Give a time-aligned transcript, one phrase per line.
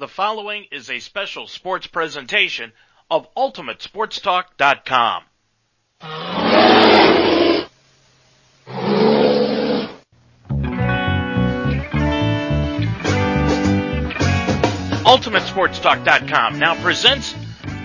[0.00, 2.72] The following is a special sports presentation
[3.10, 5.24] of UltimateSportsTalk.com.
[15.04, 17.34] UltimateSportsTalk.com now presents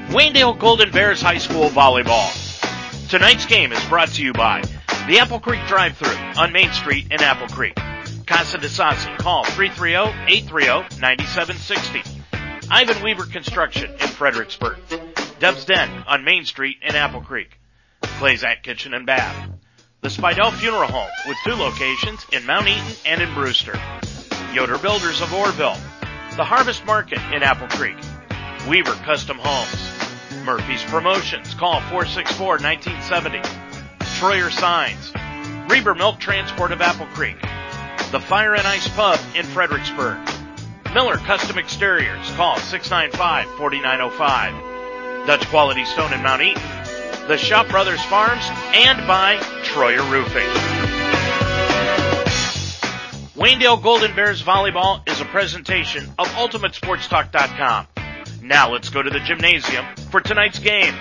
[0.08, 3.10] Waynedale Golden Bears High School Volleyball.
[3.10, 4.62] Tonight's game is brought to you by
[5.10, 7.78] the Apple Creek Drive-Thru on Main Street in Apple Creek.
[8.26, 12.22] Casa de Sassi, call 330-830-9760.
[12.72, 14.78] Ivan Weaver Construction in Fredericksburg.
[15.40, 17.60] Dub's Den on Main Street in Apple Creek.
[18.02, 19.52] Clay's At Kitchen and Bath.
[20.02, 23.80] The Spidell Funeral Home with two locations in Mount Eaton and in Brewster.
[24.54, 25.78] Yoder Builders of Orrville.
[26.36, 27.98] The Harvest Market in Apple Creek.
[28.68, 29.92] Weaver Custom Homes.
[30.46, 31.54] Murphy's Promotions.
[31.54, 33.44] Call 464-1970.
[34.18, 35.14] Troyer Signs.
[35.70, 37.38] Reber Milk Transport of Apple Creek.
[38.16, 40.18] The Fire and Ice Pub in Fredericksburg.
[40.94, 42.32] Miller Custom Exteriors.
[42.38, 45.28] Call 695-4905.
[45.28, 46.64] Dutch Quality Stone in Mount Eaton.
[47.28, 49.36] The Shop Brothers Farms and by
[49.66, 50.48] Troyer Roofing.
[53.36, 57.88] Waynedale Golden Bears Volleyball is a presentation of UltimateSportsTalk.com.
[58.42, 60.96] Now let's go to the gymnasium for tonight's game.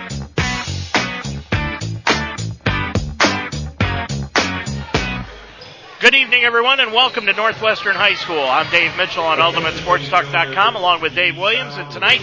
[6.04, 8.42] Good evening, everyone, and welcome to Northwestern High School.
[8.42, 12.20] I'm Dave Mitchell on UltimateSportsTalk.com along with Dave Williams, and tonight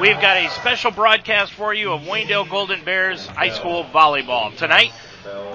[0.00, 4.56] we've got a special broadcast for you of Waynedale Golden Bears High School Volleyball.
[4.56, 4.92] Tonight,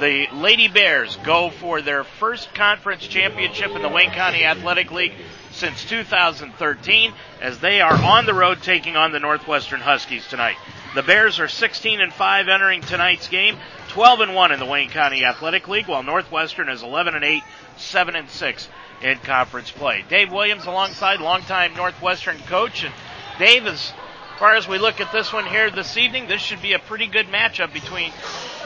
[0.01, 5.13] the Lady Bears go for their first conference championship in the Wayne County Athletic League
[5.51, 10.57] since 2013 as they are on the road taking on the Northwestern Huskies tonight.
[10.93, 13.55] The Bears are 16 and 5 entering tonight's game,
[13.91, 17.43] 12 and 1 in the Wayne County Athletic League, while Northwestern is 11 and 8,
[17.75, 18.69] 7 and 6
[19.01, 20.05] in conference play.
[20.07, 22.93] Dave Williams alongside longtime Northwestern coach and
[23.37, 23.91] Dave as
[24.39, 27.05] far as we look at this one here this evening, this should be a pretty
[27.05, 28.13] good matchup between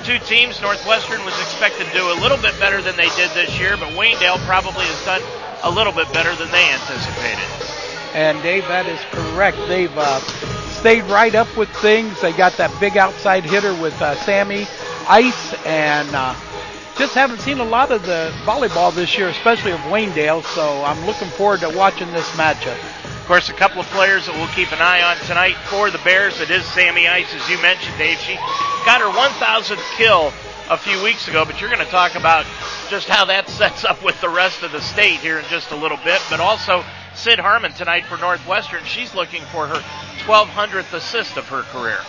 [0.03, 0.61] two teams.
[0.61, 3.89] Northwestern was expected to do a little bit better than they did this year, but
[3.89, 5.21] Waynedale probably has done
[5.63, 7.49] a little bit better than they anticipated.
[8.13, 9.57] And Dave, that is correct.
[9.67, 10.19] They've uh,
[10.69, 12.21] stayed right up with things.
[12.21, 14.67] They got that big outside hitter with uh, Sammy
[15.07, 16.35] Ice, and uh,
[16.97, 20.43] just haven't seen a lot of the volleyball this year, especially of Waynedale.
[20.55, 22.77] So I'm looking forward to watching this matchup.
[23.05, 25.97] Of course, a couple of players that we'll keep an eye on tonight for the
[25.99, 26.39] Bears.
[26.41, 28.19] It is Sammy Ice, as you mentioned, Dave.
[28.19, 28.35] She
[28.85, 30.31] got her 1,000th kill
[30.69, 32.45] a few weeks ago, but you're going to talk about
[32.89, 35.75] just how that sets up with the rest of the state here in just a
[35.75, 36.21] little bit.
[36.29, 36.83] But also,
[37.15, 38.83] Sid Harmon tonight for Northwestern.
[38.83, 39.81] She's looking for her
[40.25, 41.99] 1,200th assist of her career.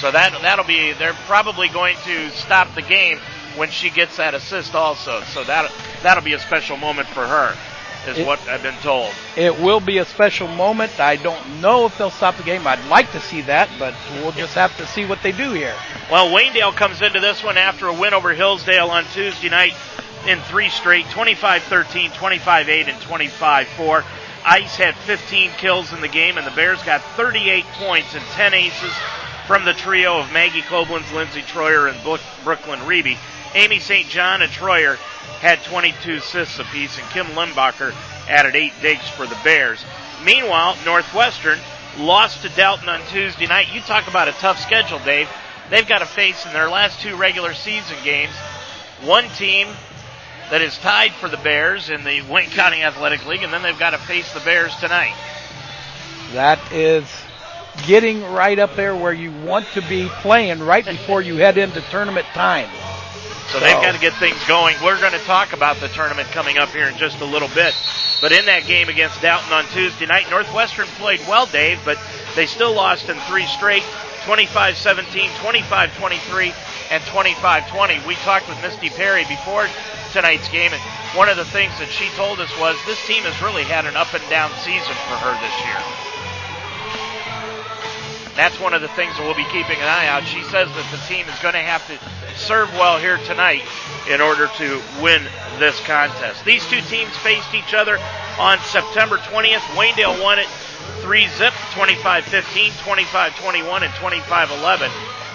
[0.00, 3.18] So that that'll be they're probably going to stop the game
[3.56, 5.22] when she gets that assist also.
[5.32, 5.72] So that
[6.02, 7.56] that'll be a special moment for her
[8.06, 9.12] is it, what I've been told.
[9.36, 10.98] It will be a special moment.
[11.00, 12.66] I don't know if they'll stop the game.
[12.66, 15.74] I'd like to see that, but we'll just have to see what they do here.
[16.10, 19.74] Well, Waynedale comes into this one after a win over Hillsdale on Tuesday night
[20.26, 24.04] in three straight 25 13, 25 8, and 25 4.
[24.44, 28.54] Ice had 15 kills in the game, and the Bears got 38 points and 10
[28.54, 28.92] aces
[29.48, 33.16] from the trio of Maggie Koblenz, Lindsay Troyer, and Brooklyn Reby.
[33.54, 34.06] Amy St.
[34.06, 34.96] John and Troyer
[35.40, 37.94] had 22 assists apiece, and Kim Limbacher
[38.28, 39.82] added eight digs for the Bears.
[40.22, 41.58] Meanwhile, Northwestern
[41.96, 43.72] lost to Dalton on Tuesday night.
[43.72, 45.30] You talk about a tough schedule, Dave.
[45.70, 48.34] They've got to face in their last two regular season games
[49.02, 49.68] one team
[50.50, 53.78] that is tied for the Bears in the Wayne County Athletic League, and then they've
[53.78, 55.14] got to face the Bears tonight.
[56.32, 57.06] That is
[57.86, 61.80] getting right up there where you want to be playing right before you head into
[61.90, 62.68] tournament time.
[63.48, 64.76] So they've got to get things going.
[64.84, 67.74] We're going to talk about the tournament coming up here in just a little bit.
[68.20, 71.98] But in that game against Dalton on Tuesday night, Northwestern played well, Dave, but
[72.36, 73.84] they still lost in three straight
[74.24, 76.52] 25 17, 25 23,
[76.90, 78.00] and 25 20.
[78.06, 79.66] We talked with Misty Perry before
[80.12, 80.82] tonight's game, and
[81.16, 83.96] one of the things that she told us was this team has really had an
[83.96, 86.07] up and down season for her this year.
[88.38, 90.22] That's one of the things that we'll be keeping an eye out.
[90.22, 91.98] She says that the team is going to have to
[92.38, 93.66] serve well here tonight
[94.08, 95.26] in order to win
[95.58, 96.44] this contest.
[96.44, 97.98] These two teams faced each other
[98.38, 99.66] on September 20th.
[99.74, 100.46] Waynedale won it
[101.02, 104.90] 3 zip, 25 15, 25 21, and 25 11.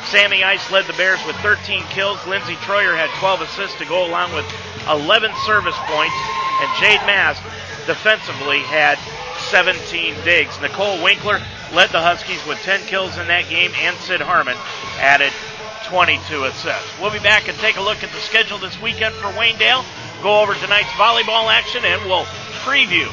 [0.07, 2.25] Sammy Ice led the Bears with 13 kills.
[2.25, 4.47] Lindsey Troyer had 12 assists to go along with
[4.87, 6.15] 11 service points.
[6.63, 7.43] And Jade Mast
[7.85, 8.95] defensively had
[9.51, 10.55] 17 digs.
[10.61, 14.55] Nicole Winkler led the Huskies with 10 kills in that game, and Sid Harmon
[14.99, 15.33] added
[15.89, 16.99] 22 assists.
[17.01, 19.83] We'll be back and take a look at the schedule this weekend for Waynedale,
[20.21, 22.25] go over tonight's volleyball action, and we'll
[22.63, 23.11] preview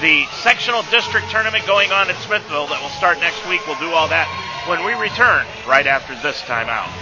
[0.00, 3.66] the sectional district tournament going on in Smithville that will start next week.
[3.66, 4.28] We'll do all that
[4.68, 6.92] when we return right after this timeout.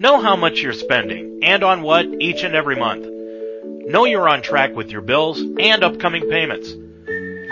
[0.00, 3.19] Know how much you're spending and on what each and every month.
[3.90, 6.72] Know you're on track with your bills and upcoming payments.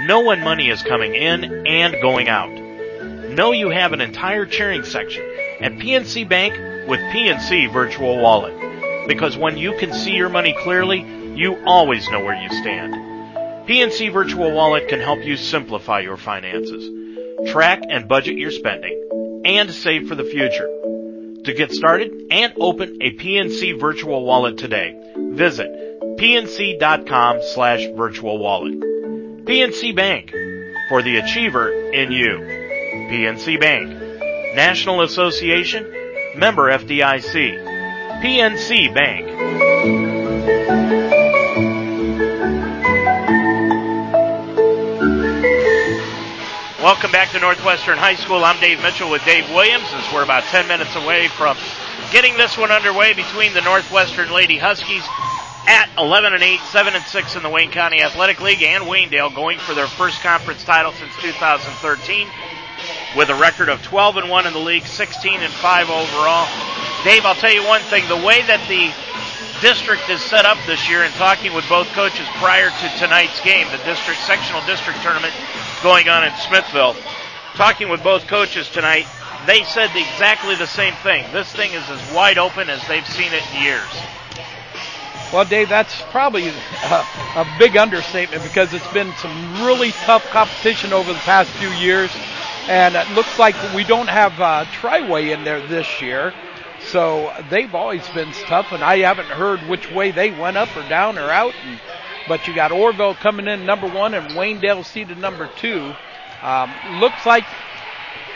[0.06, 2.52] Know when money is coming in and going out.
[3.32, 5.25] Know you have an entire cheering section
[5.61, 6.55] at PNC Bank
[6.88, 8.55] with PNC Virtual Wallet.
[9.08, 11.00] Because when you can see your money clearly,
[11.35, 12.94] you always know where you stand.
[13.67, 19.73] PNC Virtual Wallet can help you simplify your finances, track and budget your spending, and
[19.73, 20.69] save for the future.
[21.46, 25.88] To get started and open a PNC Virtual Wallet today, visit
[26.19, 28.81] pnc.com slash virtual wallet.
[28.81, 30.32] PNC Bank,
[30.88, 32.38] for the achiever in you.
[33.09, 33.88] PNC Bank,
[34.56, 35.85] National Association,
[36.37, 37.65] member FDIC.
[38.20, 39.29] PNC Bank.
[46.82, 48.44] Welcome back to Northwestern High School.
[48.44, 51.56] I'm Dave Mitchell with Dave Williams as we're about 10 minutes away from
[52.11, 55.05] getting this one underway between the Northwestern Lady Huskies
[55.67, 59.35] at 11 and 8, 7 and 6 in the Wayne County Athletic League and Waynedale
[59.35, 62.29] going for their first conference title since 2013
[63.17, 66.47] with a record of 12 and 1 in the league, 16 and 5 overall.
[67.05, 68.93] Dave, I'll tell you one thing, the way that the
[69.61, 73.67] district is set up this year and talking with both coaches prior to tonight's game,
[73.71, 75.35] the district sectional district tournament
[75.83, 76.95] going on in Smithville.
[77.55, 79.07] Talking with both coaches tonight,
[79.47, 81.25] they said exactly the same thing.
[81.33, 84.18] This thing is as wide open as they've seen it in years.
[85.33, 90.93] Well, Dave, that's probably a, a big understatement because it's been some really tough competition
[90.95, 92.11] over the past few years,
[92.67, 96.33] and it looks like we don't have uh, Triway in there this year.
[96.81, 100.89] So they've always been tough, and I haven't heard which way they went up or
[100.89, 101.55] down or out.
[101.63, 101.79] And,
[102.27, 105.95] but you got Orrville coming in number one and Waynedale seated number two.
[106.43, 107.45] Um, looks like,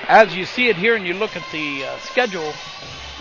[0.08, 2.52] as you see it here and you look at the uh, schedule,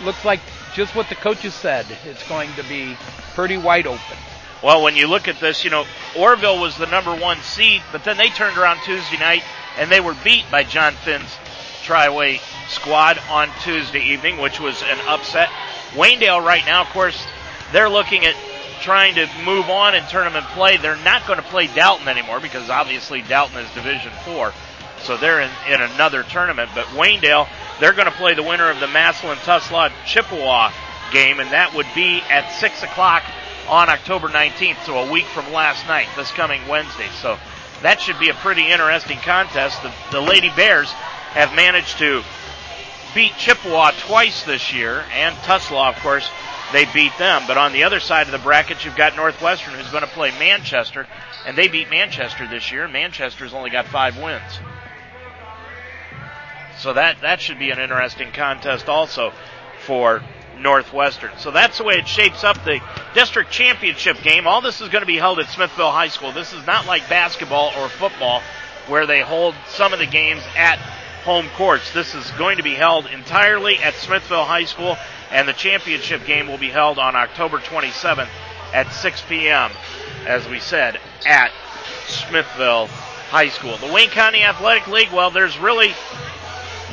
[0.04, 0.40] looks like
[0.74, 1.86] just what the coaches said.
[2.04, 2.96] It's going to be
[3.34, 4.16] pretty wide open.
[4.62, 5.84] Well, when you look at this, you know,
[6.14, 9.42] Orrville was the number one seed, but then they turned around Tuesday night
[9.78, 11.36] and they were beat by John Finn's
[11.82, 15.48] Triway squad on Tuesday evening, which was an upset.
[15.92, 17.26] Waynedale right now, of course,
[17.72, 18.36] they're looking at
[18.82, 20.76] trying to move on in tournament play.
[20.76, 24.52] They're not going to play Dalton anymore because obviously Dalton is Division Four,
[25.02, 26.70] so they're in, in another tournament.
[26.74, 27.48] But Waynedale,
[27.80, 30.70] they're going to play the winner of the Massillon Tuslaw Chippewa
[31.12, 33.22] game, and that would be at six o'clock
[33.68, 37.08] on October 19th, so a week from last night, this coming Wednesday.
[37.20, 37.38] So
[37.82, 39.82] that should be a pretty interesting contest.
[39.82, 40.90] The, the Lady Bears
[41.32, 42.22] have managed to
[43.14, 46.28] beat Chippewa twice this year, and Tuslaw, of course,
[46.72, 47.42] they beat them.
[47.46, 50.30] But on the other side of the bracket, you've got Northwestern, who's going to play
[50.38, 51.06] Manchester,
[51.46, 54.60] and they beat Manchester this year, Manchester's only got five wins.
[56.78, 59.32] So that that should be an interesting contest also
[59.84, 60.22] for
[60.62, 61.32] Northwestern.
[61.38, 62.80] So that's the way it shapes up the
[63.14, 64.46] district championship game.
[64.46, 66.32] All this is going to be held at Smithville High School.
[66.32, 68.40] This is not like basketball or football
[68.88, 70.78] where they hold some of the games at
[71.24, 71.92] home courts.
[71.92, 74.96] This is going to be held entirely at Smithville High School,
[75.30, 78.28] and the championship game will be held on October 27th
[78.72, 79.70] at 6 p.m.,
[80.26, 81.52] as we said, at
[82.06, 83.76] Smithville High School.
[83.76, 85.94] The Wayne County Athletic League, well, there's really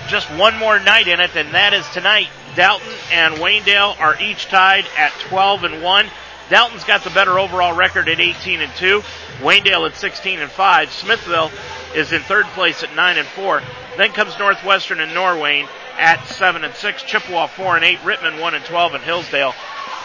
[0.07, 2.29] just one more night in it, and that is tonight.
[2.59, 6.05] Dalton and Waynedale are each tied at 12 and 1.
[6.49, 9.01] Dalton's got the better overall record at 18 and 2.
[9.39, 10.91] Waynedale at 16 and 5.
[10.91, 11.51] Smithville
[11.95, 13.61] is in third place at 9 and 4.
[13.95, 17.03] Then comes Northwestern and Norwayne at 7 and 6.
[17.03, 17.99] Chippewa 4 and 8.
[17.99, 18.93] Rittman 1 and 12.
[18.95, 19.53] And Hillsdale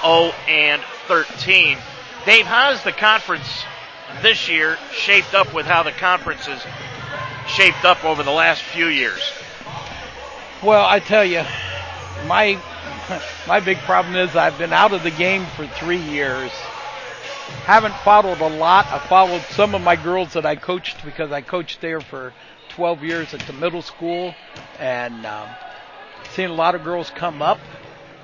[0.03, 1.77] 0 and 13.
[2.25, 3.65] Dave, how is the conference
[4.23, 6.63] this year shaped up with how the conference is
[7.49, 9.33] shaped up over the last few years?
[10.63, 11.43] Well, I tell you,
[12.27, 12.61] my
[13.47, 16.51] my big problem is I've been out of the game for three years.
[17.67, 18.87] Haven't followed a lot.
[18.87, 22.33] I followed some of my girls that I coached because I coached there for
[22.71, 24.35] 12 years at the middle school,
[24.79, 25.49] and um,
[26.33, 27.59] seen a lot of girls come up.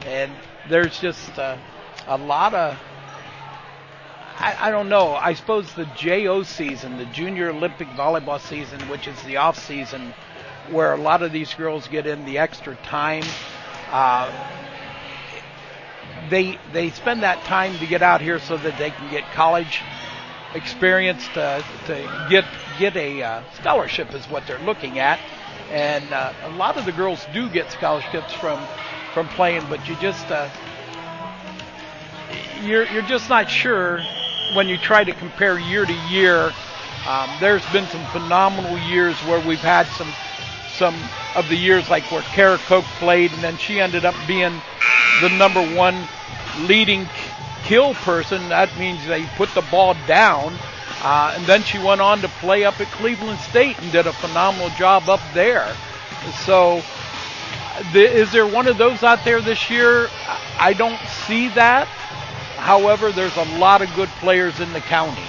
[0.06, 0.32] And
[0.68, 1.56] there's just uh,
[2.06, 2.78] a lot of
[4.40, 5.14] I, I don't know.
[5.14, 10.14] I suppose the JO season, the Junior Olympic Volleyball season, which is the off season,
[10.70, 13.24] where a lot of these girls get in the extra time.
[13.90, 14.32] Uh,
[16.28, 19.82] they they spend that time to get out here so that they can get college
[20.54, 22.44] experience to to get
[22.78, 25.20] get a uh, scholarship is what they're looking at,
[25.70, 28.58] and uh, a lot of the girls do get scholarships from
[29.12, 30.48] from playing, but you just uh,
[32.62, 34.00] you're you're just not sure
[34.54, 36.52] when you try to compare year to year.
[37.08, 40.12] Um, there's been some phenomenal years where we've had some
[40.80, 40.96] some
[41.36, 44.62] of the years like where Kara Koch played, and then she ended up being
[45.20, 46.08] the number one
[46.60, 47.06] leading
[47.64, 48.48] kill person.
[48.48, 50.54] That means they put the ball down.
[51.02, 54.12] Uh, and then she went on to play up at Cleveland State and did a
[54.14, 55.76] phenomenal job up there.
[56.46, 56.82] So,
[57.94, 60.08] is there one of those out there this year?
[60.58, 61.86] I don't see that.
[62.56, 65.24] However, there's a lot of good players in the county.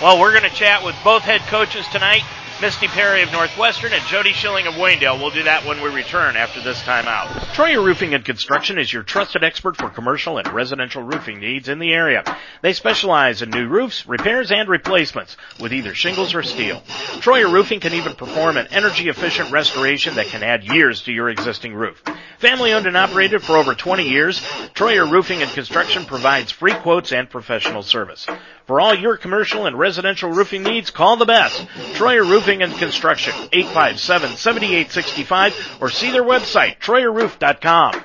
[0.00, 2.24] Well, we're going to chat with both head coaches tonight.
[2.62, 5.18] Misty Perry of Northwestern and Jody Schilling of Waynedale.
[5.18, 7.26] We'll do that when we return after this timeout.
[7.54, 11.80] Troyer Roofing and Construction is your trusted expert for commercial and residential roofing needs in
[11.80, 12.22] the area.
[12.62, 16.80] They specialize in new roofs, repairs, and replacements with either shingles or steel.
[17.18, 21.30] Troyer Roofing can even perform an energy efficient restoration that can add years to your
[21.30, 22.00] existing roof.
[22.38, 24.40] Family owned and operated for over 20 years,
[24.74, 28.24] Troyer Roofing and Construction provides free quotes and professional service.
[28.66, 31.66] For all your commercial and residential roofing needs, call the best.
[31.94, 38.04] Troyer Roofing and Construction, 857-7865 or see their website, troyerroof.com.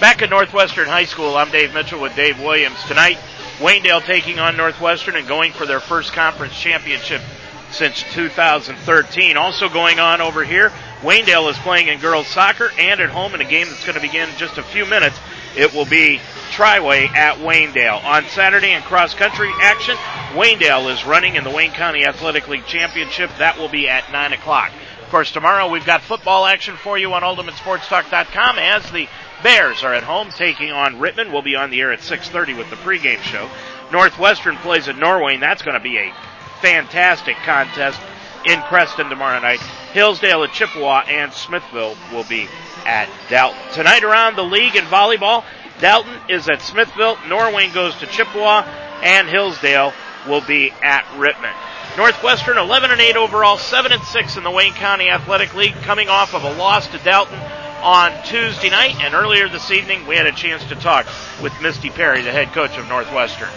[0.00, 2.76] Back at Northwestern High School, I'm Dave Mitchell with Dave Williams.
[2.86, 3.16] Tonight,
[3.58, 7.22] Waynedale taking on Northwestern and going for their first conference championship
[7.70, 9.38] since 2013.
[9.38, 13.40] Also going on over here, Waynedale is playing in girls soccer and at home in
[13.40, 15.18] a game that's going to begin in just a few minutes.
[15.56, 18.04] It will be Triway at Waynedale.
[18.04, 19.96] On Saturday in cross country action,
[20.34, 23.30] Waynedale is running in the Wayne County Athletic League Championship.
[23.38, 24.72] That will be at 9 o'clock.
[25.06, 29.08] Of course, tomorrow we've got football action for you on UltimateSportsTalk.com as the
[29.42, 31.32] Bears are at home taking on Rittman.
[31.32, 33.48] We'll be on the air at 6:30 with the pregame show.
[33.92, 36.12] Northwestern plays at Norwayne, and that's going to be a
[36.60, 38.00] fantastic contest
[38.44, 39.60] in Creston tomorrow night.
[39.92, 42.48] Hillsdale at Chippewa and Smithville will be
[42.86, 43.60] at Dalton.
[43.72, 45.44] Tonight around the league in volleyball,
[45.80, 48.64] Dalton is at Smithville, Norwayne goes to Chippewa,
[49.02, 49.92] and Hillsdale
[50.26, 51.54] will be at Rittman.
[51.96, 56.08] Northwestern 11 and 8 overall, 7 and 6 in the Wayne County Athletic League, coming
[56.08, 57.40] off of a loss to Dalton
[57.86, 61.06] on Tuesday night, and earlier this evening we had a chance to talk
[61.40, 63.48] with Misty Perry, the head coach of Northwestern.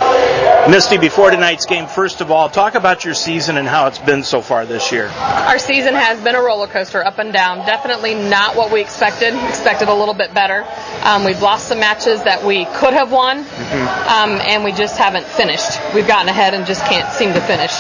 [0.69, 4.23] Misty, before tonight's game, first of all, talk about your season and how it's been
[4.23, 5.07] so far this year.
[5.07, 7.65] Our season has been a roller coaster, up and down.
[7.65, 9.33] Definitely not what we expected.
[9.49, 10.63] Expected a little bit better.
[11.01, 14.09] Um, we've lost some matches that we could have won, mm-hmm.
[14.09, 15.79] um, and we just haven't finished.
[15.95, 17.73] We've gotten ahead and just can't seem to finish.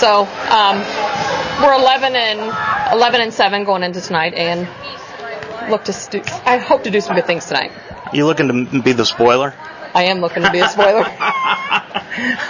[0.00, 0.78] So um,
[1.62, 4.66] we're 11 and 11 and 7 going into tonight, and
[5.70, 7.72] look to I hope to do some good things tonight.
[8.12, 9.54] You looking to be the spoiler?
[9.94, 11.02] I am looking to be a spoiler.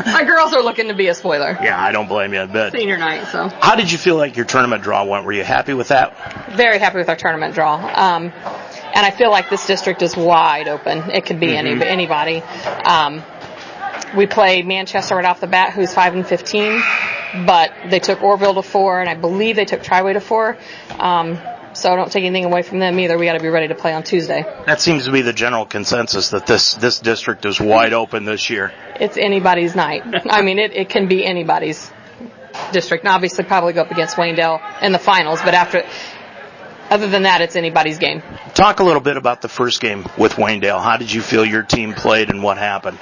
[0.05, 1.57] My girls are looking to be a spoiler.
[1.63, 2.73] Yeah, I don't blame you a bit.
[2.73, 3.49] Senior night, so.
[3.49, 5.25] How did you feel like your tournament draw went?
[5.25, 6.55] Were you happy with that?
[6.57, 7.77] Very happy with our tournament draw.
[7.77, 8.33] Um,
[8.97, 11.11] and I feel like this district is wide open.
[11.11, 11.83] It could be mm-hmm.
[11.83, 12.43] any anybody.
[12.85, 13.23] Um,
[14.17, 16.83] we play Manchester right off the bat, who's five and fifteen,
[17.47, 20.57] but they took Orrville to four, and I believe they took Triway to four.
[20.99, 21.39] Um,
[21.77, 23.19] so I don't take anything away from them either.
[23.19, 24.43] We got to be ready to play on Tuesday.
[24.67, 28.51] That seems to be the general consensus that this this district is wide open this
[28.51, 28.73] year.
[28.99, 30.03] It's anybody's night.
[30.31, 31.91] I mean, it, it can be anybody's
[32.73, 33.05] district.
[33.05, 35.85] And obviously, probably go up against Waynedale in the finals, but after.
[36.89, 38.23] Other than that, it's anybody's game.
[38.55, 40.81] Talk a little bit about the first game with Waynedale.
[40.81, 43.01] How did you feel your team played and what happened?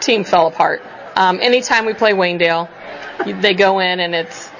[0.00, 0.82] Team fell apart.
[1.16, 2.68] Um, anytime we play Waynedale,
[3.40, 4.50] they go in and it's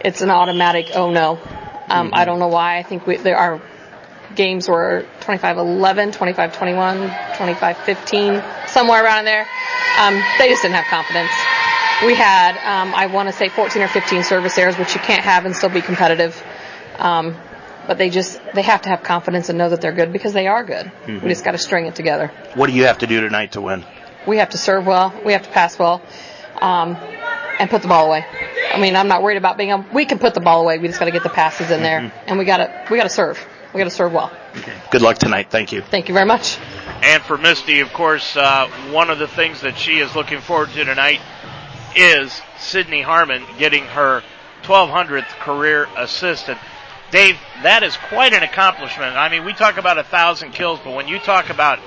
[0.00, 1.38] it's an automatic oh no
[1.88, 2.14] um, mm-hmm.
[2.14, 2.78] I don't know why.
[2.78, 3.60] I think we, there, our
[4.34, 9.46] games were 25-11, 25-21, 25-15, somewhere around there.
[9.98, 11.30] Um, they just didn't have confidence.
[12.04, 15.22] We had, um, I want to say 14 or 15 service errors, which you can't
[15.22, 16.42] have and still be competitive.
[16.98, 17.34] Um,
[17.86, 20.46] but they just they have to have confidence and know that they're good because they
[20.46, 20.86] are good.
[20.86, 21.24] Mm-hmm.
[21.24, 22.32] We just got to string it together.
[22.54, 23.84] What do you have to do tonight to win?
[24.26, 25.14] We have to serve well.
[25.24, 26.02] We have to pass well.
[26.66, 26.96] Um,
[27.58, 28.26] and put the ball away.
[28.72, 29.84] I mean, I'm not worried about being.
[29.92, 30.78] we can put the ball away.
[30.78, 32.24] We just got to get the passes in there, mm-hmm.
[32.26, 33.38] and we got to we got to serve.
[33.72, 34.32] We got to serve well.
[34.56, 34.74] Okay.
[34.90, 35.50] Good luck tonight.
[35.50, 35.82] Thank you.
[35.82, 36.58] Thank you very much.
[37.02, 40.70] And for Misty, of course, uh, one of the things that she is looking forward
[40.70, 41.20] to tonight
[41.94, 44.22] is Sydney Harmon getting her
[44.62, 46.48] 1200th career assist.
[46.48, 46.58] And
[47.10, 49.14] Dave, that is quite an accomplishment.
[49.14, 51.78] I mean, we talk about a thousand kills, but when you talk about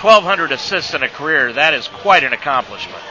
[0.00, 3.02] 1,200 assists in a career, that is quite an accomplishment.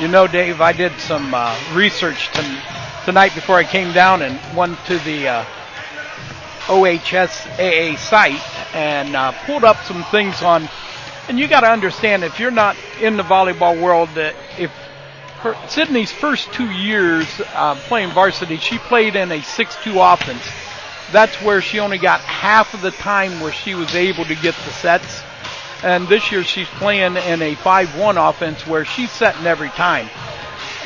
[0.00, 2.58] You know, Dave, I did some uh, research t-
[3.04, 5.44] tonight before I came down and went to the uh,
[6.66, 10.66] OHSAA site and uh, pulled up some things on.
[11.28, 14.70] And you got to understand, if you're not in the volleyball world, that if
[15.42, 20.42] her, Sydney's first two years uh, playing varsity, she played in a 6-2 offense.
[21.12, 24.54] That's where she only got half of the time where she was able to get
[24.54, 25.22] the sets.
[25.84, 30.08] And this year she's playing in a 5-1 offense where she's setting every time.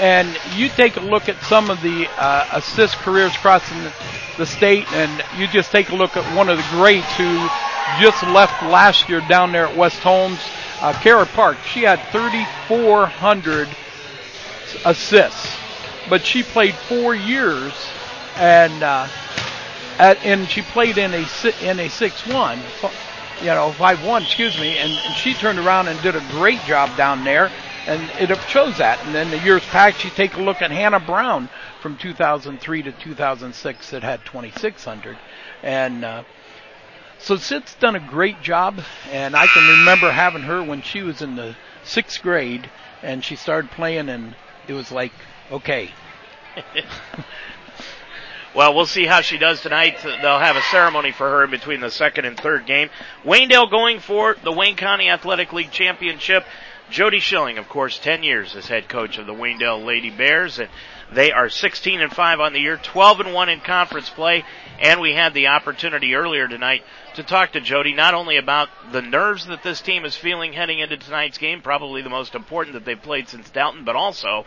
[0.00, 3.78] And you take a look at some of the uh, assist careers crossing
[4.36, 7.48] the, state, and you just take a look at one of the greats who
[8.00, 10.40] just left last year down there at West Holmes,
[10.80, 11.58] uh, Kara Park.
[11.64, 13.68] She had 3,400
[14.84, 15.56] assists,
[16.08, 17.72] but she played four years,
[18.36, 19.08] and uh,
[19.98, 21.26] at, and she played in a
[21.62, 22.60] in a six one,
[23.40, 26.60] you know five one, excuse me, and, and she turned around and did a great
[26.64, 27.52] job down there
[27.86, 29.02] and it shows that.
[29.04, 31.48] And then the years past, you take a look at Hannah Brown
[31.80, 35.22] from 2003 to 2006 that had 2,600,
[35.62, 36.24] and uh,
[37.18, 38.80] so Sid's done a great job.
[39.10, 42.70] And I can remember having her when she was in the sixth grade,
[43.02, 45.12] and she started playing, and it was like,
[45.50, 45.94] okay.
[48.54, 49.98] Well, we'll see how she does tonight.
[50.02, 52.88] They'll have a ceremony for her in between the second and third game.
[53.24, 56.44] Waynedale going for the Wayne County Athletic League Championship.
[56.90, 60.70] Jody Schilling, of course, 10 years as head coach of the Waynedale Lady Bears, and
[61.12, 64.42] they are 16 and 5 on the year, 12 and 1 in conference play,
[64.80, 66.82] and we had the opportunity earlier tonight
[67.16, 70.78] to talk to Jody not only about the nerves that this team is feeling heading
[70.78, 74.46] into tonight's game, probably the most important that they've played since Dalton, but also,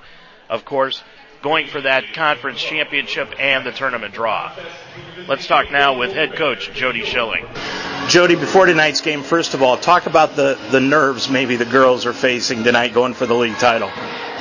[0.49, 1.03] of course,
[1.41, 4.51] going for that conference championship and the tournament draw.
[5.27, 7.45] Let's talk now with head coach Jody Schilling.
[8.07, 12.05] Jody, before tonight's game, first of all, talk about the, the nerves maybe the girls
[12.05, 13.91] are facing tonight going for the league title.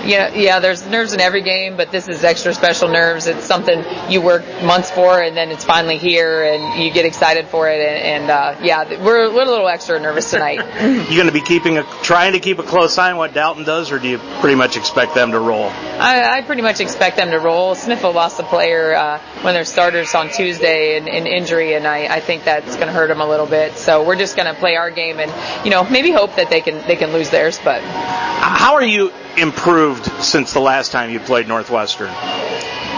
[0.04, 0.60] Yeah, yeah.
[0.60, 3.26] There's nerves in every game, but this is extra special nerves.
[3.26, 7.48] It's something you work months for, and then it's finally here, and you get excited
[7.48, 7.80] for it.
[7.80, 10.56] And, and uh, yeah, we're, we're a little extra nervous tonight.
[10.80, 13.64] You're going to be keeping a trying to keep a close eye on what Dalton
[13.64, 15.64] does, or do you pretty much expect them to roll?
[15.64, 17.74] I, I pretty much expect them to roll.
[17.74, 22.16] Smithville lost a player uh, when their starters on Tuesday in, in injury, and I,
[22.16, 23.76] I think that's going to hurt them a little bit.
[23.76, 25.32] So we're just going to play our game, and
[25.64, 27.60] you know maybe hope that they can they can lose theirs.
[27.62, 32.10] But how are you improved since the last time you played Northwestern?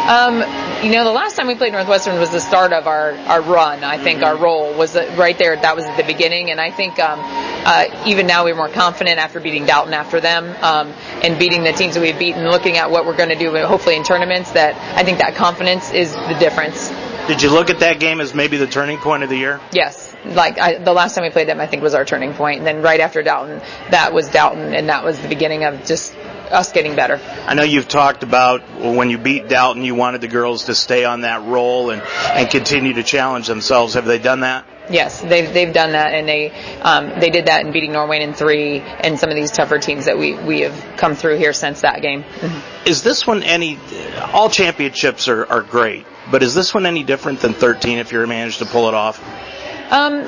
[0.02, 0.38] Um,
[0.82, 3.84] you know, the last time we played Northwestern was the start of our, our run.
[3.84, 4.26] I think mm-hmm.
[4.26, 5.54] our role was right there.
[5.54, 9.18] That was at the beginning, and I think um, uh, even now we're more confident
[9.18, 10.92] after beating Dalton after them um,
[11.22, 12.44] and beating the teams that we've beaten.
[12.50, 15.92] Looking at what we're going to do, hopefully in tournaments, that I think that confidence
[15.92, 16.88] is the difference.
[17.28, 19.60] Did you look at that game as maybe the turning point of the year?
[19.70, 20.11] Yes.
[20.24, 22.58] Like I, the last time we played them, I think was our turning point.
[22.58, 26.14] And then right after Dalton, that was Dalton, and that was the beginning of just
[26.52, 27.20] us getting better.
[27.46, 31.04] I know you've talked about when you beat Dalton, you wanted the girls to stay
[31.04, 33.94] on that role and, and continue to challenge themselves.
[33.94, 34.66] Have they done that?
[34.90, 38.34] Yes, they've they've done that, and they um, they did that in beating Norwayne in
[38.34, 41.82] three, and some of these tougher teams that we we have come through here since
[41.82, 42.24] that game.
[42.24, 42.88] Mm-hmm.
[42.88, 43.78] Is this one any?
[44.32, 48.26] All championships are are great, but is this one any different than 13 if you
[48.26, 49.22] managed to pull it off?
[49.92, 50.24] Um,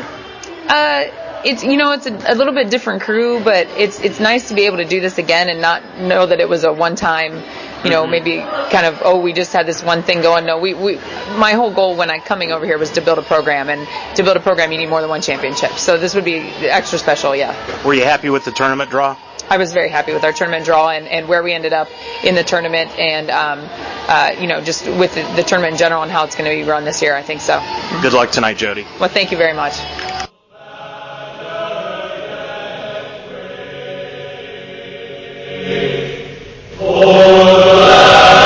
[0.68, 1.04] uh,
[1.42, 4.54] it's you know it's a, a, little bit different crew, but it's it's nice to
[4.54, 7.32] be able to do this again and not know that it was a one time,
[7.82, 8.10] you know, mm-hmm.
[8.10, 8.36] maybe
[8.70, 10.44] kind of oh we just had this one thing going.
[10.44, 10.96] No, we we
[11.38, 14.22] my whole goal when I coming over here was to build a program, and to
[14.22, 15.72] build a program you need more than one championship.
[15.72, 17.54] So this would be extra special, yeah.
[17.86, 19.16] Were you happy with the tournament draw?
[19.50, 21.88] I was very happy with our tournament draw and, and where we ended up
[22.22, 23.60] in the tournament and, um,
[24.08, 26.56] uh, you know, just with the, the, tournament in general and how it's going to
[26.56, 27.14] be run this year.
[27.14, 27.60] I think so.
[28.02, 28.86] Good luck tonight, Jody.
[28.98, 29.74] Well, thank you very much.
[36.84, 38.43] to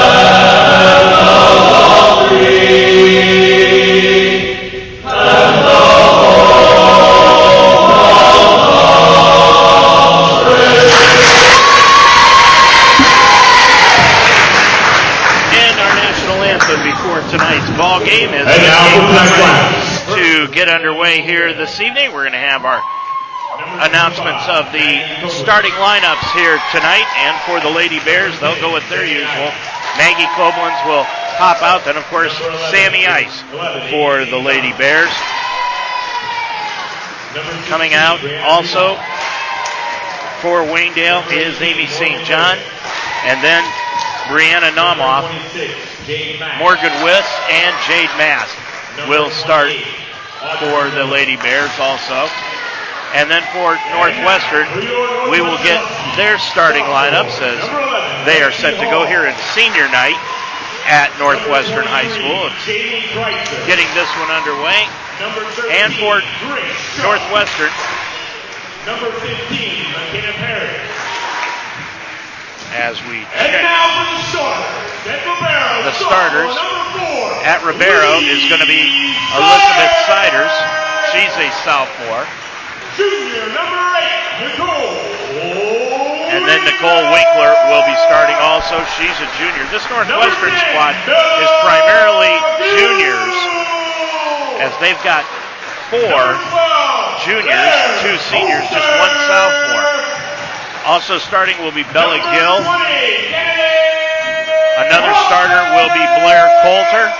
[21.81, 22.11] evening.
[22.12, 22.83] We're going to have our
[23.87, 27.07] announcements of the starting lineups here tonight.
[27.23, 29.51] And for the Lady Bears, they'll go with their usual.
[29.99, 31.07] Maggie Koblenz will
[31.38, 31.85] pop out.
[31.85, 32.35] Then, of course,
[32.71, 33.43] Sammy Ice
[33.91, 35.11] for the Lady Bears.
[37.71, 38.99] Coming out also
[40.43, 42.25] for Waynedale is Amy St.
[42.25, 42.59] John.
[43.27, 43.62] And then
[44.27, 45.27] Brianna Nomoff,
[46.59, 48.57] Morgan Wiss, and Jade Mast
[49.09, 49.71] will start
[50.38, 52.31] for the Lady Bears also.
[53.16, 54.68] And then for Northwestern,
[55.33, 55.81] we will get
[56.16, 57.59] their starting lineups as
[58.27, 60.18] they are set to go here in senior night
[60.87, 62.53] at Northwestern High School.
[63.66, 64.85] Getting this one underway.
[65.72, 66.20] And for
[67.03, 67.72] Northwestern,
[68.87, 70.78] number 15, McKenna Perry.
[72.76, 74.85] As we check the starters.
[75.09, 76.54] At libero, the starters
[76.98, 78.85] four, at libero is going to be
[79.33, 80.52] Elizabeth Siders.
[81.14, 82.28] She's a sophomore.
[83.00, 85.00] Junior number eight, Nicole.
[86.28, 88.76] And then Nicole Winkler will be starting also.
[89.00, 89.64] She's a junior.
[89.72, 90.92] This Northwestern squad
[91.40, 92.37] is primarily
[92.76, 93.37] juniors
[94.61, 95.24] as they've got
[95.88, 96.37] four
[97.24, 97.72] juniors,
[98.04, 100.08] two seniors, just one sophomore.
[100.87, 102.59] Also starting will be Bella Gill.
[104.79, 107.11] Another starter will be Blair Coulter.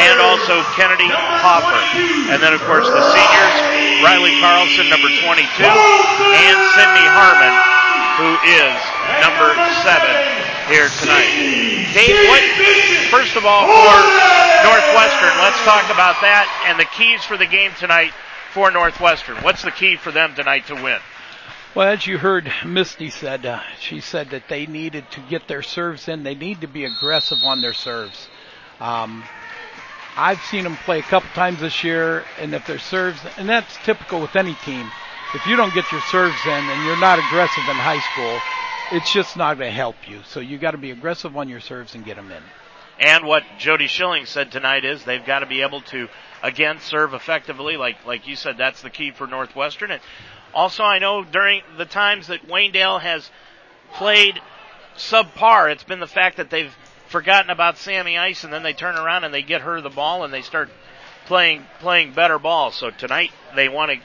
[0.00, 1.80] And also Kennedy Hofer.
[2.32, 3.54] And then of course the seniors,
[4.02, 7.54] Riley Carlson, number 22, and Sydney Harmon,
[8.16, 8.78] who is
[9.20, 9.52] number
[9.84, 10.14] seven
[10.72, 11.30] here tonight.
[11.92, 12.42] Dave, what,
[13.12, 13.98] first of all, for
[14.64, 18.14] Northwestern, let's talk about that and the keys for the game tonight
[18.52, 19.36] for Northwestern.
[19.38, 20.98] What's the key for them tonight to win?
[21.74, 25.62] Well, as you heard Misty said, uh, she said that they needed to get their
[25.62, 26.24] serves in.
[26.24, 28.28] They need to be aggressive on their serves.
[28.80, 29.22] Um,
[30.16, 33.76] I've seen them play a couple times this year, and if their serves, and that's
[33.84, 34.90] typical with any team,
[35.32, 38.40] if you don't get your serves in and you're not aggressive in high school,
[38.90, 40.22] it's just not going to help you.
[40.24, 42.42] So you got to be aggressive on your serves and get them in.
[42.98, 46.08] And what Jody Schilling said tonight is they've got to be able to
[46.42, 49.90] again serve effectively, like like you said, that's the key for Northwestern.
[49.90, 50.00] And
[50.54, 53.30] also, I know during the times that Waynedale has
[53.94, 54.40] played
[54.96, 56.74] subpar, it's been the fact that they've
[57.08, 60.24] forgotten about Sammy Ice, and then they turn around and they get her the ball
[60.24, 60.70] and they start
[61.26, 62.72] playing playing better ball.
[62.72, 63.98] So tonight they want to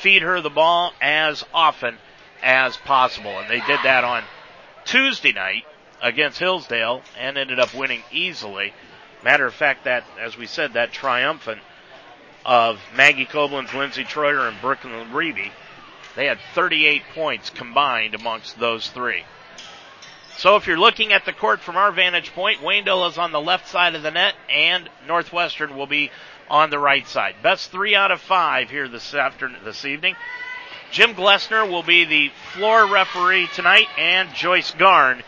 [0.00, 1.96] feed her the ball as often
[2.42, 4.22] as possible, and they did that on
[4.84, 5.64] Tuesday night
[6.02, 8.72] against Hillsdale and ended up winning easily.
[9.24, 11.60] Matter of fact, that as we said, that triumphant
[12.46, 15.50] of Maggie Koblenz, Lindsay Troyer, and Brooklyn Reeby,
[16.14, 19.24] they had 38 points combined amongst those three.
[20.38, 23.40] So if you're looking at the court from our vantage point, Waynedale is on the
[23.40, 26.10] left side of the net, and Northwestern will be
[26.48, 27.34] on the right side.
[27.42, 30.14] Best three out of five here this afternoon, this evening.
[30.92, 35.22] Jim Glessner will be the floor referee tonight, and Joyce Garn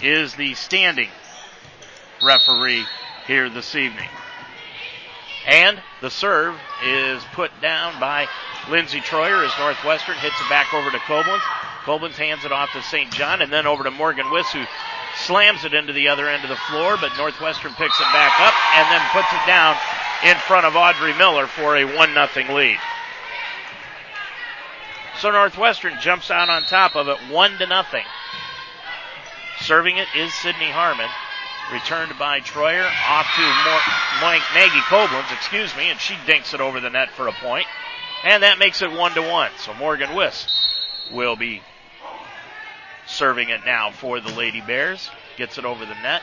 [0.00, 1.08] is the standing
[2.22, 2.84] referee
[3.26, 4.08] here this evening.
[5.46, 8.28] And the serve is put down by
[8.70, 11.42] Lindsey Troyer as Northwestern hits it back over to Koblenz.
[11.84, 13.10] Koblenz hands it off to St.
[13.10, 14.64] John and then over to Morgan Wiss who
[15.26, 18.54] slams it into the other end of the floor, but Northwestern picks it back up
[18.76, 19.76] and then puts it down
[20.24, 22.78] in front of Audrey Miller for a 1 0 lead.
[25.18, 28.04] So Northwestern jumps out on top of it, 1 to nothing.
[29.60, 31.08] Serving it is Sydney Harmon.
[31.70, 36.80] Returned by Troyer off to More, Maggie Koblenz, excuse me, and she dinks it over
[36.80, 37.66] the net for a point.
[38.24, 39.50] And that makes it one to one.
[39.58, 40.46] So Morgan Wiss
[41.12, 41.62] will be
[43.06, 45.10] serving it now for the Lady Bears.
[45.36, 46.22] Gets it over the net,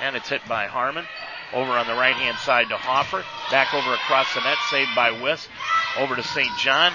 [0.00, 1.06] and it's hit by Harmon.
[1.54, 3.24] Over on the right hand side to Hoffer.
[3.50, 5.48] Back over across the net, saved by Wiss.
[5.98, 6.50] Over to St.
[6.58, 6.92] John.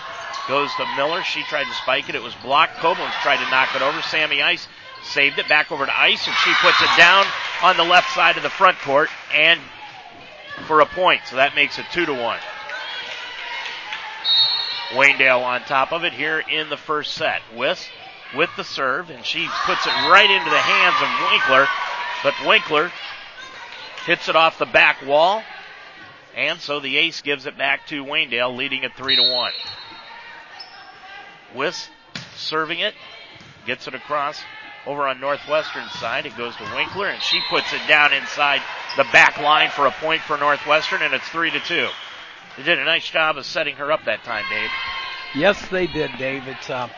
[0.48, 1.24] Goes to Miller.
[1.24, 2.16] She tried to spike it.
[2.16, 2.78] It was blocked.
[2.78, 4.02] Koblenz tried to knock it over.
[4.02, 4.68] Sammy Ice
[5.08, 7.26] saved it back over to Ice, and she puts it down
[7.64, 9.60] on the left side of the front court and
[10.68, 11.22] for a point.
[11.26, 12.40] So that makes it two to one.
[14.92, 17.42] Waynedale on top of it here in the first set.
[17.56, 17.90] Wiss
[18.36, 21.68] with the serve, and she puts it right into the hands of Winkler,
[22.24, 22.92] but Winkler
[24.06, 25.44] hits it off the back wall,
[26.36, 29.52] and so the ace gives it back to Waynedale, leading it three to one.
[31.56, 31.90] Wiss
[32.36, 32.94] serving it,
[33.66, 34.42] gets it across
[34.88, 36.26] over on Northwestern side.
[36.26, 38.62] It goes to Winkler, and she puts it down inside
[38.96, 41.90] the back line for a point for Northwestern, and it's three to two.
[42.56, 44.70] They did a nice job of setting her up that time, Dave.
[45.36, 46.48] Yes, they did, Dave.
[46.48, 46.90] It's uh,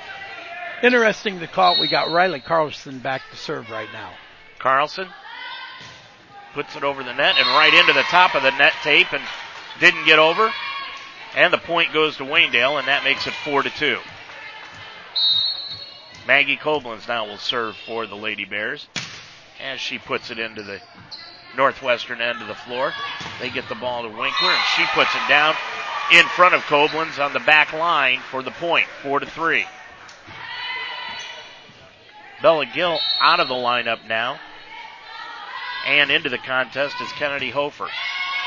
[0.84, 1.82] interesting to call it.
[1.82, 4.14] We got Riley Carlson back to serve right now.
[4.60, 5.10] Carlson
[6.54, 9.24] puts it over the net and right into the top of the net tape and
[9.80, 10.52] didn't get over.
[11.36, 14.00] And the point goes to Waynedale, and that makes it four to two.
[16.28, 18.88] Maggie Koblenz now will serve for the Lady Bears
[19.60, 20.80] as she puts it into the
[21.56, 22.94] northwestern end of the floor.
[23.40, 25.56] They get the ball to Winkler and she puts it down
[26.12, 29.66] in front of Koblenz on the back line for the point, four to three.
[32.42, 34.40] Bella Gill out of the lineup now.
[35.86, 37.88] And into the contest is Kennedy Hofer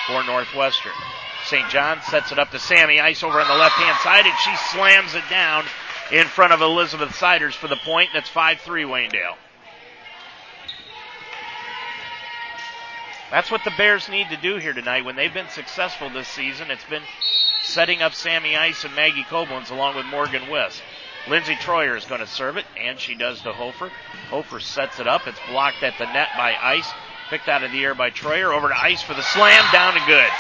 [0.07, 0.93] for Northwestern.
[1.45, 1.69] St.
[1.71, 4.55] John sets it up to Sammy Ice over on the left hand side, and she
[4.71, 5.65] slams it down
[6.12, 8.11] in front of Elizabeth Siders for the point.
[8.12, 9.35] That's 5 3 Waynedale.
[13.31, 15.07] That's what the Bears need to do here tonight.
[15.07, 17.03] When they've been successful this season, it's been
[17.64, 20.83] setting up Sammy Ice and Maggie Koblenz along with Morgan West.
[21.29, 23.90] Lindsay Troyer is going to serve it, and she does to Hofer.
[24.29, 25.27] Hofer sets it up.
[25.27, 26.90] It's blocked at the net by Ice.
[27.31, 28.55] Picked out of the air by Troyer.
[28.55, 29.64] Over to Ice for the slam.
[29.72, 30.31] Down and good.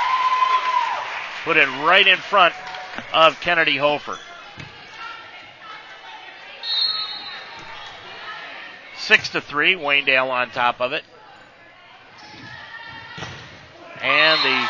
[1.44, 2.54] Put it right in front
[3.14, 4.18] of Kennedy Hofer.
[9.02, 9.74] Six to three.
[9.74, 11.02] Waynedale on top of it.
[14.00, 14.68] And the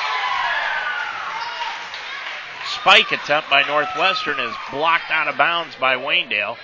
[2.81, 6.57] spike attempt by Northwestern is blocked out of bounds by Waynedale.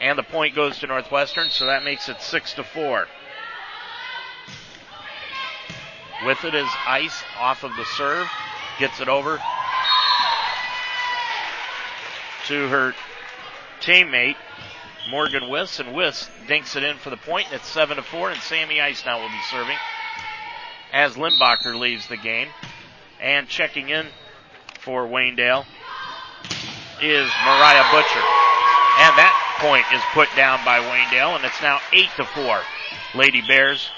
[0.00, 3.06] And the point goes to Northwestern, so that makes it six to four.
[6.26, 8.28] With it is Ice off of the serve,
[8.78, 9.40] gets it over
[12.48, 12.94] to her
[13.80, 14.36] teammate
[15.10, 18.30] Morgan Wiss, and Wiss dinks it in for the point, and it's seven to four.
[18.30, 19.76] And Sammy Ice now will be serving
[20.92, 22.48] as Limbacher leaves the game,
[23.20, 24.06] and checking in
[24.80, 25.64] for Waynedale
[27.02, 28.24] is Mariah Butcher.
[29.00, 32.60] And that point is put down by Waynedale, and it's now 8 to 4.
[33.14, 33.90] Lady Bears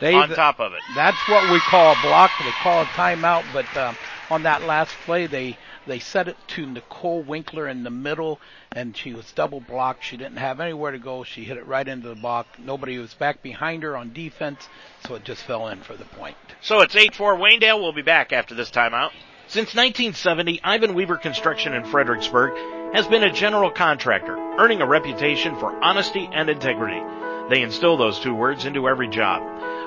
[0.00, 0.80] They, on top of it.
[0.94, 2.30] That's what we call a block.
[2.42, 3.96] They call a timeout, but um,
[4.30, 8.40] on that last play, they they set it to Nicole Winkler in the middle,
[8.72, 10.04] and she was double blocked.
[10.04, 11.24] She didn't have anywhere to go.
[11.24, 12.46] She hit it right into the block.
[12.58, 14.68] Nobody was back behind her on defense,
[15.06, 16.36] so it just fell in for the point.
[16.60, 17.80] So it's 8 4 Waynedale.
[17.80, 19.12] We'll be back after this timeout.
[19.48, 22.56] Since 1970, Ivan Weaver Construction in Fredericksburg
[22.94, 27.00] has been a general contractor, earning a reputation for honesty and integrity.
[27.48, 29.42] They instill those two words into every job.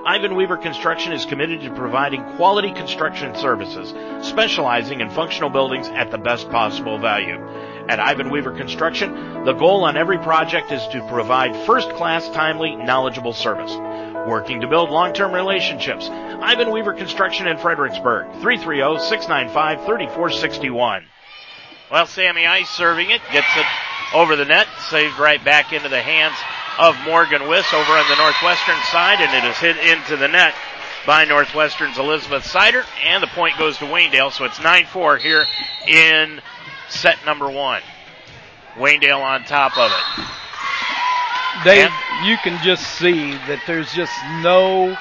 [0.05, 3.93] Ivan Weaver Construction is committed to providing quality construction services,
[4.25, 7.37] specializing in functional buildings at the best possible value.
[7.89, 12.75] At Ivan Weaver Construction, the goal on every project is to provide first class, timely,
[12.75, 13.75] knowledgeable service.
[14.27, 16.07] Working to build long-term relationships.
[16.09, 21.03] Ivan Weaver Construction in Fredericksburg, 330-695-3461.
[21.91, 23.65] Well, Sammy Ice serving it, gets it
[24.13, 26.35] over the net, saved right back into the hands
[26.79, 30.53] of Morgan Wiss over on the Northwestern side, and it is hit into the net
[31.05, 35.45] by Northwestern's Elizabeth Sider, and the point goes to Waynedale, so it's 9-4 here
[35.87, 36.41] in
[36.87, 37.81] set number one.
[38.75, 40.25] Waynedale on top of it.
[41.65, 44.97] They, And- you can just see that there's just no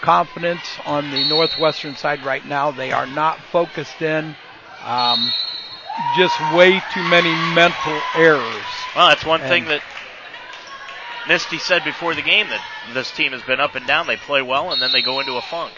[0.00, 2.72] confidence on the Northwestern side right now.
[2.72, 4.34] They are not focused in.
[4.84, 5.32] Um,
[6.16, 8.64] just way too many mental errors.
[8.96, 9.82] Well, that's one And- thing that
[11.28, 12.60] Misty said before the game that
[12.94, 14.06] this team has been up and down.
[14.06, 15.72] They play well, and then they go into a funk.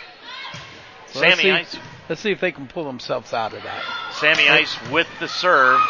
[1.14, 1.76] Let's Sammy see, Ice,
[2.08, 3.84] Let's see if they can pull themselves out of that.
[4.14, 5.80] Sammy Ice with the serve.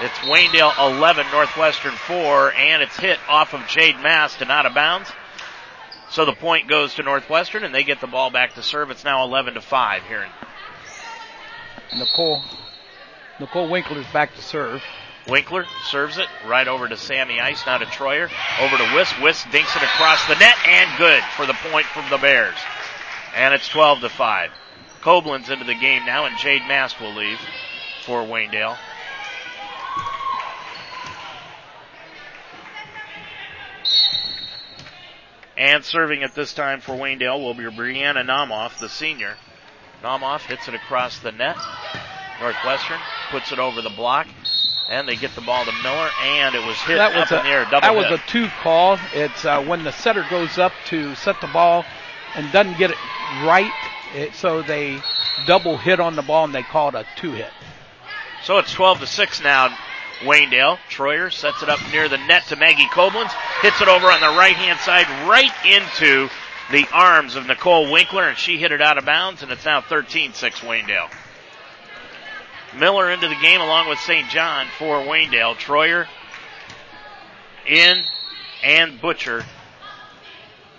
[0.00, 4.74] It's Waynedale 11, Northwestern 4, and it's hit off of Jade Mast and out of
[4.74, 5.10] bounds.
[6.10, 8.90] So the point goes to Northwestern, and they get the ball back to serve.
[8.90, 10.26] It's now 11 to 5 here.
[11.96, 12.42] Nicole
[13.40, 14.82] Nicole Winkler's back to serve.
[15.28, 18.30] Winkler serves it right over to Sammy Ice, now to Troyer.
[18.60, 19.12] Over to Wiss.
[19.20, 22.56] Wiss dinks it across the net, and good for the point from the Bears.
[23.34, 24.50] And it's 12 to 5.
[25.00, 27.38] Koblenz into the game now, and Jade Mast will leave
[28.04, 28.76] for Waynedale.
[35.56, 39.36] And serving at this time for Waynedale will be Brianna Namoff, the senior.
[40.02, 41.56] Namoff hits it across the net.
[42.40, 42.98] Northwestern
[43.30, 44.26] puts it over the block,
[44.88, 47.38] and they get the ball to Miller, and it was hit that was up a,
[47.40, 47.64] in the air.
[47.64, 48.98] Double that was a two call.
[49.12, 51.84] It's uh, when the setter goes up to set the ball
[52.34, 52.96] and doesn't get it
[53.44, 53.72] right,
[54.14, 55.00] it, so they
[55.46, 57.50] double hit on the ball and they call it a two hit.
[58.44, 59.76] So it's 12 to 6 now.
[60.20, 60.78] Waynedale.
[60.90, 63.32] Troyer sets it up near the net to Maggie Koblenz.
[63.62, 66.28] Hits it over on the right hand side, right into
[66.70, 69.80] the arms of Nicole Winkler, and she hit it out of bounds, and it's now
[69.80, 71.10] 13 6 Waynedale.
[72.78, 74.28] Miller into the game along with St.
[74.28, 75.56] John for Waynedale.
[75.56, 76.06] Troyer
[77.66, 78.02] in,
[78.62, 79.44] and Butcher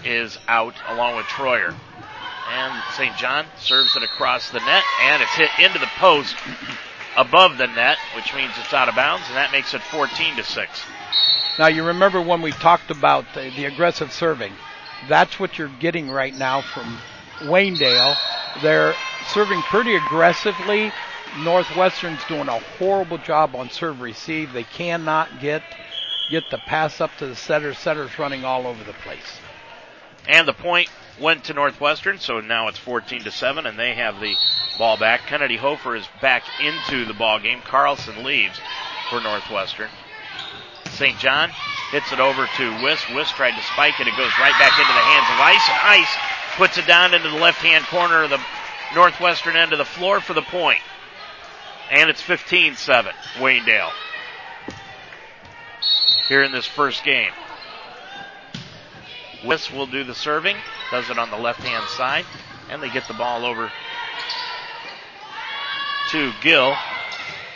[0.03, 1.73] is out along with Troyer.
[2.51, 3.15] And St.
[3.17, 6.35] John serves it across the net, and it's hit into the post
[7.17, 10.43] above the net, which means it's out of bounds, and that makes it 14 to
[10.43, 10.81] 6.
[11.57, 14.53] Now you remember when we talked about the, the aggressive serving.
[15.07, 16.97] That's what you're getting right now from
[17.39, 18.15] Waynedale.
[18.61, 18.93] They're
[19.29, 20.91] serving pretty aggressively.
[21.37, 24.53] Northwestern's doing a horrible job on serve receive.
[24.53, 25.63] They cannot get
[26.29, 27.73] get the pass up to the setter.
[27.73, 29.39] Setter's running all over the place.
[30.27, 34.19] And the point went to Northwestern, so now it's 14 to 7, and they have
[34.19, 34.33] the
[34.77, 35.21] ball back.
[35.27, 37.61] Kennedy Hofer is back into the ball game.
[37.61, 38.59] Carlson leaves
[39.09, 39.89] for Northwestern.
[40.91, 41.17] St.
[41.19, 41.51] John
[41.91, 43.07] hits it over to Wiss.
[43.13, 44.07] Wiss tried to spike it.
[44.07, 46.15] It goes right back into the hands of Ice, and Ice
[46.57, 48.41] puts it down into the left-hand corner of the
[48.95, 50.79] Northwestern end of the floor for the point.
[51.91, 53.91] And it's 15-7, Waynedale.
[56.27, 57.31] Here in this first game.
[59.45, 60.57] Wiss will do the serving,
[60.89, 62.25] does it on the left-hand side,
[62.69, 63.71] and they get the ball over
[66.11, 66.75] to Gill.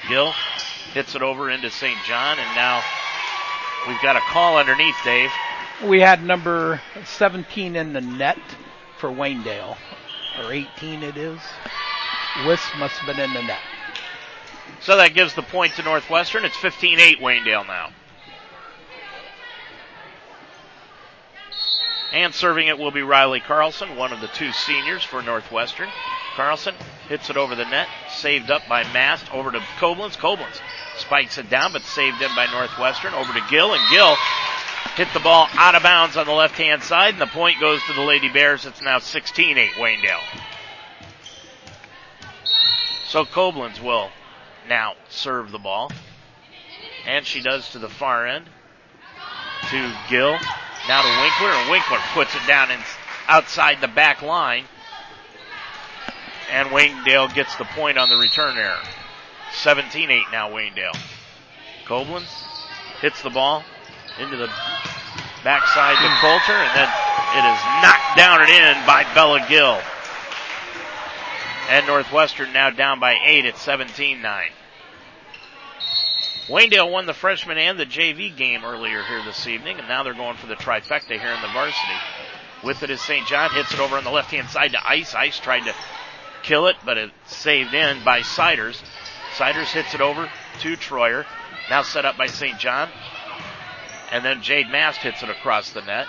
[0.07, 0.33] Gill
[0.93, 1.97] hits it over into St.
[2.05, 2.83] John, and now
[3.87, 5.31] we've got a call underneath, Dave.
[5.85, 8.37] We had number 17 in the net
[8.99, 9.77] for Waynedale,
[10.39, 11.39] or 18 it is.
[12.45, 13.59] Wiss must have been in the net.
[14.81, 16.45] So that gives the point to Northwestern.
[16.45, 17.89] It's 15-8 Waynedale now.
[22.11, 25.89] And serving it will be Riley Carlson, one of the two seniors for Northwestern.
[26.35, 26.73] Carlson
[27.07, 30.17] hits it over the net, saved up by Mast, over to Koblenz.
[30.17, 30.59] Koblenz
[30.97, 33.13] spikes it down, but saved in by Northwestern.
[33.13, 34.15] Over to Gill, and Gill
[34.95, 37.81] hit the ball out of bounds on the left hand side, and the point goes
[37.83, 38.65] to the Lady Bears.
[38.65, 40.41] It's now 16-8 Waynedale.
[43.07, 44.09] So Koblenz will
[44.69, 45.91] now serve the ball.
[47.05, 48.45] And she does to the far end.
[49.71, 50.37] To Gill.
[50.87, 52.79] Now to Winkler, and Winkler puts it down in,
[53.27, 54.63] outside the back line.
[56.51, 58.79] And Waynedale gets the point on the return error.
[59.61, 60.97] 17-8 now Waynedale.
[61.85, 62.27] Koblenz
[63.01, 63.63] hits the ball
[64.19, 64.49] into the
[65.43, 66.89] backside to Coulter, and then
[67.35, 69.79] it is knocked down and in by Bella Gill.
[71.69, 74.21] And Northwestern now down by eight at 17-9.
[76.49, 80.15] Waynedale won the freshman and the JV game earlier here this evening, and now they're
[80.15, 81.93] going for the trifecta here in the varsity.
[82.63, 83.27] With it is St.
[83.27, 85.13] John, hits it over on the left hand side to Ice.
[85.13, 85.75] Ice tried to
[86.41, 88.81] kill it, but it's saved in by Siders.
[89.35, 90.27] Siders hits it over
[90.61, 91.25] to Troyer.
[91.69, 92.57] Now set up by St.
[92.57, 92.89] John.
[94.11, 96.07] And then Jade Mast hits it across the net.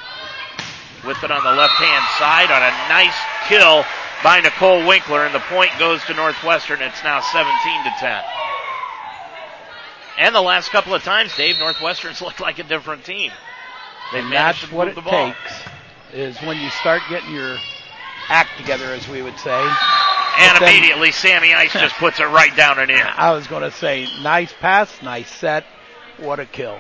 [1.07, 3.85] With it on the left hand side on a nice kill
[4.25, 6.81] by Nicole Winkler, and the point goes to Northwestern.
[6.81, 8.23] It's now 17 to 10.
[10.21, 13.33] And the last couple of times, Dave, Northwestern's looked like a different team.
[14.13, 15.33] They and that's what it the ball.
[15.33, 15.63] takes
[16.13, 17.57] is when you start getting your
[18.29, 19.67] act together, as we would say.
[20.39, 22.99] And then- immediately, Sammy Ice just puts it right down and in.
[23.07, 25.65] I was going to say, nice pass, nice set,
[26.19, 26.79] what a kill.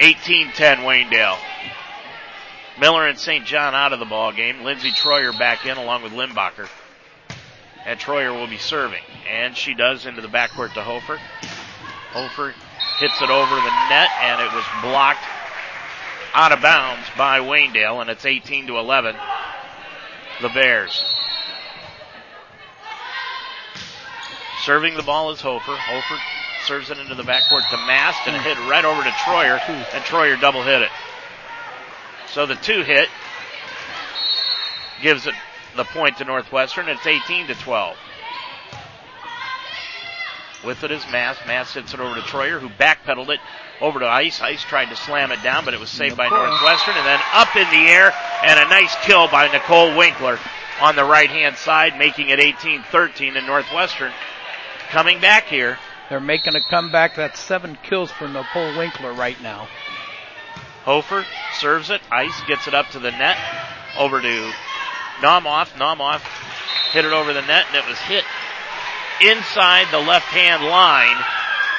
[0.00, 1.38] 18-10 Waynedale.
[2.78, 3.46] Miller and St.
[3.46, 4.64] John out of the ball game.
[4.64, 6.68] Lindsey Troyer back in along with Limbacher.
[7.86, 9.02] And Troyer will be serving.
[9.30, 11.20] And she does into the backcourt to Hofer.
[12.14, 12.54] Hofer
[13.00, 15.26] hits it over the net and it was blocked
[16.32, 19.16] out of bounds by Waynedale and it's 18 to 11.
[20.40, 21.02] The Bears.
[24.62, 25.74] Serving the ball is Hofer.
[25.74, 26.20] Hofer
[26.66, 30.04] serves it into the backcourt to Mast and it hit right over to Troyer and
[30.04, 30.90] Troyer double hit it.
[32.32, 33.08] So the two hit
[35.02, 35.34] gives it
[35.76, 36.88] the point to Northwestern.
[36.88, 37.96] It's 18 to 12.
[40.64, 41.40] With it is Mast.
[41.46, 43.40] Mast hits it over to Troyer, who backpedaled it
[43.80, 44.40] over to Ice.
[44.40, 46.96] Ice tried to slam it down, but it was saved by Northwestern.
[46.96, 50.38] And then up in the air, and a nice kill by Nicole Winkler
[50.80, 53.36] on the right hand side, making it 18-13.
[53.36, 54.12] And Northwestern
[54.90, 55.78] coming back here.
[56.08, 57.16] They're making a comeback.
[57.16, 59.68] That's seven kills for Nicole Winkler right now.
[60.84, 61.24] Hofer
[61.58, 62.00] serves it.
[62.10, 63.36] Ice gets it up to the net.
[63.98, 64.52] Over to
[65.20, 65.72] Naumoff.
[65.78, 66.22] Naumoff
[66.92, 68.24] hit it over the net, and it was hit
[69.20, 71.16] inside the left hand line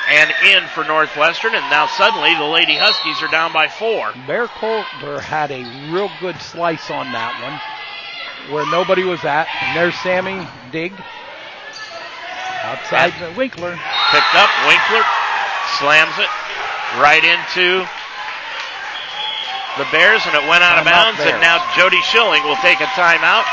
[0.10, 1.56] and in for Northwestern.
[1.56, 4.14] And now suddenly the Lady Huskies are down by four.
[4.26, 7.60] Blair Coulter had a real good slice on that one
[8.54, 9.48] where nobody was at.
[9.50, 10.94] And there's Sammy Dig.
[12.66, 13.78] Outside the Winkler.
[14.12, 14.50] Picked up.
[14.66, 15.06] Winkler
[15.78, 16.30] slams it
[16.98, 17.86] right into
[19.78, 21.20] the Bears, and it went out of bounds.
[21.20, 23.46] And now Jody Schilling will take a timeout.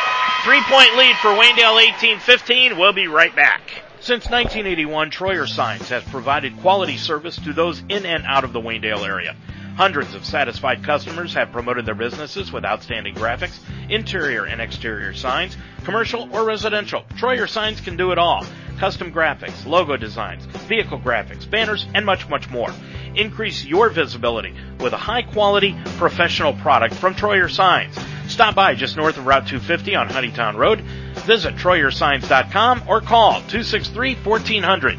[0.44, 2.76] Three point lead for Waynedale 18 15.
[2.76, 3.60] We'll be right back.
[4.00, 8.60] Since 1981, Troyer Signs has provided quality service to those in and out of the
[8.60, 9.36] Waynedale area.
[9.76, 15.56] Hundreds of satisfied customers have promoted their businesses with outstanding graphics, interior and exterior signs,
[15.84, 17.04] commercial or residential.
[17.14, 18.44] Troyer Signs can do it all.
[18.78, 22.74] Custom graphics, logo designs, vehicle graphics, banners, and much, much more.
[23.14, 27.96] Increase your visibility with a high quality professional product from Troyer Signs.
[28.28, 30.80] Stop by just north of Route 250 on Honeytown Road.
[30.80, 34.98] Visit TroyerSigns.com or call 263-1400.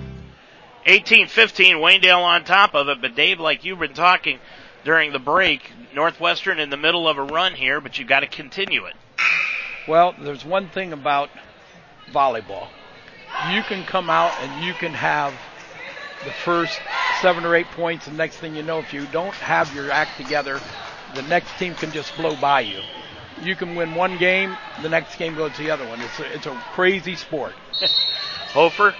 [0.85, 4.39] 18-15, Waynedale on top of it, but Dave, like you've been talking
[4.83, 5.61] during the break,
[5.95, 8.93] Northwestern in the middle of a run here, but you've got to continue it.
[9.87, 11.29] Well, there's one thing about
[12.11, 12.67] volleyball.
[13.51, 15.33] You can come out and you can have
[16.25, 16.79] the first
[17.21, 20.17] seven or eight points, and next thing you know, if you don't have your act
[20.17, 20.59] together,
[21.15, 22.81] the next team can just blow by you.
[23.43, 25.99] You can win one game, the next game goes to the other one.
[25.99, 27.53] It's a, it's a crazy sport.
[28.53, 28.95] Hofer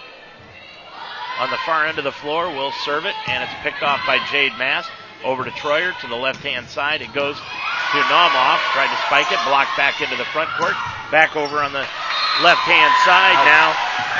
[1.39, 4.19] on the far end of the floor will serve it, and it's picked off by
[4.31, 4.89] Jade Mast.
[5.23, 7.01] Over to Troyer to the left hand side.
[7.01, 8.59] It goes to Naumoff.
[8.75, 10.75] Tried to spike it, blocked back into the front court.
[11.11, 11.87] Back over on the
[12.43, 13.71] left hand side now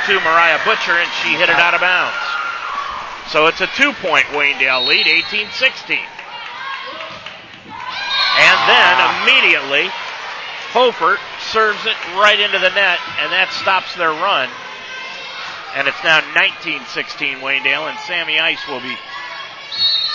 [0.08, 2.16] to Mariah Butcher, and she hit it out of bounds.
[3.28, 5.98] So it's a two point Waynedale lead, 18 16.
[8.34, 9.22] And then ah.
[9.22, 9.92] immediately,
[10.74, 11.18] Hofer
[11.54, 14.50] serves it right into the net, and that stops their run.
[15.78, 18.98] And it's now 19-16 Waynedale, and Sammy Ice will be.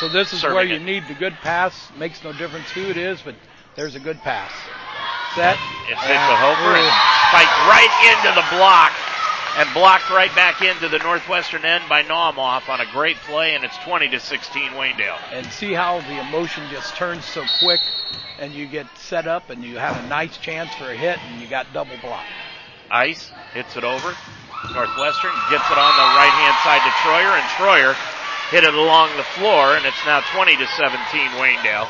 [0.03, 0.83] So this is where you it.
[0.83, 1.89] need the good pass.
[1.97, 3.35] Makes no difference who it is, but
[3.75, 4.51] there's a good pass.
[5.33, 5.55] Set.
[5.87, 6.91] It's Mitchell ah, Hofer and
[7.31, 8.91] spiked right into the block
[9.55, 13.63] and blocked right back into the northwestern end by Naumoff on a great play, and
[13.63, 15.19] it's 20 to 16 Waynedale.
[15.31, 17.79] and see how the emotion just turns so quick
[18.39, 21.41] and you get set up and you have a nice chance for a hit and
[21.41, 22.25] you got double block.
[22.91, 24.15] Ice hits it over.
[24.73, 27.95] Northwestern gets it on the right hand side to Troyer, and Troyer
[28.51, 30.99] hit it along the floor, and it's now 20 to 17
[31.39, 31.87] Waynedale.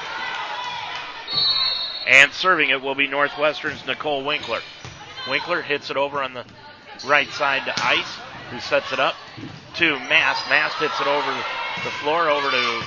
[2.08, 4.62] And serving it will be Northwestern's Nicole Winkler.
[5.28, 6.46] Winkler hits it over on the
[7.06, 8.16] right side to Ice,
[8.52, 9.16] who sets it up
[9.76, 10.48] to Mast.
[10.50, 11.32] Mast hits it over
[11.84, 12.84] the floor over to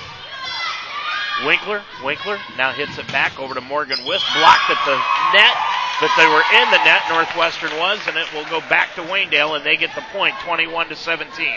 [1.45, 1.81] Winkler.
[2.03, 4.23] Winkler now hits it back over to Morgan Wiss.
[4.35, 4.95] Blocked at the
[5.33, 5.55] net,
[5.99, 7.01] but they were in the net.
[7.09, 10.89] Northwestern was, and it will go back to Waynedale, and they get the point, 21
[10.89, 11.47] to 17.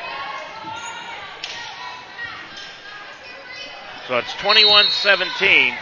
[4.08, 5.76] So it's 21-17.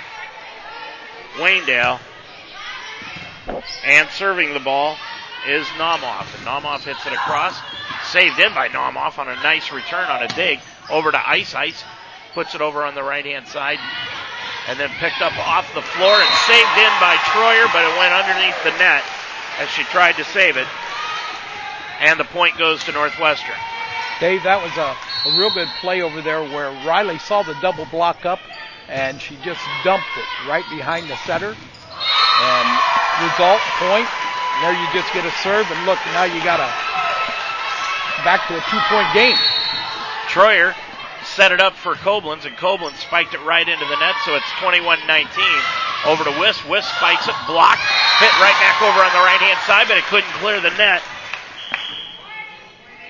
[1.37, 2.01] Waynedale.
[3.85, 4.97] And serving the ball
[5.47, 6.35] is Naumoff.
[6.37, 7.59] And Naumoff hits it across.
[8.05, 10.61] Saved in by Naumoff on a nice return on a dig.
[10.91, 11.55] Over to Ice.
[11.55, 11.85] Ice
[12.35, 13.79] puts it over on the right hand side.
[14.67, 18.13] And then picked up off the floor and saved in by Troyer, but it went
[18.13, 19.05] underneath the net
[19.59, 20.67] as she tried to save it.
[22.01, 23.57] And the point goes to Northwestern.
[24.21, 24.97] Dave, that was a,
[25.29, 28.41] a real good play over there where Riley saw the double block up
[28.89, 31.55] and she just dumped it right behind the setter.
[31.55, 32.67] And
[33.23, 34.09] result point,
[34.61, 36.69] there you just get a serve and look, now you got a
[38.25, 39.37] back to a two point game.
[40.33, 40.75] Troyer
[41.35, 44.47] set it up for Koblenz, and Koblenz spiked it right into the net, so it's
[44.63, 45.27] 21-19.
[46.07, 46.65] Over to Wiss.
[46.67, 47.83] Wiss spikes it, blocked,
[48.21, 51.03] hit right back over on the right-hand side, but it couldn't clear the net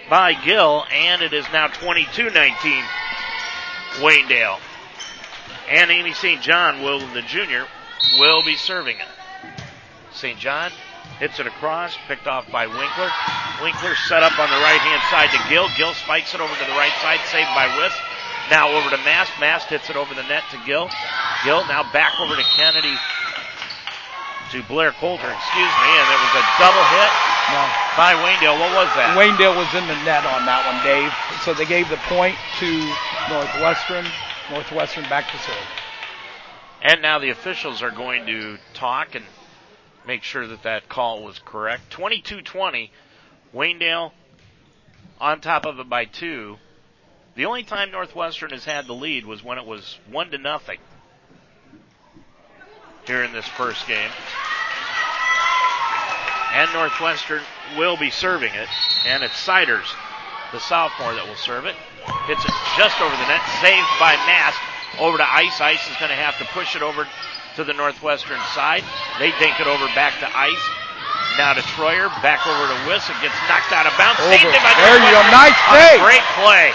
[0.09, 2.83] by Gill, and it is now 22-19
[4.01, 4.59] Waynedale.
[5.69, 6.41] And Amy St.
[6.41, 7.67] John will, the junior,
[8.19, 9.09] will be serving it.
[10.13, 10.39] St.
[10.39, 10.71] John
[11.19, 13.11] hits it across, picked off by Winkler.
[13.63, 15.69] Winkler set up on the right hand side to Gill.
[15.77, 17.93] Gill spikes it over to the right side, saved by Wiss.
[18.51, 19.33] Now over to Mast.
[19.41, 20.91] Mast hits it over the net to Gill.
[21.45, 22.95] Gill now back over to Kennedy
[24.53, 27.11] to Blair Coulter, excuse me, and it was a double hit
[27.51, 27.63] No.
[27.97, 28.61] by Waynedale.
[28.61, 29.17] What was that?
[29.19, 31.11] Waynedale was in the net on that one, Dave.
[31.43, 32.71] So they gave the point to
[33.29, 34.07] Northwestern.
[34.51, 35.67] Northwestern back to serve.
[36.83, 39.25] And now the officials are going to talk and
[40.07, 41.91] make sure that that call was correct.
[41.91, 42.91] 22-20,
[43.55, 44.13] Waynedale
[45.21, 46.59] on top of it by two.
[47.35, 50.79] The only time Northwestern has had the lead was when it was one to nothing
[53.07, 54.11] here in this first game.
[56.55, 57.43] And Northwestern
[57.77, 58.69] will be serving it,
[59.07, 59.91] and it's Siders,
[60.53, 61.75] the sophomore, that will serve it.
[62.31, 64.59] Hits it just over the net, saved by Mast.
[65.03, 65.59] Over to Ice.
[65.59, 67.03] Ice is going to have to push it over
[67.59, 68.87] to the Northwestern side.
[69.19, 70.65] They dink it over back to Ice.
[71.35, 73.03] Now to Troyer, back over to Wiss.
[73.11, 74.23] It gets knocked out of bounds.
[74.23, 74.39] Over.
[74.39, 75.23] Saved by There you go.
[75.35, 75.99] Nice save.
[75.99, 76.71] Great play.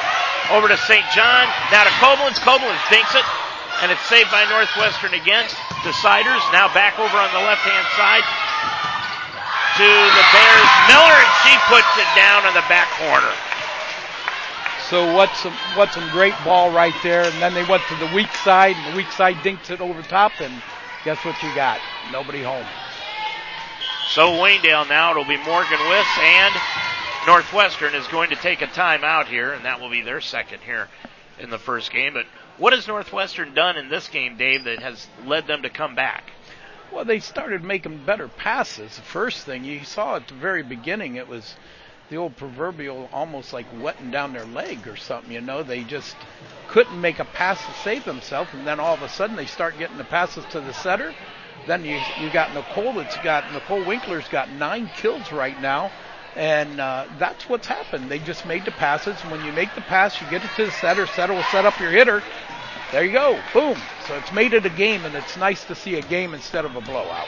[0.52, 1.06] Over to St.
[1.14, 1.46] John.
[1.70, 2.42] Now to Koblenz.
[2.42, 3.26] Koblenz dinks it.
[3.82, 5.46] And it's saved by Northwestern again.
[5.84, 6.44] To Siders.
[6.52, 8.26] Now back over on the left hand side
[9.80, 10.72] to the Bears.
[10.92, 13.32] Miller, and she puts it down in the back corner.
[14.90, 18.12] So what's some what's some great ball right there, and then they went to the
[18.14, 20.52] weak side, and the weak side dinks it over top, and
[21.06, 21.80] guess what you got?
[22.12, 22.66] Nobody home.
[24.10, 26.54] So Waynedale now, it'll be Morgan Wiss and
[27.30, 30.88] Northwestern is going to take a timeout here, and that will be their second here
[31.38, 32.16] in the first game.
[32.16, 32.26] But
[32.58, 36.24] what has Northwestern done in this game, Dave, that has led them to come back?
[36.92, 38.96] Well, they started making better passes.
[38.96, 41.56] The first thing you saw at the very beginning, it was
[42.10, 45.32] the old proverbial almost like wetting down their leg or something.
[45.32, 46.16] You know, they just
[46.68, 49.78] couldn't make a pass to save themselves, and then all of a sudden they start
[49.78, 51.14] getting the passes to the setter.
[51.68, 55.92] Then you you got Nicole that's got Nicole Winkler's got nine kills right now.
[56.36, 58.10] And uh, that's what's happened.
[58.10, 59.20] They just made the passes.
[59.22, 61.08] When you make the pass, you get it to the setter.
[61.08, 62.22] Setter will set up your hitter.
[62.92, 63.40] There you go.
[63.54, 63.78] Boom.
[64.08, 66.76] So it's made it a game, and it's nice to see a game instead of
[66.76, 67.28] a blowout.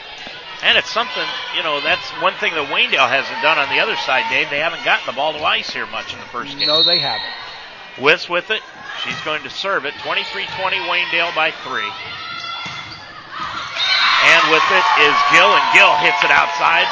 [0.62, 1.26] And it's something,
[1.56, 4.48] you know, that's one thing that Waynedale hasn't done on the other side, Dave.
[4.50, 6.68] They haven't gotten the ball to ice here much in the first game.
[6.68, 7.34] No, they haven't.
[7.98, 8.62] Wiss with it.
[9.02, 9.94] She's going to serve it.
[10.06, 10.46] 23-20
[10.86, 11.90] Waynedale by three.
[14.22, 16.86] And with it is Gill, and Gill hits it outside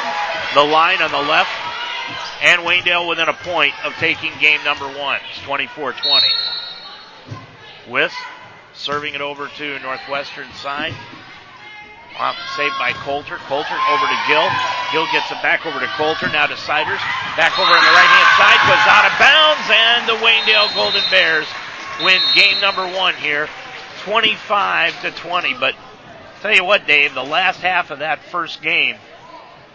[0.53, 1.70] the line on the left.
[2.41, 5.19] And Waynedale within a point of taking game number one.
[5.29, 6.21] It's 24-20.
[7.89, 8.13] With
[8.73, 10.93] serving it over to Northwestern side.
[12.55, 13.37] Saved by Coulter.
[13.49, 14.47] Coulter over to Gill.
[14.91, 16.27] Gill gets it back over to Coulter.
[16.29, 17.01] Now to Siders.
[17.35, 18.59] Back over on the right hand side.
[18.69, 19.65] Goes out of bounds.
[19.71, 21.47] And the Waynedale Golden Bears
[22.03, 23.49] win game number one here.
[24.03, 25.55] 25 to 20.
[25.55, 25.75] But
[26.41, 28.97] tell you what, Dave, the last half of that first game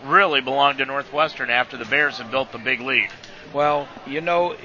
[0.05, 3.09] really belonged to Northwestern after the Bears had built the big lead.
[3.53, 4.57] Well, you know,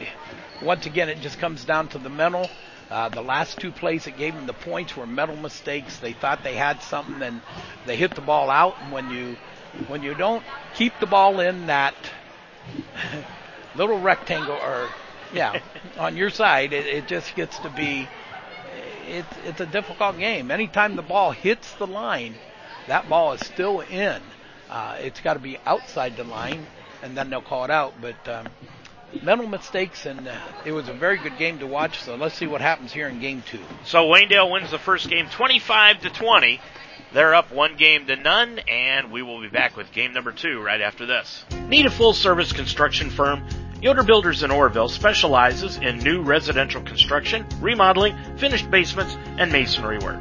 [0.62, 2.50] once again, it just comes down to the mental.
[2.90, 5.98] Uh, the last two plays that gave them the points were mental mistakes.
[5.98, 7.42] They thought they had something, and
[7.86, 8.76] they hit the ball out.
[8.82, 9.38] And when you
[9.88, 10.44] when you don't
[10.76, 11.96] keep the ball in that
[13.76, 14.90] little rectangle, or
[15.34, 15.62] yeah,
[15.98, 18.10] on your side, it, it just gets to be
[19.08, 20.52] it's it's a difficult game.
[20.52, 22.36] Anytime the ball hits the line,
[22.88, 24.22] that ball is still in.
[24.72, 26.66] Uh, it's got to be outside the line,
[27.04, 27.94] and then they'll call it out.
[28.02, 28.48] But um,
[29.22, 32.02] mental mistakes, and uh, it was a very good game to watch.
[32.02, 33.60] So let's see what happens here in game two.
[33.84, 36.62] So Waynedale wins the first game 25 to 20.
[37.14, 40.62] They're up one game to none, and we will be back with game number two
[40.62, 41.44] right after this.
[41.68, 43.46] Need a full service construction firm?
[43.82, 50.20] Yoder Builders in Orrville specializes in new residential construction, remodeling, finished basements, and masonry work.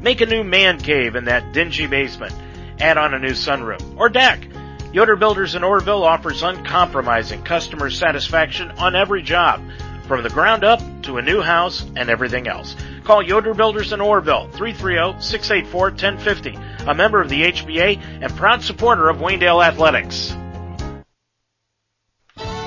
[0.00, 2.32] Make a new man cave in that dingy basement.
[2.80, 4.46] Add on a new sunroom or deck.
[4.92, 9.62] Yoder Builders in Orrville offers uncompromising customer satisfaction on every job,
[10.08, 12.74] from the ground up to a new house and everything else.
[13.04, 19.18] Call Yoder Builders in Orrville, 330-684-1050, a member of the HBA and proud supporter of
[19.18, 20.34] Waynedale Athletics.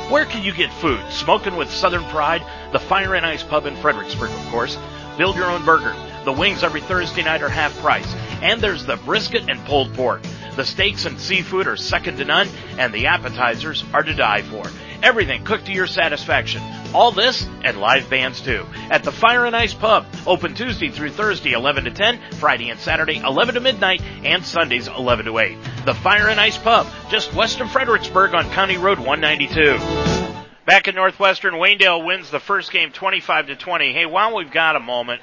[0.09, 1.01] Where can you get food?
[1.09, 4.77] Smoking with Southern Pride, the Fire and Ice Pub in Fredericksburg, of course.
[5.17, 5.93] Build your own burger.
[6.23, 8.11] The wings every Thursday night are half price.
[8.41, 10.21] And there's the brisket and pulled pork.
[10.55, 12.47] The steaks and seafood are second to none,
[12.77, 14.63] and the appetizers are to die for.
[15.01, 16.61] Everything cooked to your satisfaction.
[16.93, 18.65] All this and live bands too.
[18.89, 22.79] At the Fire and Ice Pub, open Tuesday through Thursday 11 to 10, Friday and
[22.79, 25.57] Saturday 11 to midnight, and Sundays 11 to 8.
[25.85, 30.23] The Fire and Ice Pub, just west of Fredericksburg on County Road 192.
[30.65, 33.91] Back in Northwestern, Waynedale wins the first game 25 to 20.
[33.91, 35.21] Hey, while we've got a moment,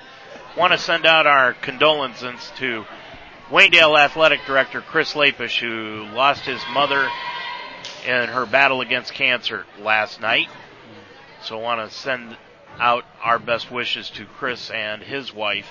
[0.57, 2.85] want to send out our condolences to
[3.51, 7.09] Waynedale Athletic Director Chris Lapish, who lost his mother
[8.07, 10.49] in her battle against cancer last night.
[11.43, 12.37] So I want to send
[12.79, 15.71] out our best wishes to Chris and his wife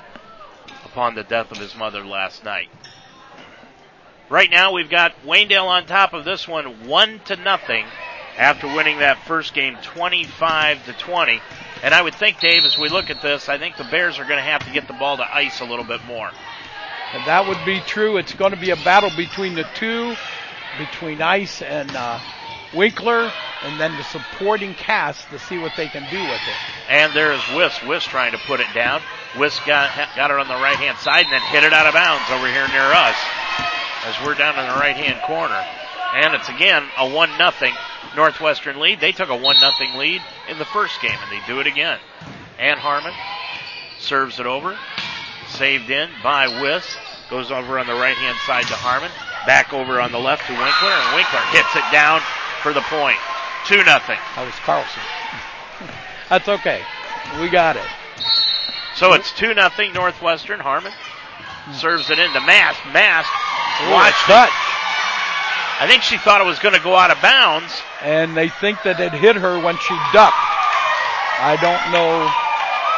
[0.86, 2.70] upon the death of his mother last night.
[4.30, 7.86] Right now we've got Waynedale on top of this one, one to nothing,
[8.38, 11.42] after winning that first game 25 to 20.
[11.82, 14.26] And I would think, Dave, as we look at this, I think the Bears are
[14.26, 16.30] going to have to get the ball to ice a little bit more.
[17.14, 18.18] And that would be true.
[18.18, 20.16] It's going to be a battle between the two,
[20.78, 22.20] between Ice and uh,
[22.76, 23.32] Winkler,
[23.64, 26.56] and then the supporting cast to see what they can do with it.
[26.90, 27.82] And there's Wiss.
[27.84, 29.02] Wiss trying to put it down.
[29.38, 31.94] Wiss got, got it on the right hand side and then hit it out of
[31.94, 33.18] bounds over here near us
[34.06, 35.66] as we're down in the right hand corner.
[36.14, 37.74] And it's again a one nothing
[38.16, 39.00] Northwestern lead.
[39.00, 42.00] They took a one nothing lead in the first game and they do it again.
[42.58, 43.14] And Harmon
[44.00, 44.78] serves it over.
[45.50, 46.98] Saved in by Wiss.
[47.30, 49.12] Goes over on the right hand side to Harmon.
[49.46, 52.22] Back over on the left to Winkler and Winkler hits it down
[52.62, 53.18] for the point.
[53.68, 54.18] Two nothing.
[54.36, 55.02] That was Carlson.
[56.30, 56.82] That's okay.
[57.40, 57.86] We got it.
[58.96, 60.60] So it's two nothing Northwestern.
[60.60, 60.92] Harmon
[61.74, 62.80] serves it into Mast.
[62.92, 63.30] Mast
[63.86, 64.50] Ooh, watched touch.
[65.80, 67.82] I think she thought it was going to go out of bounds.
[68.04, 70.36] And they think that it hit her when she ducked.
[71.42, 72.30] I don't know.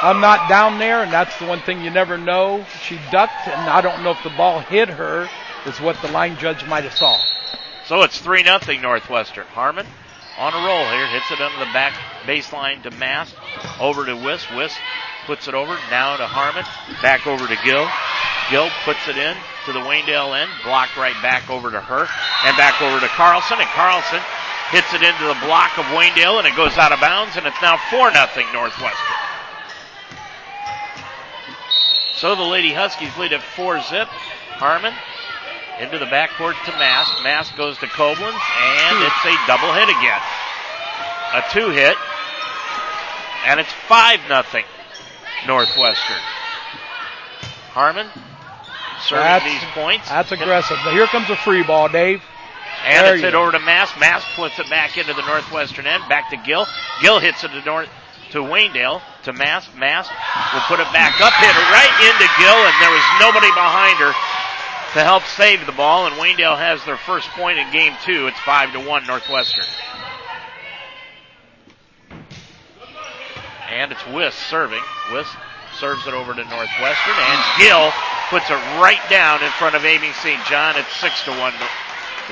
[0.02, 2.66] I'm not down there, and that's the one thing you never know.
[2.88, 5.30] She ducked, and I don't know if the ball hit her,
[5.68, 7.20] is what the line judge might have saw.
[7.86, 9.46] So it's 3 nothing Northwestern.
[9.48, 9.86] Harmon
[10.38, 11.94] on a roll here, hits it under the back
[12.26, 13.36] baseline to Mast,
[13.80, 14.50] over to Wiss.
[14.52, 14.78] Wiss
[15.26, 16.66] puts it over, now to Harmon,
[17.02, 17.88] back over to Gill.
[18.50, 22.08] Gill puts it in to the Waynedale end, blocked right back over to her,
[22.46, 24.20] and back over to Carlson, and Carlson
[24.72, 27.62] hits it into the block of Waynedale, and it goes out of bounds, and it's
[27.62, 29.16] now 4 nothing Northwestern.
[32.16, 34.08] So the Lady Huskies lead at 4 zip.
[34.08, 34.94] Harmon
[35.82, 37.12] Into the backcourt to Mast.
[37.24, 40.22] Mast goes to Koblenz, and it's a double hit again.
[41.34, 41.98] A two hit,
[43.48, 44.64] and it's 5 nothing
[45.48, 46.22] Northwestern.
[47.74, 48.08] Harmon
[49.08, 50.08] serving That's- these points.
[50.08, 50.78] That's aggressive.
[50.86, 52.22] Now, here comes a free ball, Dave.
[52.86, 53.42] And There it's hit go.
[53.44, 53.98] over to Mast.
[53.98, 56.08] Mast puts it back into the northwestern end.
[56.10, 56.68] Back to Gill.
[57.02, 57.90] Gill hits it to north
[58.32, 59.74] to Waynedale to Mast.
[59.76, 60.12] Mast
[60.54, 63.98] will put it back up, hit it right into Gill, and there was nobody behind
[63.98, 64.14] her
[64.94, 66.08] to help save the ball.
[66.08, 68.28] And Waynedale has their first point in game two.
[68.28, 69.66] It's five to one Northwestern.
[73.70, 74.82] And it's Wiss serving.
[75.12, 75.28] Wiss
[75.80, 77.92] serves it over to Northwestern, and Gill
[78.30, 80.44] puts it right down in front of Amy St.
[80.46, 80.76] John.
[80.76, 81.54] It's six to one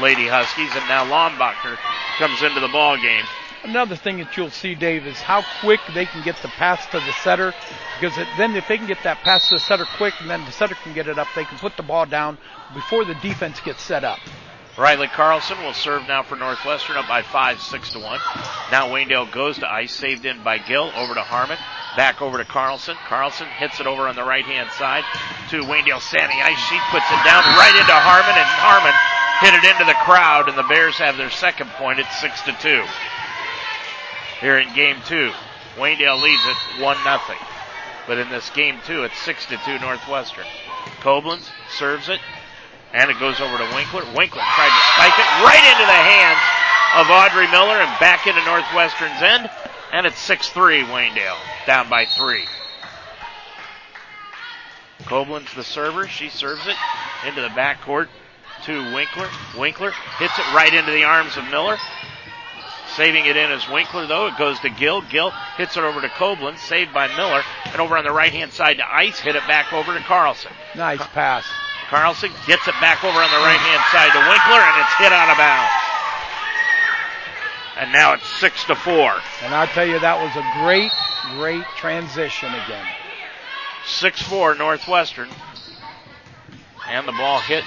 [0.01, 1.77] Lady Huskies, and now Limbacher
[2.19, 3.25] comes into the ball game.
[3.63, 6.99] Another thing that you'll see, Dave, is how quick they can get the pass to
[6.99, 7.53] the setter.
[7.99, 10.45] Because it, then if they can get that pass to the setter quick, and then
[10.45, 12.37] the setter can get it up, they can put the ball down
[12.73, 14.19] before the defense gets set up.
[14.77, 18.19] Riley Carlson will serve now for Northwestern up by five, six to one.
[18.71, 21.57] Now Waynedale goes to ice, saved in by Gill, over to Harmon,
[21.97, 22.95] back over to Carlson.
[23.07, 25.03] Carlson hits it over on the right hand side
[25.49, 26.59] to Waynedale Sammy Ice.
[26.69, 28.95] She puts it down right into Harmon, and Harmon
[29.43, 32.53] hit it into the crowd, and the Bears have their second point at six to
[32.53, 32.85] two.
[34.41, 35.31] Here in game two,
[35.75, 37.37] Waynedale leads it one nothing.
[38.07, 40.45] But in this game two, it's six to two Northwestern.
[41.01, 42.19] Koblenz serves it,
[42.93, 44.03] and it goes over to Winkler.
[44.15, 46.39] Winkler tried to spike it right into the hands
[46.95, 49.49] of Audrey Miller and back into Northwestern's end.
[49.91, 52.45] And it's 6-3 Waynedale, down by three.
[55.03, 56.07] Koblenz the server.
[56.07, 56.75] She serves it
[57.27, 58.07] into the backcourt
[58.65, 59.29] to Winkler.
[59.57, 61.77] Winkler hits it right into the arms of Miller.
[62.99, 64.27] Saving it in as Winkler though.
[64.27, 64.99] It goes to Gill.
[65.03, 67.43] Gill hits it over to Koblenz, saved by Miller.
[67.71, 70.51] And over on the right hand side to Ice, hit it back over to Carlson.
[70.75, 71.45] Nice pass.
[71.87, 75.13] Carlson gets it back over on the right hand side to Winkler, and it's hit
[75.13, 75.71] out of bounds.
[77.79, 79.15] And now it's six to four.
[79.43, 80.91] And I'll tell you, that was a great,
[81.39, 82.85] great transition again.
[83.85, 85.29] Six four Northwestern.
[86.89, 87.63] And the ball hit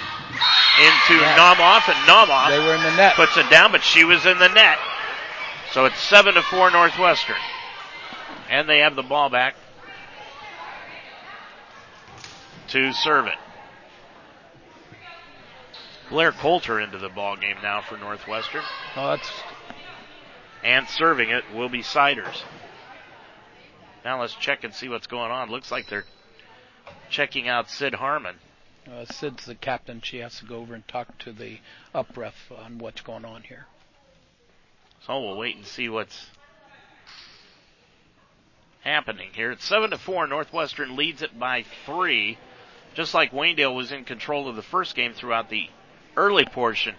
[0.77, 1.39] into Net.
[1.39, 3.15] Naumoff, and Naumoff They were in the net.
[3.15, 4.77] puts it down, but she was in the net.
[5.73, 7.35] So it's seven to four Northwestern.
[8.47, 9.55] And they have the ball back
[12.67, 13.37] to serve it.
[16.09, 18.61] Blair Coulter into the ball game now for Northwestern.
[18.95, 19.31] Oh, that's
[20.63, 22.43] And serving it will be Siders.
[24.05, 25.49] Now let's check and see what's going on.
[25.49, 26.05] Looks like they're
[27.09, 28.35] checking out Sid Harmon.
[28.91, 30.01] uh, Sid's the captain.
[30.01, 31.61] She has to go over and talk to the
[31.95, 33.65] up ref on what's going on here.
[35.05, 36.27] So we'll wait and see what's
[38.81, 39.51] happening here.
[39.51, 40.27] It's seven to four.
[40.27, 42.37] Northwestern leads it by three.
[42.93, 45.69] Just like Waynedale was in control of the first game throughout the
[46.15, 46.95] early portion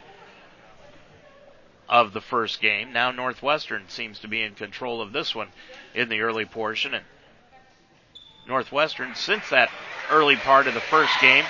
[1.88, 2.92] of the first game.
[2.92, 5.48] Now Northwestern seems to be in control of this one
[5.94, 7.04] in the early portion and
[8.46, 9.70] Northwestern since that
[10.10, 11.44] early part of the first game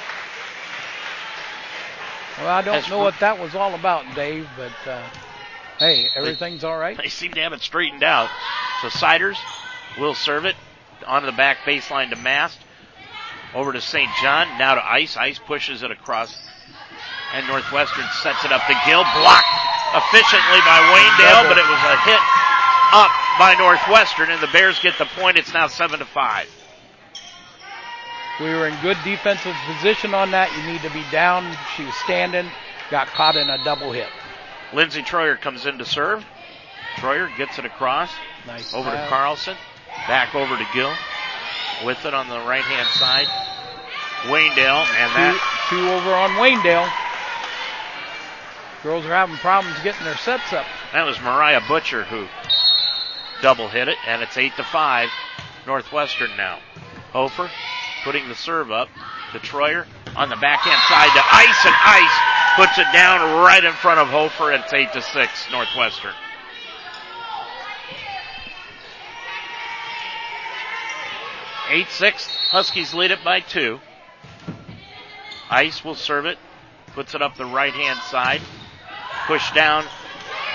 [2.38, 5.02] Well, I don't know what that was all about, Dave, but uh,
[5.78, 6.96] hey, everything's all right.
[6.96, 8.30] They seem to have it straightened out.
[8.82, 9.38] So Siders
[9.98, 10.56] will serve it
[11.06, 12.58] onto the back baseline to Mast.
[13.54, 14.10] Over to St.
[14.20, 14.48] John.
[14.58, 15.16] Now to Ice.
[15.16, 16.36] Ice pushes it across.
[17.32, 19.04] And Northwestern sets it up to Gill.
[19.14, 19.46] Blocked
[19.94, 22.20] efficiently by Waynedale, but it was a hit
[22.92, 25.36] up by Northwestern, and the Bears get the point.
[25.36, 26.48] It's now seven to five.
[28.40, 30.50] We were in good defensive position on that.
[30.56, 31.56] You need to be down.
[31.76, 32.50] She was standing,
[32.90, 34.08] got caught in a double hit.
[34.74, 36.24] Lindsey Troyer comes in to serve.
[36.96, 38.10] Troyer gets it across.
[38.46, 38.74] Nice.
[38.74, 39.06] Over to.
[39.08, 39.56] Carlson.
[40.08, 40.92] Back over to Gill.
[41.84, 43.26] With it on the right hand side.
[44.24, 46.90] Waynedale, and Two, that two over on Waynedale.
[48.82, 50.66] Girls are having problems getting their sets up.
[50.92, 52.26] That was Mariah Butcher who
[53.42, 55.10] double hit it, and it's eight to five.
[55.66, 56.58] Northwestern now.
[57.12, 57.50] Hofer
[58.02, 58.88] putting the serve up
[59.32, 59.86] to Troyer
[60.16, 62.18] on the backhand side to Ice, and Ice
[62.56, 64.52] puts it down right in front of Hofer.
[64.52, 65.46] It's eight to six.
[65.50, 66.12] Northwestern.
[71.70, 72.26] Eight six.
[72.50, 73.80] Huskies lead it by two.
[75.50, 76.38] Ice will serve it.
[76.94, 78.40] Puts it up the right hand side.
[79.26, 79.84] Pushed down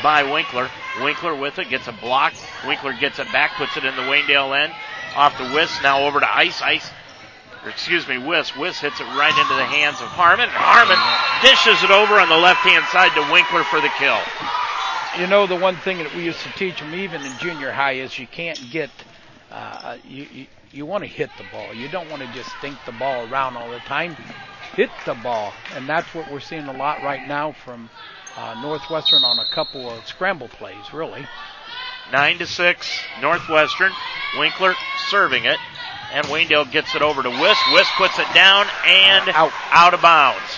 [0.01, 0.70] by Winkler.
[1.01, 2.34] Winkler with it, gets a block.
[2.66, 4.74] Winkler gets it back, puts it in the Waynedale end.
[5.16, 6.62] Off the Wiss, now over to Ice.
[6.62, 6.89] Ice,
[7.66, 8.55] excuse me, Wiss.
[8.55, 10.49] Wiss hits it right into the hands of Harmon.
[10.51, 10.97] Harmon
[11.41, 14.20] dishes it over on the left hand side to Winkler for the kill.
[15.20, 17.93] You know, the one thing that we used to teach them, even in junior high,
[17.93, 18.89] is you can't get,
[19.51, 21.74] uh, you, you, you want to hit the ball.
[21.74, 24.16] You don't want to just think the ball around all the time.
[24.76, 27.89] hit the ball, and that's what we're seeing a lot right now from
[28.38, 31.28] uh, Northwestern on a couple of scramble plays, really.
[32.12, 33.91] Nine to six, Northwestern.
[34.38, 34.76] Winkler
[35.10, 35.57] serving it,
[36.12, 37.57] and Waynedale gets it over to Wiss.
[37.74, 39.51] Wiss puts it down and Out.
[39.72, 40.57] out of bounds,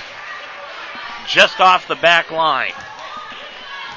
[1.28, 2.74] just off the back line.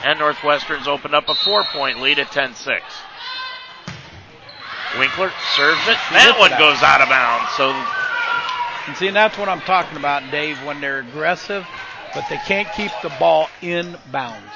[0.04, 2.80] And Northwestern's opened up a four-point lead at 10-6.
[4.98, 5.96] Winkler serves it.
[6.12, 7.50] That one it goes out of bounds.
[7.56, 7.70] So
[8.86, 11.66] And see, and that's what I'm talking about, Dave, when they're aggressive,
[12.14, 14.52] but they can't keep the ball in bounds.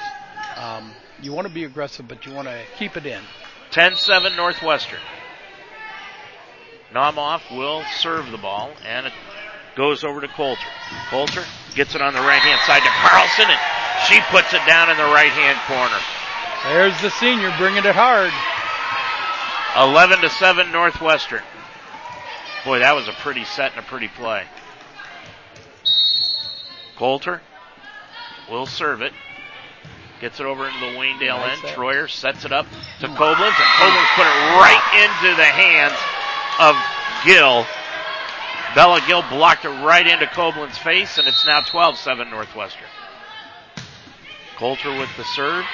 [0.55, 0.91] Um,
[1.21, 3.21] you want to be aggressive, but you want to keep it in.
[3.71, 4.99] 10-7 Northwestern.
[6.93, 9.13] Naumoff will serve the ball, and it
[9.75, 10.61] goes over to Coulter.
[11.09, 11.43] Coulter
[11.75, 13.59] gets it on the right hand side to Carlson, and
[14.07, 15.99] she puts it down in the right hand corner.
[16.65, 18.33] There's the senior bringing it hard.
[19.77, 21.43] 11 to 7 Northwestern.
[22.65, 24.43] Boy, that was a pretty set and a pretty play.
[26.97, 27.41] Coulter
[28.49, 29.13] will serve it.
[30.19, 31.61] Gets it over into the Waynedale Nice end.
[31.61, 31.77] set.
[31.77, 32.65] Troyer sets it up
[32.99, 35.95] to Koblenz, and Koblenz put it right into the hands
[36.59, 36.75] of
[37.25, 37.65] Gill.
[38.75, 42.87] Bella Gill blocked it right into Koblenz' face, and it's now 12-7 Northwestern.
[44.57, 45.65] Coulter with the serve.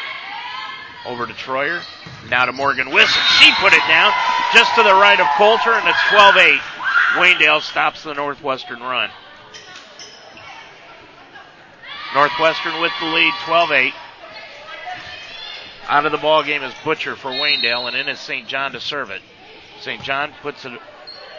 [1.06, 1.82] Over to Troyer.
[2.30, 4.12] Now to Morgan Wiss, she put it down
[4.54, 6.58] just to the right of Coulter, and it's 12-8.
[7.16, 9.10] Waynedale stops the Northwestern run.
[12.16, 13.92] Northwestern with the lead, 12-8.
[15.88, 18.48] Out of the ball game is Butcher for Waynedale, and in is St.
[18.48, 19.22] John to serve it.
[19.82, 20.02] St.
[20.02, 20.74] John puts it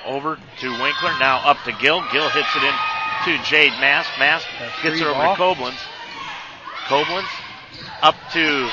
[0.05, 1.19] over to Winkler.
[1.19, 2.03] Now up to Gill.
[2.13, 2.75] Gill hits it in
[3.25, 4.11] to Jade Mast.
[4.19, 4.47] Mast
[4.83, 5.37] gets it over ball.
[5.37, 5.79] to Koblenz.
[6.87, 7.29] Koblenz
[8.03, 8.69] up to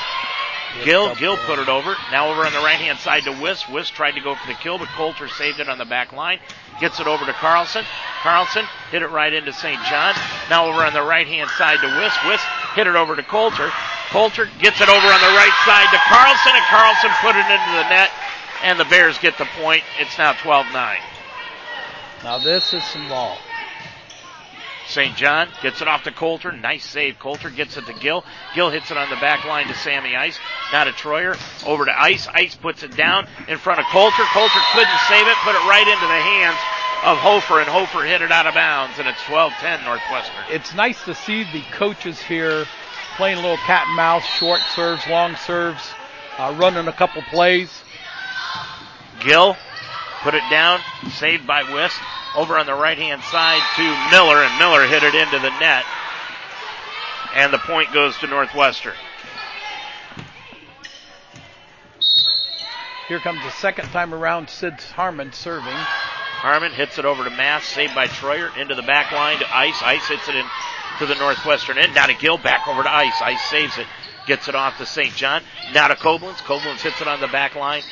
[0.84, 1.14] Gill.
[1.14, 1.96] Gill put it over.
[2.10, 3.68] Now over on the right hand side to Wiss.
[3.68, 6.38] Wiss tried to go for the kill, but Coulter saved it on the back line.
[6.80, 7.84] Gets it over to Carlson.
[8.22, 9.80] Carlson hit it right into St.
[9.86, 10.14] John.
[10.50, 12.14] Now over on the right hand side to Wiss.
[12.26, 12.40] Wiss
[12.74, 13.70] hit it over to Coulter.
[14.10, 17.72] Coulter gets it over on the right side to Carlson, and Carlson put it into
[17.78, 18.10] the net,
[18.64, 19.82] and the Bears get the point.
[20.00, 20.98] It's now 12 9.
[22.24, 23.38] Now this is some ball.
[24.86, 25.16] St.
[25.16, 26.52] John gets it off to Coulter.
[26.52, 27.18] Nice save.
[27.18, 28.24] Coulter gets it to Gill.
[28.54, 30.38] Gill hits it on the back line to Sammy Ice.
[30.72, 31.38] Now to Troyer.
[31.66, 32.26] Over to Ice.
[32.28, 34.24] Ice puts it down in front of Coulter.
[34.32, 35.36] Coulter couldn't save it.
[35.44, 36.58] Put it right into the hands
[37.04, 40.44] of Hofer, and Hofer hit it out of bounds, and it's 12-10 Northwestern.
[40.50, 42.64] It's nice to see the coaches here
[43.16, 45.82] playing a little cat and mouse, short serves, long serves,
[46.38, 47.83] uh, running a couple plays.
[49.24, 49.56] Gill
[50.24, 50.80] put it down,
[51.12, 51.92] saved by Wiss.
[52.34, 55.84] Over on the right hand side to Miller, and Miller hit it into the net.
[57.34, 58.94] And the point goes to Northwestern.
[63.06, 65.76] Here comes the second time around, Sid Harmon serving.
[65.76, 69.80] Harmon hits it over to Mast, saved by Troyer, into the back line to Ice.
[69.82, 70.44] Ice hits it in
[70.98, 71.94] to the Northwestern end.
[71.94, 73.20] Now to Gill, back over to Ice.
[73.20, 73.86] Ice saves it,
[74.26, 75.14] gets it off to St.
[75.14, 75.42] John.
[75.72, 76.38] Now to Koblenz.
[76.38, 77.82] Koblenz hits it on the back line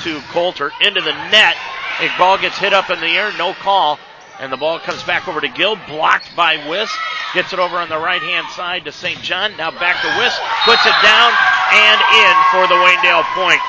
[0.00, 1.56] to Coulter, into the net.
[2.00, 3.98] A ball gets hit up in the air, no call.
[4.40, 6.90] And the ball comes back over to Gill, blocked by Wiss.
[7.34, 9.20] Gets it over on the right hand side to St.
[9.20, 9.56] John.
[9.56, 10.34] Now back to Wiss,
[10.64, 11.32] puts it down
[11.72, 13.60] and in for the Waynedale point,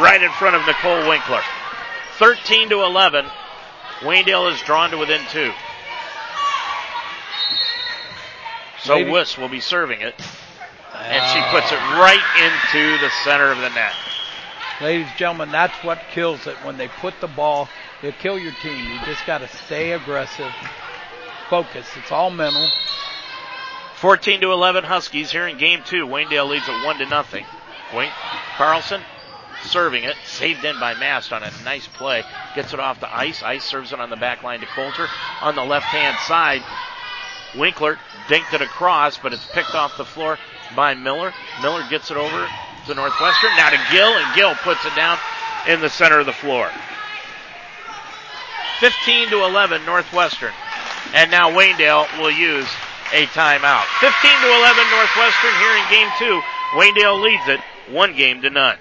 [0.00, 1.42] right in front of Nicole Winkler.
[2.18, 3.26] 13 to 11.
[4.00, 5.52] Waynedale is drawn to within two.
[8.82, 10.14] So Lady- Wiss will be serving it,
[10.94, 11.50] and she ah.
[11.52, 13.92] puts it right into the center of the net.
[14.82, 16.56] Ladies and gentlemen, that's what kills it.
[16.64, 17.68] When they put the ball,
[18.02, 18.84] it'll kill your team.
[18.84, 20.52] You just got to stay aggressive,
[21.48, 21.86] focus.
[21.96, 22.68] It's all mental.
[23.94, 26.04] 14 to 11 Huskies here in game two.
[26.04, 27.44] Waynedale leads at one to nothing.
[27.94, 28.12] Wink
[28.56, 29.00] Carlson
[29.62, 32.24] serving it, saved in by Mast on a nice play.
[32.56, 33.40] Gets it off the ice.
[33.44, 35.06] Ice serves it on the back line to Coulter
[35.42, 36.62] on the left hand side.
[37.56, 40.38] Winkler dinked it across, but it's picked off the floor
[40.74, 41.32] by Miller.
[41.62, 42.48] Miller gets it over
[42.86, 43.50] to Northwestern.
[43.56, 45.18] Now to Gill, and Gill puts it down
[45.68, 46.70] in the center of the floor.
[48.80, 50.52] 15 to 11 Northwestern.
[51.14, 52.68] And now Waynedale will use
[53.12, 53.84] a timeout.
[54.00, 56.40] 15 to 11 Northwestern here in game two.
[56.74, 57.60] Waynedale leads it
[57.94, 58.78] one game to none.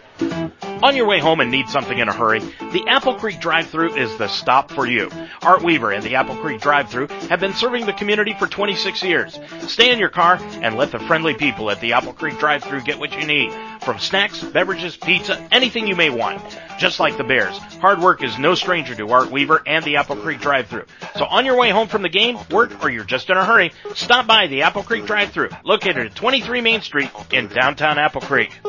[0.84, 4.18] On your way home and need something in a hurry, the Apple Creek drive-thru is
[4.18, 5.12] the stop for you.
[5.44, 9.40] Art Weaver and the Apple Creek drive-thru have been serving the community for 26 years.
[9.68, 12.98] Stay in your car and let the friendly people at the Apple Creek drive-thru get
[12.98, 13.54] what you need.
[13.82, 16.42] From snacks, beverages, pizza, anything you may want.
[16.80, 20.16] Just like the Bears, hard work is no stranger to Art Weaver and the Apple
[20.16, 20.86] Creek drive-thru.
[21.16, 23.72] So on your way home from the game, work, or you're just in a hurry,
[23.94, 28.60] stop by the Apple Creek drive-thru, located at 23 Main Street in downtown Apple Creek.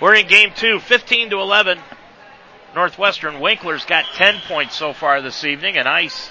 [0.00, 1.78] We're in game two, 15 to 11.
[2.74, 6.30] Northwestern Winkler's got 10 points so far this evening, and Ice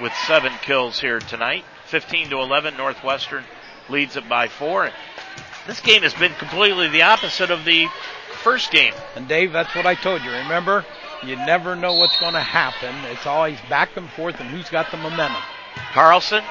[0.00, 1.64] with seven kills here tonight.
[1.86, 3.44] 15 to 11, Northwestern
[3.88, 4.90] leads it by four.
[5.66, 7.86] This game has been completely the opposite of the
[8.42, 8.94] first game.
[9.16, 10.30] And Dave, that's what I told you.
[10.30, 10.84] Remember,
[11.24, 12.94] you never know what's going to happen.
[13.10, 15.42] It's always back and forth and who's got the momentum.
[15.92, 16.44] Carlson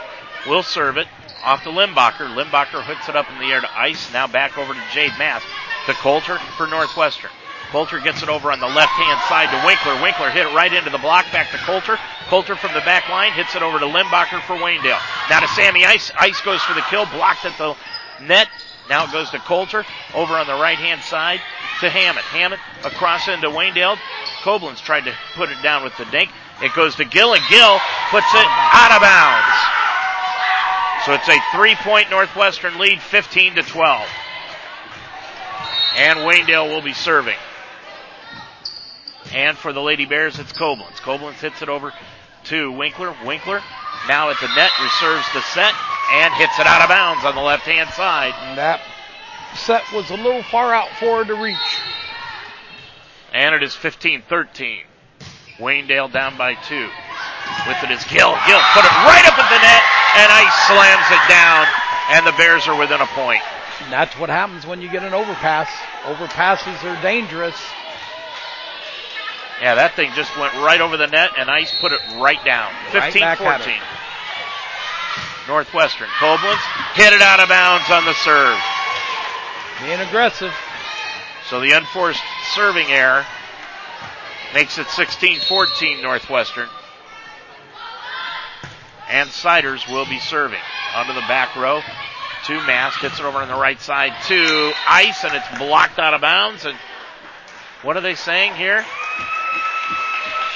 [0.47, 1.07] will serve it
[1.43, 2.35] off to Limbacher.
[2.35, 4.11] Limbacher hooks it up in the air to Ice.
[4.11, 5.45] Now back over to Jade Mast.
[5.89, 7.31] To Coulter for Northwestern.
[7.71, 9.99] Coulter gets it over on the left hand side to Winkler.
[10.03, 11.25] Winkler hit it right into the block.
[11.31, 11.97] Back to Coulter.
[12.27, 15.01] Coulter from the back line hits it over to Limbacher for Waynedale.
[15.31, 16.11] Now to Sammy Ice.
[16.19, 17.07] Ice goes for the kill.
[17.07, 17.75] Blocked at the
[18.21, 18.49] net.
[18.87, 19.83] Now it goes to Coulter
[20.13, 21.41] over on the right hand side
[21.79, 22.25] to Hammond.
[22.25, 23.97] Hammond across into Waynedale.
[24.43, 26.29] Koblenz tried to put it down with the dink.
[26.61, 27.79] It goes to Gill and Gill
[28.11, 29.57] puts it out of bounds.
[31.07, 34.07] So it's a three point Northwestern lead, 15 to 12.
[35.95, 37.37] And Waynedale will be serving.
[39.33, 40.97] And for the Lady Bears, it's Koblenz.
[41.01, 41.93] Koblenz hits it over
[42.45, 43.15] to Winkler.
[43.25, 43.61] Winkler
[44.07, 45.73] now at the net, reserves the set,
[46.13, 48.33] and hits it out of bounds on the left hand side.
[48.41, 48.81] And that
[49.55, 51.81] set was a little far out for her to reach.
[53.33, 54.79] And it is 15 13.
[55.59, 56.87] Waynedale down by two.
[57.67, 58.33] With it is Gill.
[58.47, 59.83] Gill put it right up at the net,
[60.15, 61.67] and Ice slams it down,
[62.11, 63.41] and the Bears are within a point.
[63.81, 65.69] And that's what happens when you get an overpass.
[66.03, 67.55] Overpasses are dangerous.
[69.61, 72.71] Yeah, that thing just went right over the net, and Ice put it right down.
[72.91, 73.75] 15 right 14.
[75.47, 76.07] Northwestern.
[76.19, 76.59] Koblenz
[76.93, 78.59] hit it out of bounds on the serve.
[79.81, 80.53] Being aggressive.
[81.49, 82.21] So the unforced
[82.53, 83.25] serving error
[84.53, 86.69] makes it 16 14 Northwestern.
[89.09, 90.61] And Siders will be serving
[90.95, 91.81] onto the back row.
[92.45, 96.13] To Mast, hits it over on the right side to Ice, and it's blocked out
[96.13, 96.65] of bounds.
[96.65, 96.77] And
[97.83, 98.85] what are they saying here?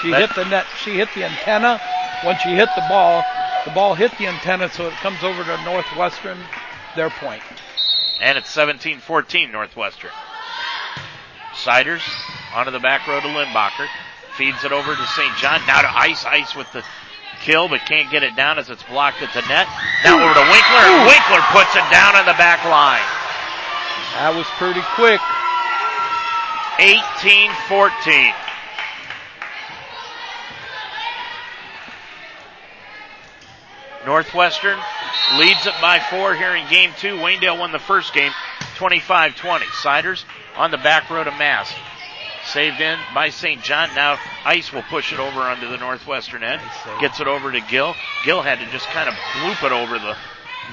[0.02, 0.66] She That- hit the net.
[0.78, 1.82] She hit the antenna.
[2.22, 3.24] When she hit the ball,
[3.66, 6.48] the ball hit the antenna, so it comes over to Northwestern,
[6.96, 7.44] their point.
[8.22, 10.12] And it's 17 14 Northwestern.
[11.52, 12.04] Siders
[12.52, 13.90] onto the back row to Limbacher.
[14.32, 15.36] Feeds it over to St.
[15.36, 15.66] John.
[15.66, 16.26] Now to Ice.
[16.26, 16.84] Ice with the
[17.44, 19.68] kill, but can't get it down as it's blocked at the net.
[20.04, 23.04] Now over to Winkler, and Winkler puts it down on the back line.
[24.16, 25.20] That was pretty quick.
[26.80, 28.34] 18 14.
[34.06, 34.80] Northwestern
[35.38, 37.16] leads it by four here in game two.
[37.16, 38.32] Waynedale won the first game
[38.76, 39.66] 25 20.
[39.82, 40.26] Siders
[40.58, 41.74] on the back row to Mast.
[42.46, 43.62] Saved in by St.
[43.64, 43.90] John.
[43.96, 46.62] Now Ice will push it over onto the Northwestern end.
[47.00, 47.96] Gets it over to Gill.
[48.26, 50.16] Gill had to just kind of bloop it over the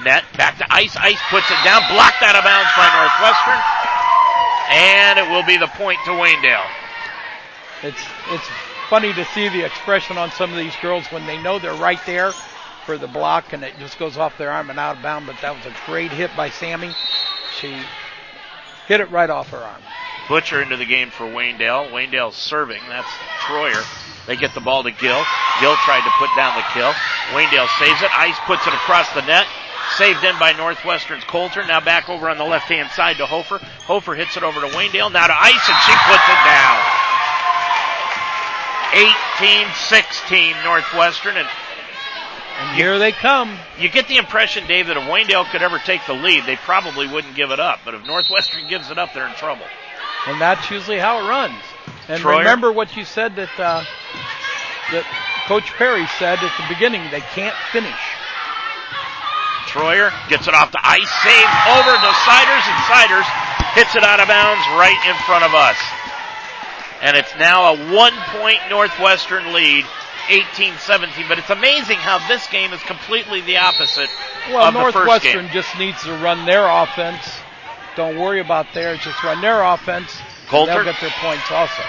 [0.03, 0.25] net.
[0.37, 0.95] Back to Ice.
[0.97, 1.81] Ice puts it down.
[1.93, 3.61] Blocked out of bounds by Northwestern.
[4.69, 6.67] And it will be the point to Waynedale.
[7.83, 8.47] It's it's
[8.89, 11.99] funny to see the expression on some of these girls when they know they're right
[12.05, 12.33] there
[12.85, 15.27] for the block and it just goes off their arm and out of bounds.
[15.27, 16.93] But that was a great hit by Sammy.
[17.59, 17.73] She
[18.87, 19.81] hit it right off her arm.
[20.31, 21.91] Butcher into the game for Waynedale.
[21.91, 22.79] Waynedale's serving.
[22.87, 23.11] That's
[23.43, 23.83] Troyer.
[24.27, 25.21] They get the ball to Gill.
[25.59, 26.93] Gill tried to put down the kill.
[27.35, 28.17] Waynedale saves it.
[28.17, 29.45] Ice puts it across the net.
[29.97, 31.67] Saved in by Northwestern's Coulter.
[31.67, 33.57] Now back over on the left hand side to Hofer.
[33.83, 35.11] Hofer hits it over to Waynedale.
[35.11, 36.79] Now to Ice and she puts it down.
[39.35, 41.47] 18-16 Northwestern and
[42.61, 43.59] And here they come.
[43.77, 47.05] you get the impression, Dave, that if Waynedale could ever take the lead, they probably
[47.09, 47.79] wouldn't give it up.
[47.83, 49.65] But if Northwestern gives it up, they're in trouble.
[50.27, 51.61] And that's usually how it runs.
[52.07, 52.39] And Troyer?
[52.39, 53.83] remember what you said that uh,
[54.91, 55.05] that
[55.47, 57.01] Coach Perry said at the beginning.
[57.09, 57.99] They can't finish.
[59.71, 63.27] Troyer gets it off the ice, save over to Siders, and Siders
[63.71, 65.79] hits it out of bounds right in front of us.
[67.01, 69.85] And it's now a one point Northwestern lead,
[70.27, 71.27] 18-17.
[71.27, 74.09] But it's amazing how this game is completely the opposite
[74.51, 77.23] Well, of the first Northwestern just needs to run their offense.
[77.95, 78.99] Don't worry about theirs.
[79.03, 80.15] Just run their offense.
[80.47, 80.83] Coulter?
[80.83, 81.83] They'll get their points also.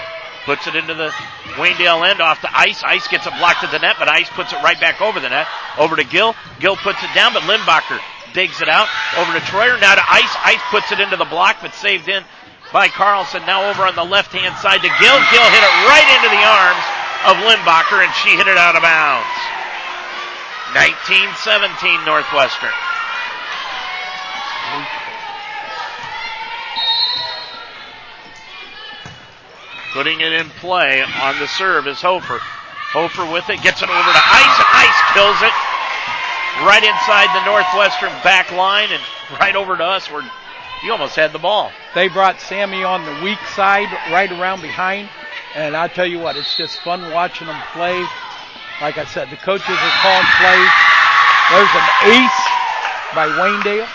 [0.45, 1.09] Puts it into the
[1.55, 2.83] Waynedale end off the ice.
[2.83, 5.29] Ice gets it blocked at the net, but Ice puts it right back over the
[5.29, 5.47] net.
[5.77, 6.35] Over to Gill.
[6.59, 7.99] Gill puts it down, but Limbacher
[8.33, 8.89] digs it out.
[9.17, 9.79] Over to Troyer.
[9.79, 10.35] Now to Ice.
[10.43, 12.23] Ice puts it into the block, but saved in
[12.73, 13.45] by Carlson.
[13.45, 15.19] Now over on the left hand side to Gill.
[15.31, 16.83] Gill hit it right into the arms
[17.31, 19.31] of Limbacher, and she hit it out of bounds.
[20.75, 22.73] 19-17 Northwestern.
[29.93, 32.39] Putting it in play on the serve is Hofer.
[32.93, 35.53] Hofer with it, gets it over to Ice, and Ice kills it
[36.65, 39.01] right inside the Northwestern back line and
[39.39, 40.21] right over to us where
[40.83, 41.71] you almost had the ball.
[41.95, 45.09] They brought Sammy on the weak side, right around behind.
[45.55, 48.01] And I tell you what, it's just fun watching them play.
[48.81, 50.73] Like I said, the coaches are calling plays.
[51.53, 51.87] There's an
[52.17, 52.41] ace
[53.13, 53.87] by Waynedale.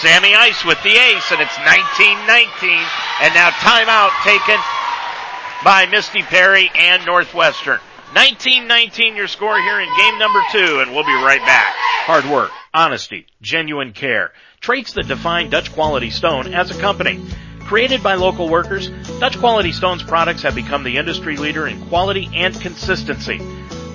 [0.00, 2.84] Sammy Ice with the ace, and it's 19-19.
[3.24, 4.60] And now timeout taken
[5.64, 7.80] by Misty Perry and Northwestern.
[8.14, 11.74] 19-19 your score here in game number two, and we'll be right back.
[11.76, 14.32] Hard work, honesty, genuine care.
[14.60, 17.20] Traits that define Dutch Quality Stone as a company.
[17.66, 18.88] Created by local workers,
[19.20, 23.38] Dutch Quality Stone's products have become the industry leader in quality and consistency.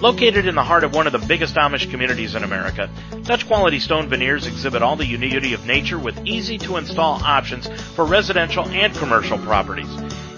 [0.04, 2.90] Located in the heart of one of the biggest Amish communities in America,
[3.22, 7.70] Dutch Quality Stone veneers exhibit all the unity of nature with easy to install options
[7.96, 9.88] for residential and commercial properties.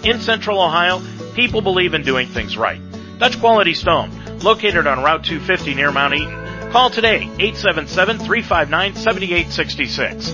[0.04, 1.02] In Central Ohio,
[1.34, 2.80] people believe in doing things right.
[3.18, 6.70] Dutch Quality Stone, located on Route 250 near Mount Eaton.
[6.70, 10.30] Call today, 877-359-7866.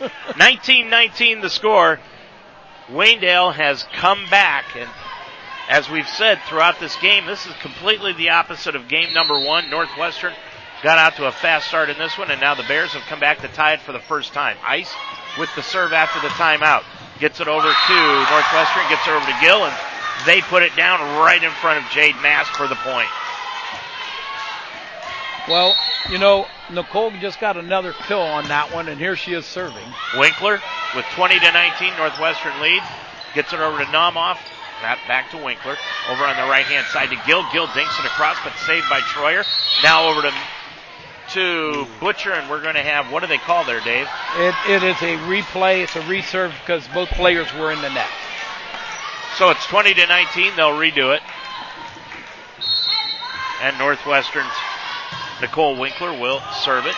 [0.00, 2.00] 1919 the score.
[2.88, 4.88] Waynedale has come back and
[5.68, 9.68] as we've said throughout this game, this is completely the opposite of game number one.
[9.70, 10.32] Northwestern
[10.82, 13.18] got out to a fast start in this one, and now the Bears have come
[13.18, 14.56] back to tie it for the first time.
[14.64, 14.92] Ice
[15.38, 16.84] with the serve after the timeout.
[17.18, 19.74] Gets it over to Northwestern, gets it over to Gill, and
[20.24, 23.08] they put it down right in front of Jade Mast for the point.
[25.48, 25.74] Well,
[26.10, 29.86] you know, Nicole just got another kill on that one, and here she is serving.
[30.16, 30.60] Winkler
[30.94, 32.82] with 20 to 19, Northwestern lead.
[33.34, 34.38] Gets it over to Naumoff.
[34.82, 35.76] That back to Winkler.
[36.10, 37.44] Over on the right hand side to Gill.
[37.52, 39.44] Gill dinks it across, but saved by Troyer.
[39.82, 40.32] Now over to
[41.32, 44.06] to Butcher, and we're going to have what do they call there, Dave?
[44.36, 45.82] It, it is a replay.
[45.82, 48.08] It's a reserve because both players were in the net.
[49.36, 50.56] So it's 20 to 19.
[50.56, 51.22] They'll redo it.
[53.62, 54.52] And Northwestern's
[55.40, 56.96] Nicole Winkler will serve it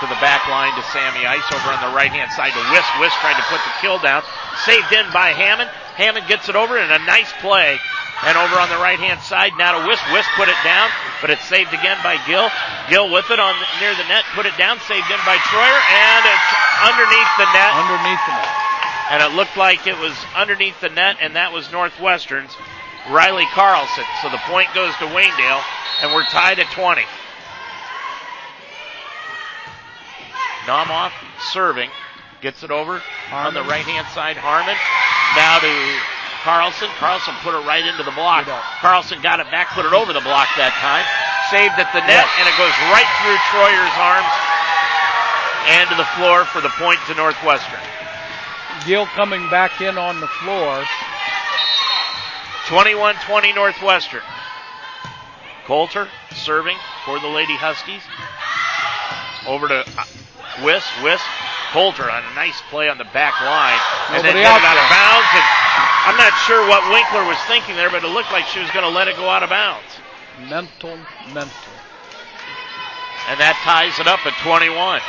[0.00, 2.86] to the back line to Sammy Ice over on the right hand side to Wiss.
[2.98, 4.22] Wiss trying to put the kill down.
[4.66, 5.70] Saved in by Hammond.
[5.94, 7.78] Hammond gets it over and a nice play.
[8.22, 9.98] And over on the right hand side, now to Wiss.
[10.14, 10.86] Wiss put it down,
[11.18, 12.46] but it's saved again by Gill.
[12.86, 13.50] Gill with it on
[13.82, 16.50] near the net, put it down, saved in by Troyer, and it's
[16.86, 17.74] underneath the net.
[17.74, 18.54] Underneath the net.
[19.10, 22.54] And it looked like it was underneath the net, and that was Northwestern's
[23.10, 24.04] Riley Carlson.
[24.22, 25.62] So the point goes to Waynedale,
[26.02, 27.02] and we're tied at 20.
[30.64, 31.10] Naumoff
[31.50, 31.90] serving.
[32.42, 32.98] Gets it over
[33.30, 34.34] on the right hand side.
[34.34, 34.74] Harmon.
[35.38, 35.70] Now to
[36.42, 36.90] Carlson.
[36.98, 38.50] Carlson put it right into the block.
[38.82, 41.06] Carlson got it back, put it over the block that time.
[41.54, 44.34] Saved at the net, and it goes right through Troyer's arms
[45.70, 47.78] and to the floor for the point to Northwestern.
[48.90, 50.82] Gill coming back in on the floor.
[52.66, 54.26] 21-20 Northwestern.
[55.66, 58.02] Coulter serving for the Lady Huskies.
[59.46, 59.86] Over to
[60.66, 60.82] Wiss.
[61.06, 61.22] Wiss.
[61.72, 63.80] Coulter on a nice play on the back line.
[64.12, 65.28] And then Nobody out out of bounds.
[65.32, 65.46] And
[66.04, 68.84] I'm not sure what Winkler was thinking there, but it looked like she was going
[68.84, 69.88] to let it go out of bounds.
[70.48, 70.96] Mental,
[71.32, 71.72] mental.
[73.28, 75.00] And that ties it up at 21.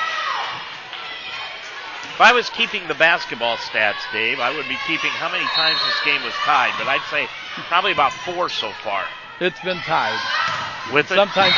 [2.13, 5.79] If I was keeping the basketball stats, Dave, I would be keeping how many times
[5.83, 7.27] this game was tied, but I'd say
[7.67, 9.03] probably about four so far.
[9.41, 10.21] It's been tied.
[10.93, 11.55] With it Sometimes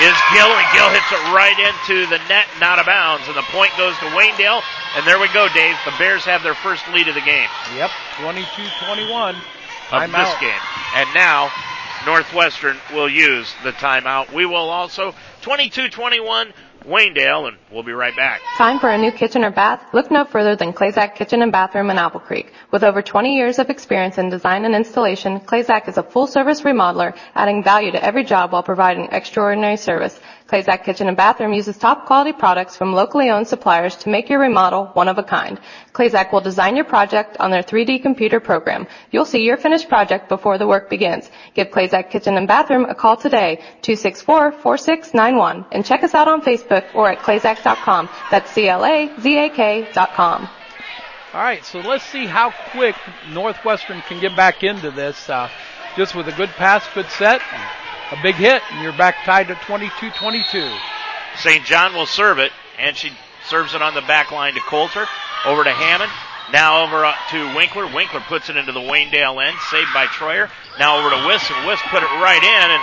[0.00, 3.36] is Gill, and Gill hits it right into the net and out of bounds, and
[3.36, 4.62] the point goes to Waynedale.
[4.96, 5.76] And there we go, Dave.
[5.84, 9.30] The Bears have their first lead of the game, Yep, 22-21.
[9.36, 9.42] of
[9.90, 10.12] Timeout.
[10.12, 10.60] this game.
[10.96, 11.50] And now
[12.06, 14.32] Northwestern will use the timeout.
[14.32, 16.52] We will also 22-21
[16.84, 18.40] Waynedale, and we'll be right back.
[18.56, 19.82] Time for a new kitchen or bath?
[19.92, 22.52] Look no further than Clazak Kitchen and Bathroom in Apple Creek.
[22.70, 27.14] With over 20 years of experience in design and installation, Clazak is a full-service remodeler,
[27.34, 30.18] adding value to every job while providing extraordinary service.
[30.50, 34.40] Clazak Kitchen and Bathroom uses top quality products from locally owned suppliers to make your
[34.40, 35.60] remodel one of a kind.
[35.92, 38.88] Clazak will design your project on their 3D computer program.
[39.12, 41.30] You'll see your finished project before the work begins.
[41.54, 46.84] Give Clazak Kitchen and Bathroom a call today, 264-4691, and check us out on Facebook
[46.96, 48.08] or at clazak.com.
[48.32, 50.48] That's C-L-A-Z-A-K dot com.
[51.32, 52.96] All right, so let's see how quick
[53.30, 55.30] Northwestern can get back into this.
[55.30, 55.48] Uh,
[55.96, 57.40] just with a good pass, good set,
[58.10, 60.78] a big hit, and you're back tied at 22-22.
[61.36, 61.64] St.
[61.64, 63.12] John will serve it, and she
[63.48, 65.06] serves it on the back line to Coulter.
[65.46, 66.10] Over to Hammond.
[66.52, 67.86] Now over uh, to Winkler.
[67.86, 70.50] Winkler puts it into the Waynedale end, saved by Troyer.
[70.78, 72.82] Now over to Wiss, and Wiss put it right in, and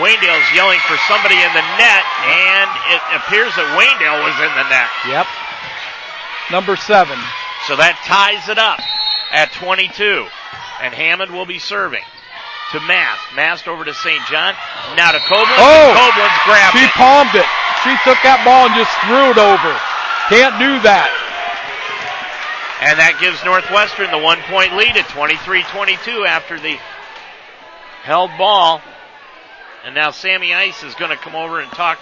[0.00, 4.66] Waynedale's yelling for somebody in the net, and it appears that Waynedale was in the
[4.72, 4.88] net.
[5.06, 5.26] Yep.
[6.50, 7.20] Number seven.
[7.68, 8.80] So that ties it up
[9.30, 10.26] at 22.
[10.80, 12.02] And Hammond will be serving
[12.74, 13.22] to Mast.
[13.34, 14.20] Mast over to St.
[14.26, 14.54] John.
[14.98, 15.58] Now to Koblenz.
[15.62, 15.94] Oh!
[15.94, 16.90] Koblenz grabbed She it.
[16.98, 17.46] palmed it.
[17.86, 19.72] She took that ball and just threw it over.
[20.28, 21.08] Can't do that.
[22.82, 26.76] And that gives Northwestern the one point lead at 23-22 after the
[28.02, 28.80] held ball.
[29.84, 31.98] And now Sammy Ice is going to come over and talk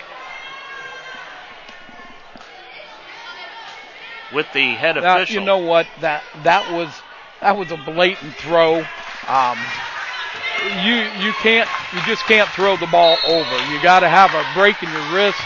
[4.33, 5.41] with the head Now, official.
[5.41, 5.87] you know what?
[6.01, 6.89] That that was
[7.41, 8.79] that was a blatant throw.
[9.29, 9.59] Um,
[10.84, 10.94] you
[11.24, 13.57] you can't you just can't throw the ball over.
[13.72, 15.40] You got to have a break in your wrist,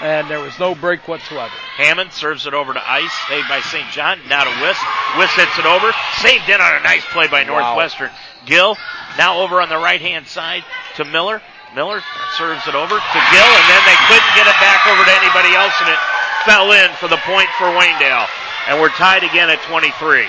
[0.00, 1.52] and there was no break whatsoever.
[1.76, 3.88] Hammond serves it over to Ice, saved by St.
[3.90, 4.18] John.
[4.28, 4.78] Now to Wiss.
[5.18, 5.92] Wiss hits it over.
[6.20, 7.60] Saved in on a nice play by Wow.
[7.60, 8.10] Northwestern.
[8.46, 8.76] Gill
[9.18, 10.64] now over on the right hand side
[10.96, 11.42] to Miller.
[11.74, 12.00] Miller
[12.38, 15.52] serves it over to Gill, and then they couldn't get it back over to anybody
[15.54, 15.98] else, and it
[16.46, 18.26] fell in for the point for Waynedale.
[18.68, 20.24] And we're tied again at 23.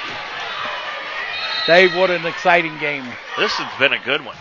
[1.67, 3.03] Dave, what an exciting game!
[3.37, 4.37] This has been a good one.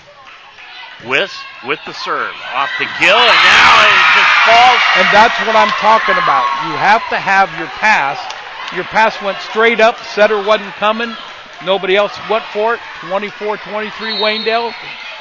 [1.04, 1.34] Wiss
[1.66, 2.32] with the serve.
[2.54, 4.82] Off to Gill, and now it just falls.
[4.96, 6.46] And that's what I'm talking about.
[6.64, 8.16] You have to have your pass.
[8.74, 9.98] Your pass went straight up.
[10.14, 11.12] Setter wasn't coming.
[11.66, 12.80] Nobody else went for it.
[13.10, 13.90] 24-23
[14.22, 14.72] Waynedale.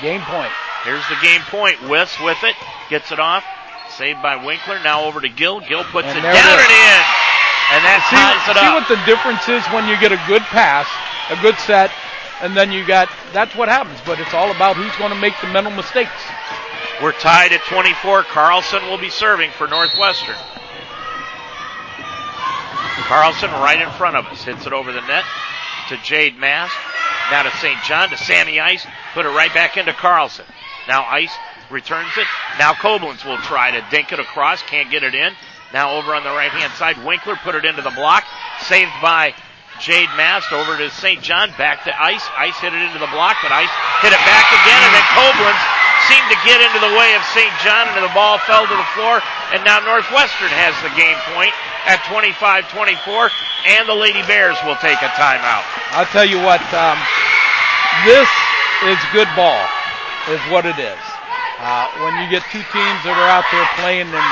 [0.01, 0.51] Game point.
[0.85, 1.81] Here's the game point.
[1.89, 2.55] Wiss with it.
[2.89, 3.43] Gets it off.
[3.97, 4.79] Saved by Winkler.
[4.83, 5.59] Now over to Gill.
[5.59, 7.01] Gill puts And it down it and in.
[7.65, 8.77] And that see, ties it see up.
[8.77, 10.85] what the difference is when you get a good pass,
[11.29, 11.91] a good set,
[12.41, 13.99] and then you got that's what happens.
[14.05, 16.11] But it's all about who's going to make the mental mistakes.
[17.01, 18.23] We're tied at 24.
[18.23, 20.35] Carlson will be serving for Northwestern.
[23.07, 24.43] Carlson right in front of us.
[24.43, 25.25] Hits it over the net
[25.89, 26.73] to Jade Mast.
[27.31, 27.81] Now to St.
[27.83, 28.85] John, to Sammy Ice.
[29.13, 30.45] Put it right back into Carlson.
[30.87, 31.33] Now Ice
[31.69, 32.27] returns it.
[32.59, 34.61] Now Koblenz will try to dink it across.
[34.63, 35.33] Can't get it in.
[35.73, 38.23] Now over on the right hand side, Winkler put it into the block.
[38.61, 39.33] Saved by
[39.79, 41.21] Jade Mast over to St.
[41.21, 41.51] John.
[41.59, 42.23] Back to Ice.
[42.37, 45.61] Ice hit it into the block, but Ice hit it back again, and then Koblenz
[46.07, 47.51] seemed to get into the way of St.
[47.65, 49.19] John, and the ball fell to the floor.
[49.51, 51.51] And now Northwestern has the game point
[51.89, 52.71] at 25-24,
[53.67, 55.65] and the Lady Bears will take a timeout.
[55.91, 56.97] I'll tell you what, um,
[58.07, 58.29] this
[58.87, 59.59] is good ball,
[60.31, 61.03] is what it is.
[61.59, 64.29] Uh, when you get two teams that are out there playing and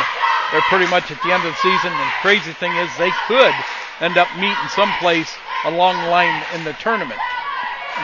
[0.51, 3.13] they're pretty much at the end of the season, and the crazy thing is they
[3.25, 3.55] could
[4.03, 5.31] end up meeting someplace
[5.65, 7.19] along the line in the tournament.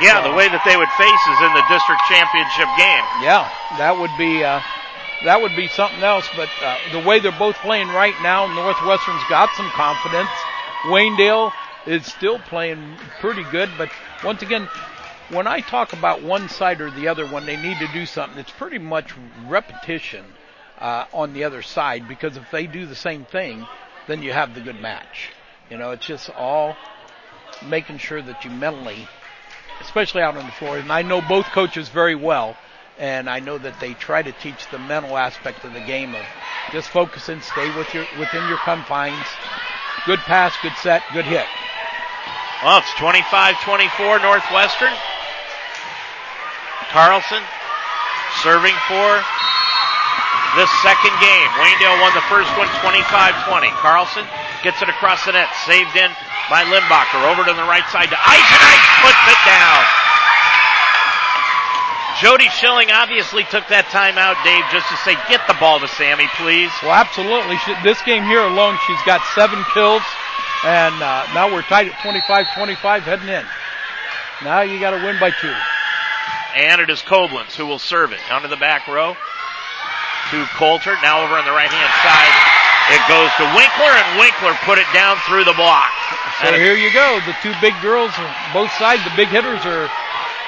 [0.01, 3.03] Yeah, the way that they would face is in the district championship game.
[3.19, 4.61] Yeah, that would be uh,
[5.25, 6.29] that would be something else.
[6.35, 10.29] But uh, the way they're both playing right now, Northwestern's got some confidence.
[10.87, 11.51] Waynedale
[11.85, 13.89] is still playing pretty good, but
[14.23, 14.69] once again,
[15.31, 18.39] when I talk about one side or the other when they need to do something,
[18.39, 19.11] it's pretty much
[19.47, 20.23] repetition
[20.79, 23.67] uh, on the other side because if they do the same thing,
[24.07, 25.31] then you have the good match.
[25.69, 26.75] You know, it's just all
[27.67, 29.07] making sure that you mentally
[29.81, 30.77] especially out on the floor.
[30.77, 32.57] And I know both coaches very well,
[32.97, 36.25] and I know that they try to teach the mental aspect of the game of
[36.71, 39.25] just focus and stay with your within your confines.
[40.05, 41.45] Good pass, good set, good hit.
[42.63, 44.93] Well, it's 25-24 Northwestern.
[46.91, 47.41] Carlson
[48.43, 49.23] serving for
[50.55, 51.49] the second game.
[51.61, 53.69] Waynedale won the first one 25-20.
[53.77, 54.25] Carlson
[54.63, 56.09] gets it across the net, saved in
[56.49, 57.21] by Limbacher.
[57.29, 59.81] Over to the right side to Ice, and Ice puts it down.
[62.19, 66.27] Jody Schilling obviously took that timeout, Dave, just to say, get the ball to Sammy,
[66.35, 66.73] please.
[66.83, 67.55] Well, absolutely.
[67.63, 70.03] She, this game here alone, she's got seven kills,
[70.65, 73.45] and uh, now we're tied at 25-25 heading in.
[74.43, 75.53] Now you got to win by two.
[76.57, 78.19] And it is Koblenz who will serve it.
[78.27, 79.15] Down to the back row
[80.31, 80.97] to Coulter.
[81.01, 82.35] Now over on the right hand side.
[82.89, 85.93] It goes to Winkler, and Winkler put it down through the block.
[86.41, 87.21] So And here you go.
[87.25, 89.85] The two big girls, on both sides, the big hitters are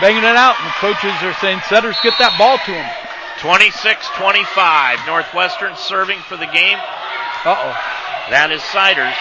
[0.01, 2.89] banging it out, and the coaches are saying, setters, get that ball to them.
[3.45, 5.05] 26-25.
[5.05, 6.81] Northwestern serving for the game.
[7.45, 7.73] Uh-oh.
[8.33, 9.13] That is Siders.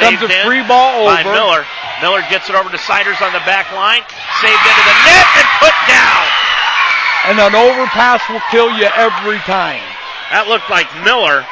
[0.00, 1.36] Comes a free ball by over.
[1.36, 1.62] Miller.
[2.00, 4.00] Miller gets it over to Siders on the back line.
[4.40, 6.24] Saved into the net and put down.
[7.28, 9.84] And an overpass will kill you every time.
[10.34, 11.46] That looked like Miller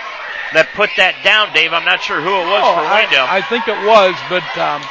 [0.58, 1.70] that put that down, Dave.
[1.70, 3.30] I'm not sure who it was Oh, for I, Waynedale.
[3.30, 4.82] I think it was, but um,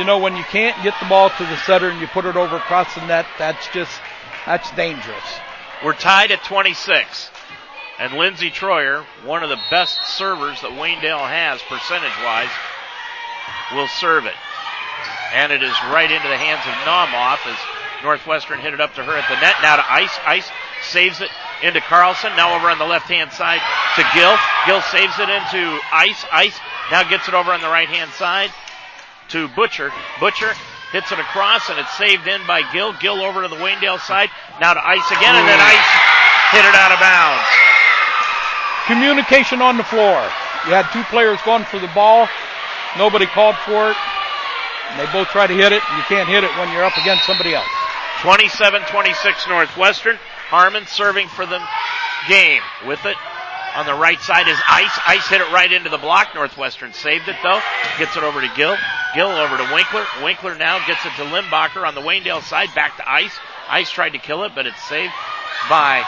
[0.00, 2.32] you know when you can't get the ball to the setter and you put it
[2.32, 3.92] over across the net, that's just
[4.48, 5.28] that's dangerous.
[5.84, 7.28] We're tied at 26.
[8.00, 12.48] And Lindsey Troyer, one of the best servers that Waynedale has percentage wise,
[13.76, 14.34] will serve it.
[15.36, 17.60] And it is right into the hands of Naumoff as
[18.02, 19.60] Northwestern hit it up to her at the net.
[19.60, 20.16] Now to Ice.
[20.24, 20.48] Ice
[20.88, 21.28] saves it
[21.64, 22.30] into Carlson.
[22.36, 23.60] Now over on the left hand side
[23.96, 24.36] to Gill.
[24.68, 26.24] Gill saves it into Ice.
[26.30, 26.58] Ice
[26.92, 28.52] now gets it over on the right hand side
[29.30, 29.90] to Butcher.
[30.20, 30.52] Butcher
[30.92, 32.92] hits it across and it's saved in by Gill.
[33.00, 34.28] Gill over to the Waynedale side.
[34.60, 35.90] Now to Ice again and then Ice
[36.52, 37.48] hit it out of bounds.
[38.86, 40.20] Communication on the floor.
[40.68, 42.28] You had two players going for the ball.
[42.98, 43.96] Nobody called for it.
[44.90, 45.82] And they both try to hit it.
[45.96, 47.66] You can't hit it when you're up against somebody else.
[48.20, 50.18] 27-26 Northwestern.
[50.54, 51.58] Harmon serving for the
[52.30, 52.62] game.
[52.86, 53.18] With it
[53.74, 54.94] on the right side is Ice.
[55.02, 56.30] Ice hit it right into the block.
[56.30, 57.58] Northwestern saved it though.
[57.98, 58.78] Gets it over to Gill.
[59.18, 60.06] Gill over to Winkler.
[60.22, 62.70] Winkler now gets it to Limbacher on the Waynedale side.
[62.72, 63.34] Back to Ice.
[63.68, 65.12] Ice tried to kill it, but it's saved
[65.68, 66.06] by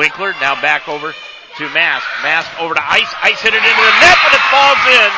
[0.00, 0.32] Winkler.
[0.40, 2.08] Now back over to Mast.
[2.24, 3.12] Mast over to Ice.
[3.20, 5.10] Ice hit it into the net, but it falls in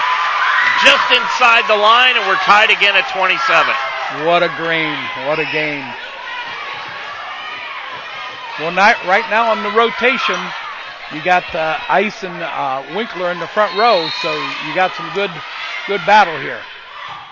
[0.82, 4.27] just inside the line, and we're tied again at 27.
[4.27, 4.98] What a game.
[5.31, 5.86] What a game.
[8.61, 10.39] Well, not, right now on the rotation,
[11.13, 14.31] you got uh, Ice and uh, Winkler in the front row, so
[14.67, 15.31] you got some good,
[15.89, 16.61] good battle here.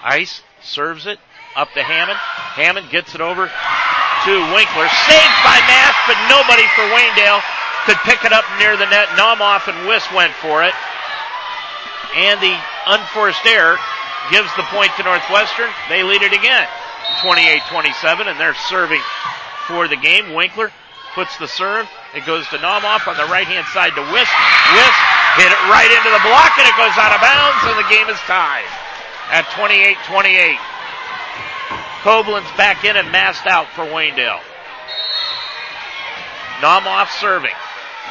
[0.02, 1.20] Ice serves it
[1.54, 2.18] up to Hammond.
[2.58, 4.88] Hammond gets it over to Winkler.
[5.06, 7.42] Saved by Mast, but nobody for Waynedale
[7.86, 9.06] could pick it up near the net.
[9.14, 10.74] Naumoff and Wiss went for it.
[12.18, 13.78] And the unforced error
[14.30, 15.70] gives the point to Northwestern.
[15.88, 16.66] They lead it again.
[17.22, 19.00] 28-27, and they're serving
[19.66, 20.34] for the game.
[20.34, 20.70] Winkler
[21.14, 21.88] puts the serve.
[22.14, 24.30] It goes to Naumoff on the right hand side to Wiss.
[24.76, 24.96] Wiss
[25.36, 28.08] hit it right into the block, and it goes out of bounds, and the game
[28.08, 28.68] is tied
[29.32, 30.56] at 28-28.
[32.04, 34.40] Koblenz back in and Mast out for Waynedale.
[36.60, 37.54] Naumoff serving.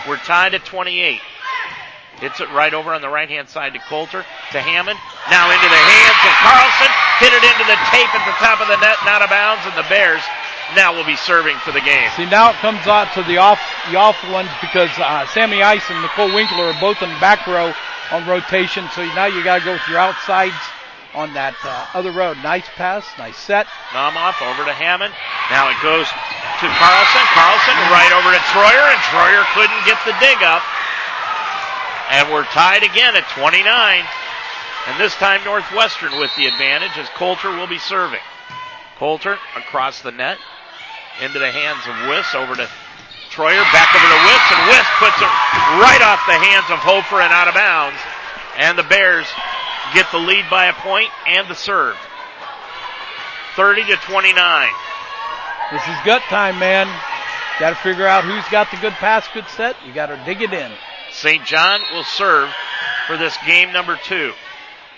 [0.08, 1.22] We're tied at 28.
[2.20, 5.00] Hits it right over on the right hand side to Coulter, to Hammond.
[5.30, 6.92] Now into the hands of Carlson.
[7.18, 9.66] Hit it into the tape at the top of the net, not out of bounds,
[9.66, 10.22] and the Bears
[10.76, 12.10] now will be serving for the game.
[12.16, 15.84] See, now it comes out to the off the off ones because uh, Sammy Ice
[15.90, 17.74] and Nicole Winkler are both in the back row
[18.12, 18.88] on rotation.
[18.96, 20.56] So now you got to go with your outsides
[21.14, 22.38] on that uh, other road.
[22.44, 23.68] Nice pass, nice set.
[23.92, 25.12] Naumoff over to Hammond.
[25.52, 27.26] Now it goes to Carlson.
[27.36, 30.64] Carlson right over to Troyer, and Troyer couldn't get the dig up.
[32.12, 33.64] And we're tied again at 29.
[34.88, 38.24] And this time Northwestern with the advantage as Coulter will be serving.
[38.98, 40.38] Coulter across the net
[41.20, 42.68] into the hands of Wiss over to
[43.32, 45.32] Troyer, back over to Wiss, and Wiss puts it
[45.84, 48.00] right off the hands of Hofer and out of bounds.
[48.58, 49.28] And the Bears
[49.94, 51.96] get the lead by a point and the serve.
[53.56, 54.70] 30 to 29.
[55.72, 56.88] This is gut time, man.
[57.60, 59.76] Got to figure out who's got the good pass, good set.
[59.86, 60.72] You got to dig it in.
[61.12, 61.46] St.
[61.46, 62.50] John will serve
[63.08, 64.34] for this game number two.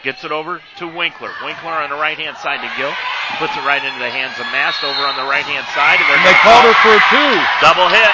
[0.03, 1.31] Gets it over to Winkler.
[1.47, 2.91] Winkler on the right hand side to Gill.
[3.39, 5.95] Puts it right into the hands of Mast over on the right hand side.
[5.95, 7.31] And, and they called her for a two.
[7.63, 8.13] Double hit.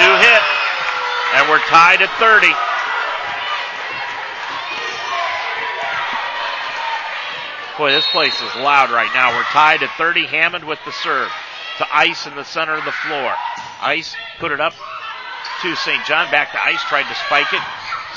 [0.00, 0.42] Two hit.
[1.36, 2.48] And we're tied at 30.
[7.76, 9.36] Boy, this place is loud right now.
[9.36, 10.24] We're tied at 30.
[10.32, 11.28] Hammond with the serve
[11.76, 13.34] to Ice in the center of the floor.
[13.84, 14.72] Ice put it up
[15.60, 16.04] to St.
[16.06, 16.30] John.
[16.32, 16.80] Back to Ice.
[16.88, 17.60] Tried to spike it.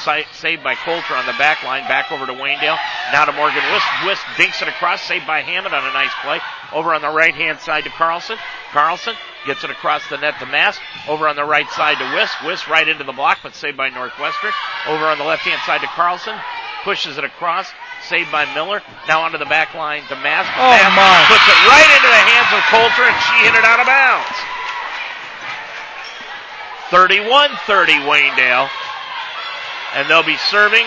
[0.06, 1.84] Saved by Coulter on the back line.
[1.88, 2.78] Back over to Waynedale.
[3.12, 3.84] Now to Morgan Wiss.
[4.06, 5.02] Wiss dinks it across.
[5.02, 6.40] Saved by Hammond on a nice play.
[6.74, 8.38] Over on the right hand side to Carlson.
[8.72, 9.16] Carlson
[9.46, 10.80] gets it across the net to Mast.
[11.08, 12.32] Over on the right side to Wiss.
[12.46, 14.52] Wiss right into the block, but saved by Northwestern.
[14.88, 16.36] Over on the left hand side to Carlson.
[16.84, 17.72] Pushes it across
[18.06, 18.82] saved by Miller.
[19.08, 20.50] Now onto the back line to Mast.
[20.54, 21.26] Oh Mast my.
[21.26, 24.38] puts it right into the hands of Coulter, and she hit it out of bounds.
[26.94, 28.70] 31-30 Waynedale.
[29.96, 30.86] And they'll be serving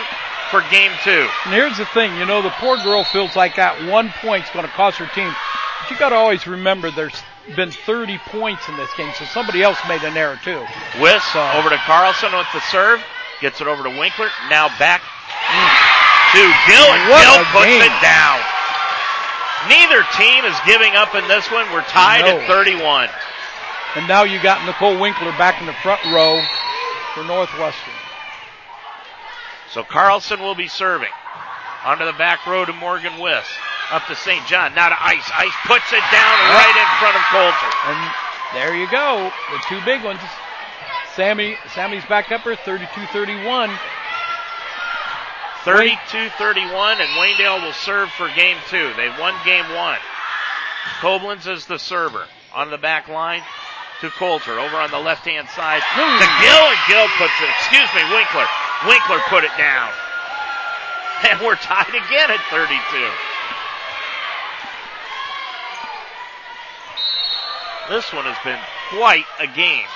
[0.50, 1.26] for game two.
[1.44, 4.64] And here's the thing, you know, the poor girl feels like that one point's going
[4.66, 5.32] to cost her team.
[5.80, 7.16] But you got to always remember there's
[7.56, 10.60] been 30 points in this game, so somebody else made an error too.
[11.00, 11.24] Wiss
[11.56, 13.00] over to Carlson with the serve.
[13.40, 14.28] Gets it over to Winkler.
[14.50, 17.80] Now back to Gill, and What Gill puts game.
[17.80, 18.40] it down.
[19.68, 21.64] Neither team is giving up in this one.
[21.72, 22.38] We're tied No.
[22.40, 23.08] at 31.
[23.96, 26.40] And now you got Nicole Winkler back in the front row
[27.14, 27.94] for Northwestern.
[29.72, 31.12] So Carlson will be serving.
[31.84, 33.46] Onto the back row to Morgan Wiss.
[33.90, 34.46] Up to St.
[34.46, 34.74] John.
[34.74, 35.30] Now to Ice.
[35.34, 37.72] Ice puts it down right in front of Coulter.
[37.86, 37.98] And
[38.54, 40.20] there you go, the two big ones.
[41.14, 43.76] Sammy, Sammy's back upper, 32-31.
[45.64, 48.92] 32-31, and Waynedale will serve for game two.
[48.96, 49.98] They won game one.
[51.00, 52.24] Koblenz is the server.
[52.54, 53.42] On the back line
[54.00, 54.58] to Coulter.
[54.58, 58.46] Over on the left-hand side to Gill, and Gill puts it, excuse me, Winkler.
[58.86, 59.90] Winkler put it down.
[61.28, 62.78] And we're tied again at 32.
[67.88, 68.60] This one has been
[68.90, 69.86] quite a game.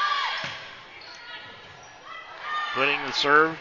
[2.75, 3.57] Putting the serve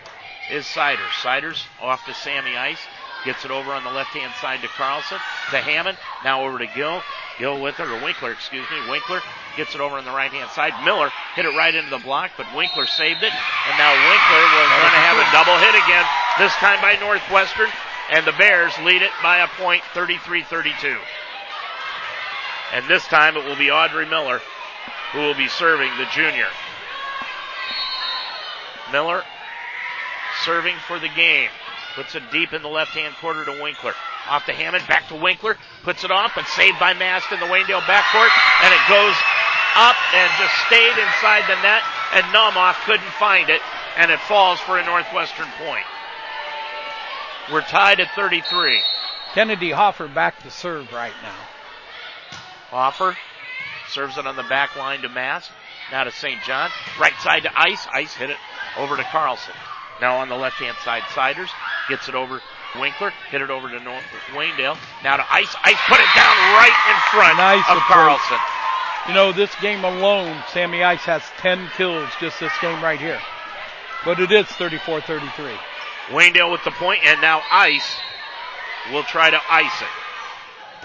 [0.50, 1.12] is Siders.
[1.22, 2.80] Siders off to Sammy Ice.
[3.26, 5.20] Gets it over on the left hand side to Carlson.
[5.52, 5.98] To Hammond.
[6.24, 7.04] Now over to Gill.
[7.38, 8.90] Gill with it, or Winkler, excuse me.
[8.90, 9.22] Winkler
[9.58, 10.74] gets it over on the right hand side.
[10.84, 13.34] Miller hit it right into the block, but Winkler saved it.
[13.34, 16.06] And now Winkler was going to have a double hit again,
[16.40, 17.70] this time by Northwestern.
[18.12, 20.98] And the Bears lead it by a point, 33-32.
[22.74, 24.42] And this time it will be Audrey Miller
[25.14, 26.48] who will be serving the junior.
[28.92, 29.24] Miller
[30.44, 31.50] serving for the game.
[31.96, 33.94] Puts it deep in the left-hand quarter to Winkler.
[34.30, 35.58] Off to Hammond, back to Winkler.
[35.84, 38.32] Puts it off, but saved by Mast in the Waynedale backcourt.
[38.64, 39.16] And it goes
[39.76, 41.82] up and just stayed inside the net.
[42.14, 43.62] And Naumoff couldn't find it.
[43.98, 45.86] And it falls for a Northwestern point.
[47.52, 48.82] We're tied at 33.
[49.34, 51.36] Kennedy Hofer back to serve right now.
[52.70, 53.18] Hofer
[53.90, 55.52] serves it on the back line to Mast.
[55.92, 56.42] Now to St.
[56.44, 56.70] John.
[57.00, 57.88] Right side to Ice.
[57.94, 58.38] Ice hit it
[58.78, 59.54] over to Carlson.
[60.00, 61.50] Now on the left hand side, Siders
[61.90, 62.42] gets it over
[62.80, 64.78] Winkler, hit it over to North Waynedale.
[65.04, 65.54] Now to Ice.
[65.64, 68.20] Ice put it down right in front nice of approach.
[68.24, 68.61] Carlson.
[69.08, 73.20] You know, this game alone, Sammy Ice has 10 kills just this game right here.
[74.06, 75.58] But it is 34-33.
[76.14, 77.98] Waynedale with the point, and now Ice
[78.94, 79.94] will try to ice it.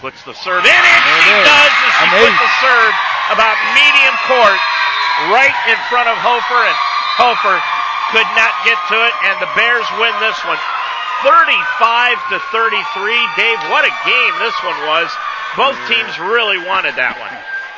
[0.01, 1.44] Puts the serve in, and There she is.
[1.48, 2.93] does as she put the serve
[3.32, 4.60] about medium court,
[5.32, 6.76] right in front of Hofer, and
[7.16, 7.56] Hofer
[8.12, 10.60] could not get to it, and the Bears win this one.
[11.24, 12.76] 35 to 33.
[13.40, 15.09] Dave, what a game this one was.
[15.56, 17.32] Both teams really wanted that one.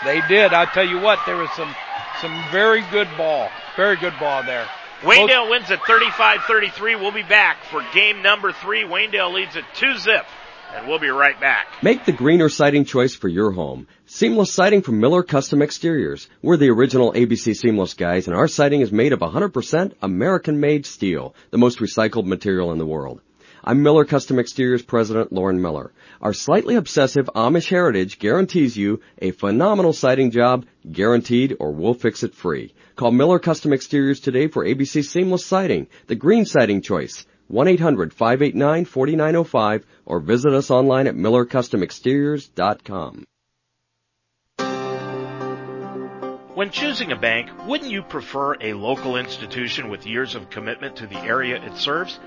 [0.04, 0.52] They did.
[0.52, 1.74] I tell you what, there was some
[2.20, 3.48] some very good ball.
[3.76, 4.66] Very good ball there.
[5.02, 7.00] Waynedale wins at 35-33.
[7.00, 8.82] We'll be back for game number three.
[8.82, 10.26] Waynedale leads at two zip,
[10.74, 11.68] and we'll be right back.
[11.82, 13.86] Make the greener siding choice for your home.
[14.06, 16.28] Seamless siding from Miller Custom Exteriors.
[16.42, 20.86] We're the original ABC Seamless guys and our siding is made of 100% American made
[20.86, 23.20] steel, the most recycled material in the world.
[23.68, 25.92] I'm Miller Custom Exteriors President Lauren Miller.
[26.22, 32.22] Our slightly obsessive Amish heritage guarantees you a phenomenal siding job, guaranteed or we'll fix
[32.22, 32.72] it free.
[32.96, 37.26] Call Miller Custom Exteriors today for ABC Seamless Siding, the green siding choice.
[37.52, 43.24] 1-800-589-4905 or visit us online at millercustomexteriors.com.
[46.54, 51.06] When choosing a bank, wouldn't you prefer a local institution with years of commitment to
[51.06, 52.18] the area it serves?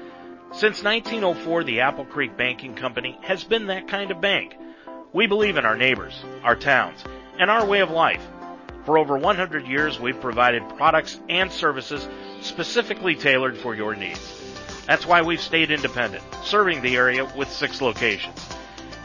[0.54, 4.54] Since 1904, the Apple Creek Banking Company has been that kind of bank.
[5.14, 6.14] We believe in our neighbors,
[6.44, 7.06] our towns,
[7.40, 8.22] and our way of life.
[8.84, 12.06] For over 100 years, we've provided products and services
[12.42, 14.84] specifically tailored for your needs.
[14.86, 18.46] That's why we've stayed independent, serving the area with six locations.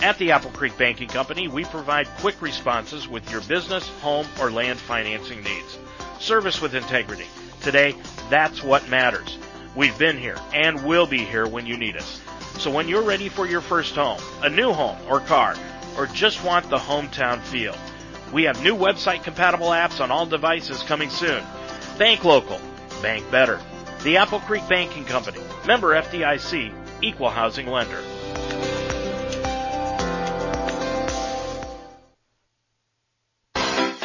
[0.01, 4.51] At the Apple Creek Banking Company, we provide quick responses with your business, home, or
[4.51, 5.78] land financing needs.
[6.18, 7.27] Service with integrity.
[7.60, 7.94] Today,
[8.31, 9.39] that's what matters.
[9.77, 12.23] We've been here and will be here when you need us.
[12.59, 15.55] So when you're ready for your first home, a new home or car,
[15.98, 17.77] or just want the hometown feel,
[18.32, 21.44] we have new website compatible apps on all devices coming soon.
[21.98, 22.59] Bank local,
[23.03, 23.61] bank better.
[24.03, 26.73] The Apple Creek Banking Company, member FDIC,
[27.03, 28.03] equal housing lender.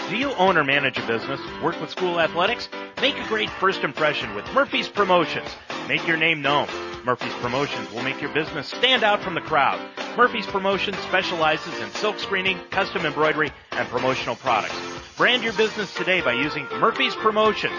[0.10, 1.40] Do you own or manage a business?
[1.64, 2.68] Work with school athletics?
[3.02, 5.50] Make a great first impression with Murphy's Promotions.
[5.88, 6.68] Make your name known.
[7.04, 9.80] Murphy's Promotions will make your business stand out from the crowd.
[10.16, 14.76] Murphy's Promotions specializes in silk screening, custom embroidery, and promotional products.
[15.18, 17.74] Brand your business today by using Murphy's Promotions.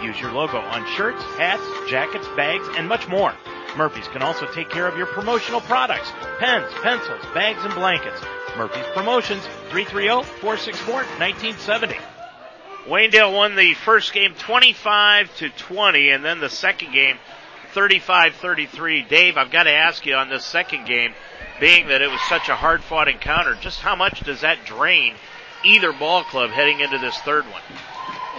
[0.00, 3.34] Use your logo on shirts, hats, jackets, bags, and much more.
[3.76, 8.20] Murphy's can also take care of your promotional products, pens, pencils, bags, and blankets.
[8.56, 12.00] Murphy's Promotions, 330-464-1970.
[12.88, 17.18] Waynedale won the first game 25 to 20 and then the second game
[17.74, 19.08] 35-33.
[19.08, 21.12] Dave, I've got to ask you on this second game,
[21.60, 25.14] being that it was such a hard fought encounter, just how much does that drain
[25.64, 27.62] either ball club heading into this third one?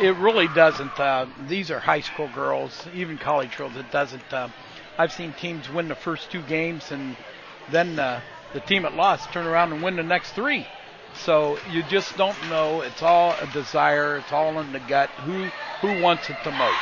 [0.01, 0.99] It really doesn't.
[0.99, 3.75] Uh, these are high school girls, even college girls.
[3.75, 4.33] It doesn't.
[4.33, 4.49] Uh,
[4.97, 7.15] I've seen teams win the first two games and
[7.71, 8.21] then uh,
[8.53, 10.65] the team at lost turn around and win the next three.
[11.25, 12.81] So you just don't know.
[12.81, 14.17] It's all a desire.
[14.17, 15.09] It's all in the gut.
[15.25, 15.49] Who
[15.81, 16.77] who wants it the most?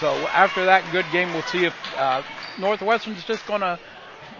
[0.00, 2.22] So after that good game, we'll see if uh,
[2.58, 3.78] Northwestern's just going to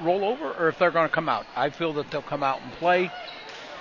[0.03, 1.47] roll over or if they're going to come out.
[1.57, 3.11] I feel that they'll come out and play.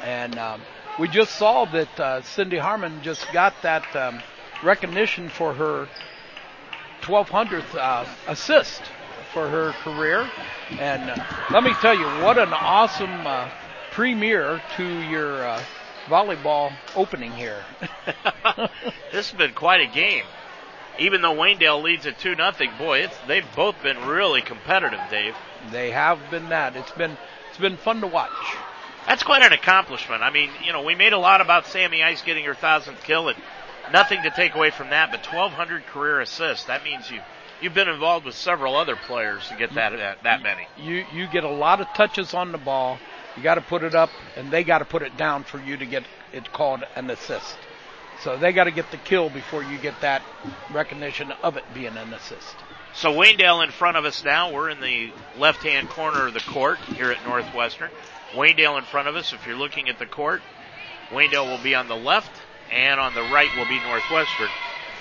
[0.03, 0.61] And um,
[0.99, 4.21] we just saw that uh, Cindy Harmon just got that um,
[4.63, 5.87] recognition for her
[7.01, 8.81] 1200th uh, assist
[9.33, 10.27] for her career.
[10.79, 13.49] And uh, let me tell you, what an awesome uh,
[13.97, 15.63] premiere to your uh,
[16.05, 17.63] volleyball opening here.
[19.11, 20.23] this has been quite a game.
[20.99, 25.33] Even though Waynedale leads at two nothing, boy, it's they've both been really competitive, Dave.
[25.71, 26.75] They have been that.
[26.75, 27.17] It's been
[27.49, 28.29] it's been fun to watch.
[29.07, 30.21] That's quite an accomplishment.
[30.21, 33.29] I mean, you know, we made a lot about Sammy Ice getting her thousandth kill,
[33.29, 33.37] and
[33.91, 35.09] nothing to take away from that.
[35.09, 36.65] But 1,200 career assists.
[36.65, 37.21] That means you
[37.61, 40.67] you've been involved with several other players to get that that, that many.
[40.77, 42.99] You you get a lot of touches on the ball.
[43.37, 45.77] You got to put it up, and they got to put it down for you
[45.77, 46.03] to get
[46.33, 47.55] it called an assist.
[48.23, 50.23] So they got to get the kill before you get that
[50.71, 52.55] recognition of it being an assist.
[52.95, 54.51] So Waynedale in front of us now.
[54.51, 57.91] We're in the left-hand corner of the court here at Northwestern.
[58.33, 59.33] Waynedale in front of us.
[59.33, 60.41] If you're looking at the court,
[61.11, 62.31] Waynedale will be on the left,
[62.71, 64.49] and on the right will be Northwestern.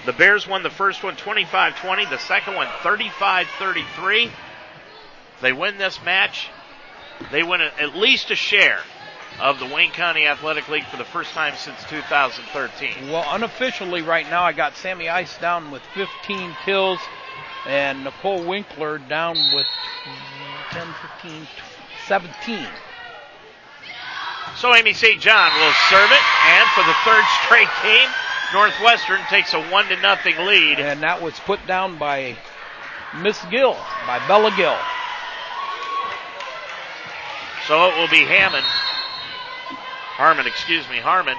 [0.04, 4.30] The Bears won the first one 25-20, the second one 35-33.
[5.40, 6.50] They win this match.
[7.30, 8.80] They win at least a share
[9.40, 13.10] of the Wayne County Athletic League for the first time since 2013.
[13.10, 17.01] Well, unofficially right now, I got Sammy Ice down with 15 kills
[17.66, 19.66] and Nicole Winkler down with
[20.70, 20.86] 10,
[21.22, 21.47] 15,
[22.06, 22.66] 17.
[24.56, 25.20] So Amy St.
[25.20, 28.09] John will serve it, and for the third straight game,
[28.55, 30.80] Northwestern takes a one to nothing lead.
[30.80, 32.36] And that was put down by
[33.20, 33.76] Miss Gill,
[34.06, 34.78] by Bella Gill.
[37.66, 38.64] So it will be Hammond.
[40.16, 41.36] Harmon, excuse me, Harmon.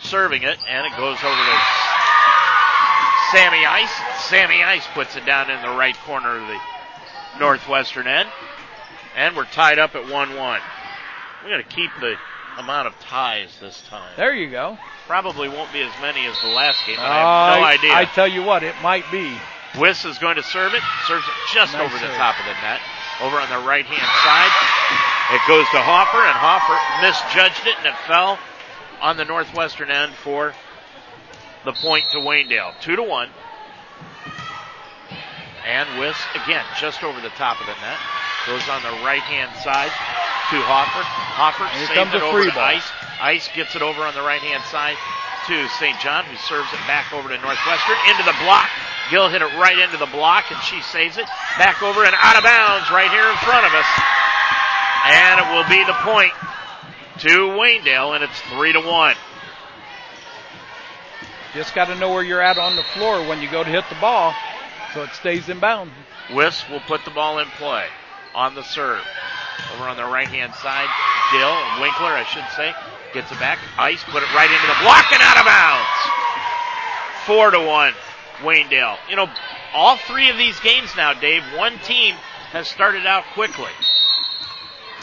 [0.00, 1.58] Serving it, and it goes over to
[3.30, 3.92] Sammy Ice.
[4.28, 6.58] Sammy Ice puts it down in the right corner of the
[7.38, 8.28] northwestern end.
[9.16, 10.60] And we're tied up at 1 1.
[11.42, 12.16] We're going to keep the
[12.58, 14.12] amount of ties this time.
[14.16, 14.78] There you go.
[15.06, 17.94] Probably won't be as many as the last game, but I have no idea.
[17.94, 19.36] I tell you what, it might be.
[19.78, 20.82] Wiss is going to serve it.
[21.06, 22.80] Serves it just Nice over the top of the net.
[23.20, 24.52] Over on the right hand side.
[25.32, 28.38] It goes to Hofer, and Hofer misjudged it, and it fell
[29.00, 30.52] on the northwestern end for
[31.64, 32.78] the point to Waynedale.
[32.80, 33.30] Two to one.
[35.66, 37.98] And Wiss, again, just over the top of the net.
[38.46, 39.94] Goes on the right hand side
[40.50, 41.04] to Hofer.
[41.06, 42.76] Hofer Here saves it over to ball.
[42.76, 42.90] Ice.
[43.20, 44.98] Ice gets it over on the right hand side
[45.46, 45.98] to St.
[46.00, 48.68] John, who serves it back over to Northwestern into the block.
[49.10, 51.26] Gill hit it right into the block, and she saves it.
[51.58, 53.86] Back over and out of bounds right here in front of us.
[55.04, 56.32] And it will be the point
[57.18, 59.16] to Waynedale, and it's 3 to 1.
[61.54, 63.84] Just got to know where you're at on the floor when you go to hit
[63.90, 64.32] the ball
[64.94, 65.92] so it stays in bounds.
[66.32, 67.86] Wiss will put the ball in play
[68.34, 69.02] on the serve.
[69.74, 70.88] Over on the right hand side,
[71.30, 72.72] Gill, Winkler, I should say,
[73.12, 73.58] gets it back.
[73.78, 75.86] Ice, put it right into the block and out of bounds.
[77.26, 77.92] 4 to 1.
[78.42, 78.98] Waynedale.
[79.08, 79.30] You know,
[79.74, 82.14] all three of these games now, Dave, one team
[82.52, 83.72] has started out quickly.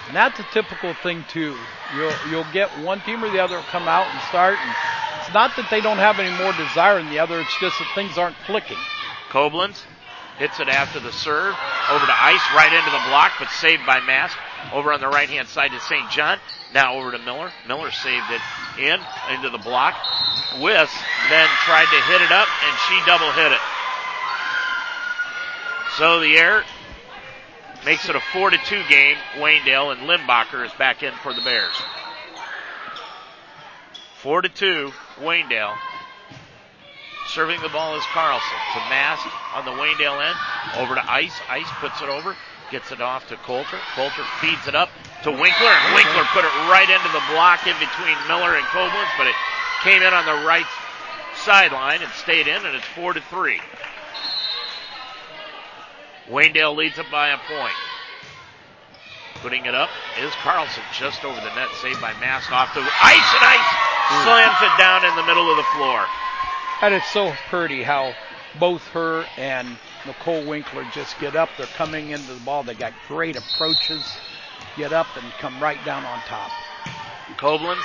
[0.07, 1.56] And that's a typical thing too.
[1.95, 4.57] You'll you'll get one team or the other come out and start.
[4.60, 4.76] And
[5.22, 7.40] it's not that they don't have any more desire than the other.
[7.40, 8.78] It's just that things aren't clicking.
[9.30, 9.82] Koblenz
[10.38, 11.53] hits it after the serve
[11.91, 14.38] over to Ice, right into the block, but saved by Mast.
[14.73, 16.10] Over on the right hand side to St.
[16.11, 16.38] John.
[16.73, 17.52] Now over to Miller.
[17.68, 18.41] Miller saved it
[18.77, 18.99] in
[19.34, 19.95] into the block.
[20.60, 20.91] Wiss
[21.30, 23.61] then tried to hit it up, and she double hit it.
[25.98, 26.64] So the air
[27.86, 29.18] makes it a four to two game.
[29.36, 31.76] Waynedale and Limbacher is back in for the Bears.
[34.22, 35.76] Four to two, Waynedale.
[37.27, 39.26] Serving the ball is Carlson to Mast
[39.56, 40.38] on the Waynedale end.
[40.77, 41.34] Over to Ice.
[41.49, 42.36] Ice puts it over.
[42.72, 43.80] Gets it off to Coulter.
[43.96, 44.90] Coulter feeds it up
[45.24, 45.74] to Winkler.
[45.74, 49.36] And Winkler put it right into the block in between Miller and Koblenz, but it
[49.82, 50.68] came in on the right
[51.36, 53.60] sideline and stayed in, and it's four to three.
[56.30, 57.74] Waynedale leads it by a point.
[59.41, 59.90] Putting it up
[60.22, 64.62] is Carlson just over the net, saved by Mast off the Ice, and Ice slams
[64.62, 66.06] it down in the middle of the floor.
[66.82, 68.14] And it's so pretty how
[68.60, 71.50] both her and Nicole Winkler just get up.
[71.58, 72.64] They're coming into the ball.
[72.64, 74.04] They got great approaches.
[74.78, 76.52] Get up and come right down on top.
[77.38, 77.84] Koblenz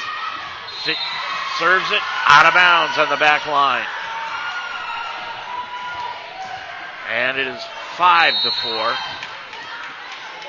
[1.59, 3.87] serves it out of bounds on the back line.
[7.11, 7.63] And it is
[7.97, 8.95] five to four.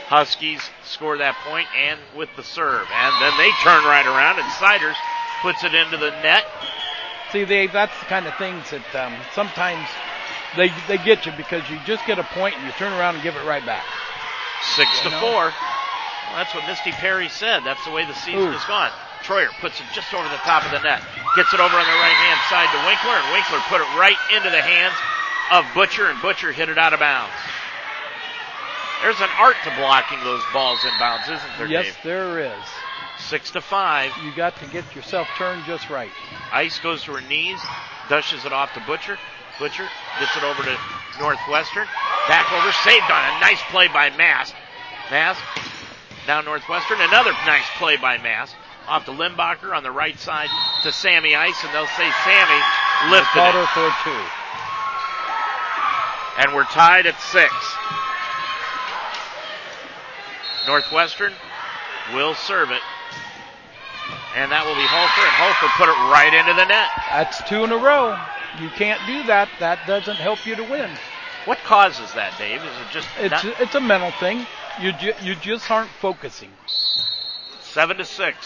[0.08, 2.88] Huskies score that point and with the serve.
[2.94, 4.96] And then they turn right around and Siders
[5.42, 6.46] puts it into the net.
[7.32, 9.88] See, they that's the kind of things that um, sometimes
[10.56, 13.24] they they get you because you just get a point and you turn around and
[13.24, 13.86] give it right back.
[14.76, 15.20] Six to know?
[15.20, 15.44] four.
[15.52, 17.64] Well, that's what Misty Perry said.
[17.64, 18.52] That's the way the season Ooh.
[18.52, 18.92] has gone.
[19.24, 21.02] Troyer puts it just over the top of the net.
[21.36, 24.18] Gets it over on the right hand side to Winkler, and Winkler put it right
[24.34, 24.96] into the hands
[25.52, 27.34] of Butcher, and Butcher hit it out of bounds.
[29.02, 31.96] There's an art to blocking those balls in bounds, isn't there, yes, Dave?
[32.04, 32.64] there is.
[33.18, 34.12] Six to five.
[34.24, 36.12] You got to get yourself turned just right.
[36.52, 37.60] Ice goes to her knees,
[38.10, 39.18] dushes it off to Butcher.
[39.60, 39.88] Butcher
[40.20, 40.78] gets it over to
[41.20, 41.88] Northwestern.
[42.28, 44.54] Back over, saved on a nice play by Mast.
[45.12, 45.42] Mast
[46.28, 47.00] down Northwestern.
[47.02, 48.56] Another nice play by Mast.
[48.88, 50.50] Off to Limbacher on the right side
[50.84, 52.62] to Sammy Ice, and they'll say Sammy
[53.10, 53.66] lifted called it.
[53.66, 54.24] her for two.
[56.38, 57.54] And we're tied at six.
[60.68, 61.34] Northwestern
[62.14, 62.82] will serve it.
[64.36, 66.90] And that will be Hofer, and Hofer put it right into the net.
[67.10, 68.20] That's two in a row.
[68.62, 69.50] You can't do that.
[69.60, 70.90] That doesn't help you to win.
[71.46, 72.62] What causes that, Dave?
[72.64, 74.48] Is it just It's not- it's a mental thing.
[74.80, 76.52] You ju- you just aren't focusing.
[77.62, 78.38] seven to six?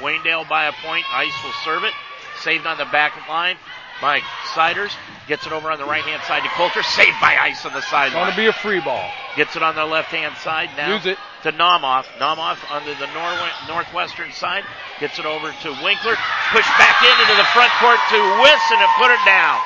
[0.00, 1.04] Waynedale by a point.
[1.14, 1.92] Ice will serve it.
[2.40, 3.56] Saved on the back line
[4.00, 4.22] by
[4.54, 4.96] Siders.
[5.26, 6.82] Gets it over on the right hand side to Coulter.
[6.82, 9.10] Saved by Ice on the It's Going to be a free ball.
[9.36, 10.94] Gets it on the left hand side now.
[10.94, 11.18] Use it.
[11.44, 12.04] To Naumoff.
[12.18, 14.64] Naumoff under the nor- northwestern side.
[14.98, 16.16] Gets it over to Winkler.
[16.50, 19.60] Pushed back in into the front court to Wisson and put it down.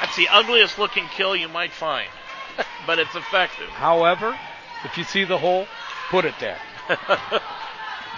[0.00, 2.08] That's the ugliest looking kill you might find.
[2.86, 3.68] but it's effective.
[3.70, 4.38] However,
[4.84, 5.66] if you see the hole,
[6.10, 6.58] put it there.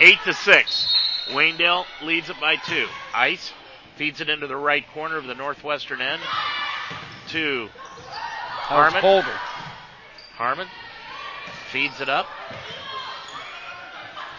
[0.00, 0.94] Eight to six.
[1.28, 2.88] Waynedale leads it by two.
[3.14, 3.52] Ice
[3.96, 6.20] feeds it into the right corner of the northwestern end
[7.28, 9.00] to Harmon.
[9.00, 9.38] Holder.
[10.36, 10.68] Harmon
[11.72, 12.28] feeds it up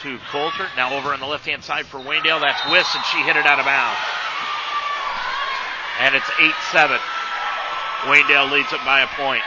[0.04, 0.68] to Coulter.
[0.78, 2.40] Now over on the left hand side for Waynedale.
[2.40, 4.00] That's Wiss, and she hit it out of bounds.
[6.00, 7.00] And it's 8 7.
[8.04, 9.42] Waynedale leads it by a point.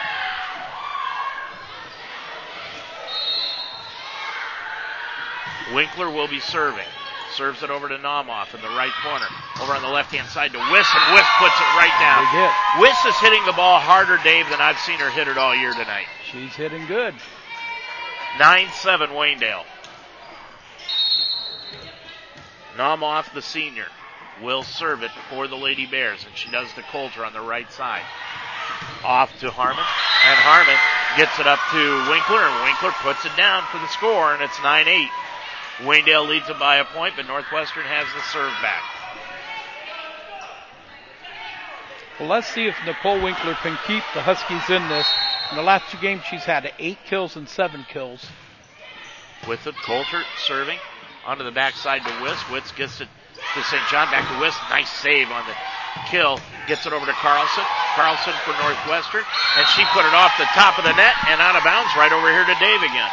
[5.73, 6.87] Winkler will be serving.
[7.35, 9.27] Serves it over to Naumoff in the right corner.
[9.61, 12.81] Over on the left hand side to Wiss, and Wiss puts it right down.
[12.81, 15.73] Wiss is hitting the ball harder, Dave, than I've seen her hit it all year
[15.73, 16.07] tonight.
[16.31, 17.15] She's hitting good.
[18.39, 19.65] 9 7 Waynedale.
[22.77, 23.87] Naumoff, the senior,
[24.43, 27.71] will serve it for the Lady Bears, and she does to Coulter on the right
[27.73, 28.03] side.
[29.03, 30.77] Off to Harmon, and Harmon
[31.17, 34.61] gets it up to Winkler, and Winkler puts it down for the score, and it's
[34.63, 35.09] 9 8.
[35.79, 38.83] Waynedale leads it by a point, but Northwestern has the serve back.
[42.21, 45.07] Well, let's see if Nicole Winkler can keep the Huskies in this.
[45.51, 48.27] In the last two games, she's had eight kills and seven kills.
[49.47, 49.75] with it.
[49.85, 50.79] Coulter serving
[51.25, 52.39] onto the backside to Wiss.
[52.51, 53.09] Wiss gets it
[53.55, 53.83] to St.
[53.91, 54.11] John.
[54.11, 54.57] Back to Wiss.
[54.71, 55.55] Nice save on the
[56.11, 56.41] kill.
[56.67, 57.65] Gets it over to Carlson.
[57.95, 59.23] Carlson for Northwestern.
[59.57, 62.13] And she put it off the top of the net and out of bounds right
[62.13, 63.11] over here to Dave again.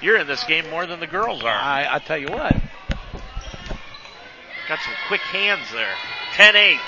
[0.00, 1.48] You're in this game more than the girls are.
[1.56, 2.54] I, I tell you what,
[4.68, 5.94] Got some quick hands there.
[6.34, 6.78] 10-8.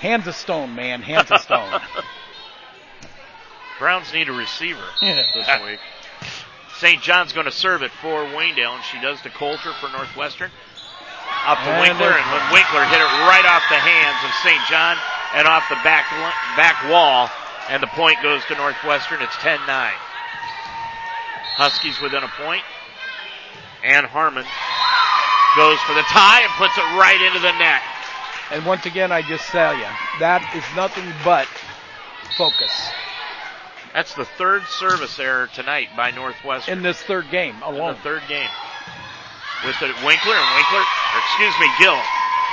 [0.00, 1.80] Hands of stone, man, hands of stone.
[3.78, 4.84] Browns need a receiver
[5.34, 5.80] this week.
[6.78, 7.00] St.
[7.02, 10.50] John's going to serve it for Waynedale, and she does to Coulter for Northwestern.
[11.46, 14.60] Up to And Winkler, and when Winkler hit it right off the hands of St.
[14.68, 14.96] John
[15.34, 16.08] and off the back
[16.56, 17.30] back wall,
[17.68, 19.22] and the point goes to Northwestern.
[19.22, 19.60] It's 10-9.
[21.56, 22.62] Huskies within a point.
[23.84, 24.44] And Harmon
[25.56, 27.80] goes for the tie and puts it right into the net.
[28.50, 29.86] And once again, I just tell you,
[30.20, 31.48] that is nothing but
[32.38, 32.70] focus
[33.92, 36.78] That's the third service error tonight by Northwestern.
[36.78, 37.94] in this third game in alone.
[37.94, 38.48] the third game.
[39.64, 41.98] With the Winkler and Winkler, or excuse me, Gill.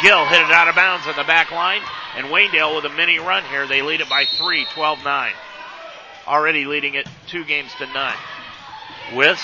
[0.02, 1.82] Gill hit it out of bounds on the back line,
[2.16, 3.68] and Waynedale with a mini run here.
[3.68, 5.32] They lead it by three, 12-9.
[6.26, 8.16] Already leading it two games to none.
[9.14, 9.44] Wiss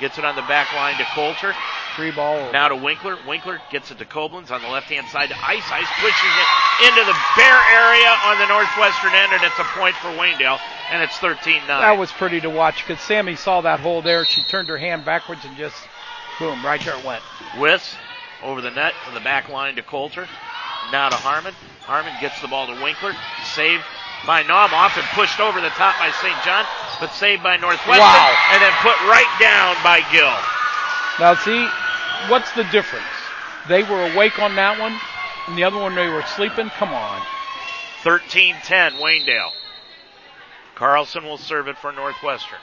[0.00, 1.54] gets it on the back line to Coulter.
[1.96, 2.36] Three ball.
[2.36, 2.52] over.
[2.52, 3.16] Now to Winkler.
[3.26, 5.62] Winkler gets it to Koblenz on the left-hand side to Ice.
[5.70, 9.94] Ice pushes it into the bare area on the northwestern end, and it's a point
[9.96, 10.58] for Waynedale,
[10.90, 11.66] and it's 13-9.
[11.68, 14.24] That was pretty to watch because Sammy saw that hole there.
[14.24, 15.76] She turned her hand backwards and just,
[16.38, 17.22] boom, right there it went.
[17.58, 17.94] Wiss
[18.42, 20.26] over the net from the back line to Coulter.
[20.92, 21.54] Now to Harmon.
[21.82, 23.14] Harmon gets the ball to Winkler.
[23.54, 23.84] Saved
[24.26, 26.34] by Naumoff and pushed over the top by St.
[26.44, 26.64] John,
[26.98, 28.34] but saved by Northwestern Wow.
[28.52, 30.34] and then put right down by Gill.
[31.20, 31.68] Now see,
[32.30, 33.04] what's the difference?
[33.68, 34.98] They were awake on that one,
[35.48, 36.68] and the other one they were sleeping.
[36.70, 37.20] Come on.
[38.02, 39.52] 13-10 Waynedale.
[40.74, 42.58] Carlson will serve it for Northwestern.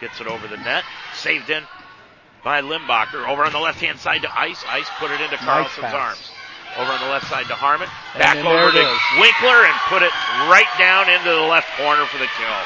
[0.00, 0.84] Gets it over the net.
[1.14, 1.64] Saved in
[2.44, 3.26] by Limbacher.
[3.26, 4.64] Over on the left-hand side to Ice.
[4.68, 5.94] Ice put it into Carlson's pass.
[5.94, 6.30] arms.
[6.78, 7.88] Over on the left side to Harmon.
[8.16, 9.00] Back over to is.
[9.18, 10.12] Winkler and put it
[10.46, 12.60] right down into the left corner for the kill.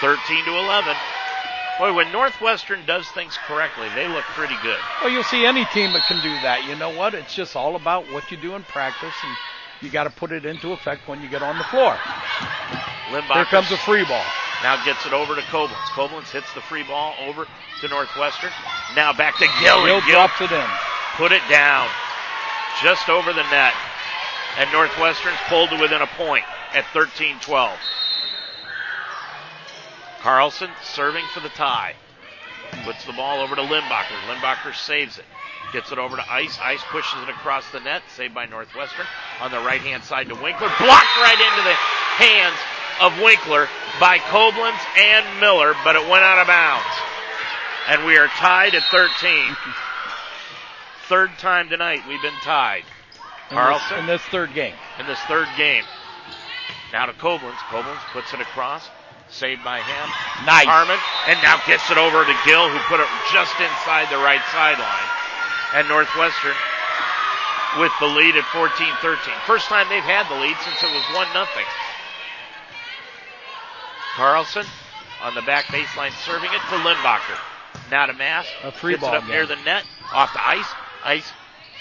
[0.00, 0.94] 13 to 11.
[1.78, 4.78] Boy, when Northwestern does things correctly, they look pretty good.
[5.00, 6.64] Well, you'll see any team that can do that.
[6.66, 7.14] You know what?
[7.14, 9.36] It's just all about what you do in practice, and
[9.80, 11.94] you got to put it into effect when you get on the floor.
[13.10, 14.24] Limbacher Here comes a free ball.
[14.62, 15.86] Now gets it over to Koblenz.
[15.94, 17.46] Koblenz hits the free ball over
[17.80, 18.50] to Northwestern.
[18.96, 19.86] Now back to Gill.
[19.86, 20.66] Gill Gill drops it in.
[21.16, 21.88] put it down
[22.82, 23.72] just over the net.
[24.58, 26.44] And Northwestern's pulled to within a point
[26.74, 27.76] at 13-12.
[30.20, 31.94] Carlson serving for the tie.
[32.84, 34.16] Puts the ball over to Limbacher.
[34.28, 35.24] Limbacher saves it.
[35.72, 36.58] Gets it over to Ice.
[36.62, 38.02] Ice pushes it across the net.
[38.14, 39.06] Saved by Northwestern.
[39.40, 40.68] On the right hand side to Winkler.
[40.78, 41.76] Blocked right into the
[42.24, 42.56] hands
[43.00, 43.68] of Winkler
[44.00, 46.86] by Koblenz and Miller, but it went out of bounds.
[47.88, 49.56] And we are tied at 13.
[51.08, 52.84] Third time tonight we've been tied.
[53.50, 54.74] Carlson in this, in this third game.
[54.98, 55.84] In this third game.
[56.92, 57.56] Now to Koblenz.
[57.70, 58.88] Koblenz puts it across.
[59.30, 60.06] Saved by him.
[60.48, 60.64] Nice.
[60.66, 60.98] Harmon.
[61.28, 65.08] And now gets it over to Gill, who put it just inside the right sideline.
[65.76, 66.56] And Northwestern
[67.76, 69.20] with the lead at 14-13.
[69.44, 71.68] First time they've had the lead since it was 1 nothing.
[74.16, 74.64] Carlson
[75.22, 77.38] on the back baseline serving it to Limbacher.
[77.90, 78.48] Now to Mast.
[78.64, 79.32] A free Gets ball it up game.
[79.32, 79.84] near the net.
[80.12, 80.66] Off the ice.
[81.04, 81.28] Ice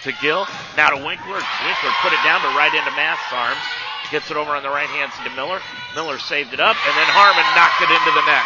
[0.04, 0.46] to Gill.
[0.76, 1.40] Now to Winkler.
[1.40, 3.64] Winkler put it down, but right into Mast's arms.
[4.12, 5.60] Gets it over on the right hand side to Miller.
[5.96, 8.46] Miller saved it up, and then Harmon knocked it into the net.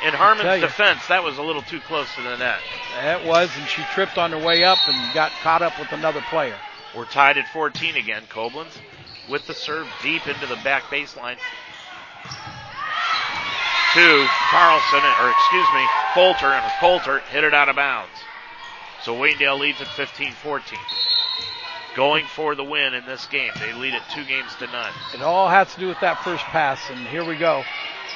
[0.00, 2.60] In Harmon's defense, that was a little too close to the net.
[3.02, 6.22] That was, and she tripped on her way up and got caught up with another
[6.30, 6.56] player.
[6.96, 8.22] We're tied at 14 again.
[8.30, 8.72] Koblenz
[9.28, 11.36] with the serve deep into the back baseline
[13.94, 15.84] to Carlson, or excuse me,
[16.14, 18.12] Coulter, and Coulter hit it out of bounds.
[19.02, 20.78] So Waynedale leads at 15-14.
[21.98, 23.50] Going for the win in this game.
[23.58, 24.92] They lead it two games to none.
[25.12, 27.64] It all has to do with that first pass, and here we go.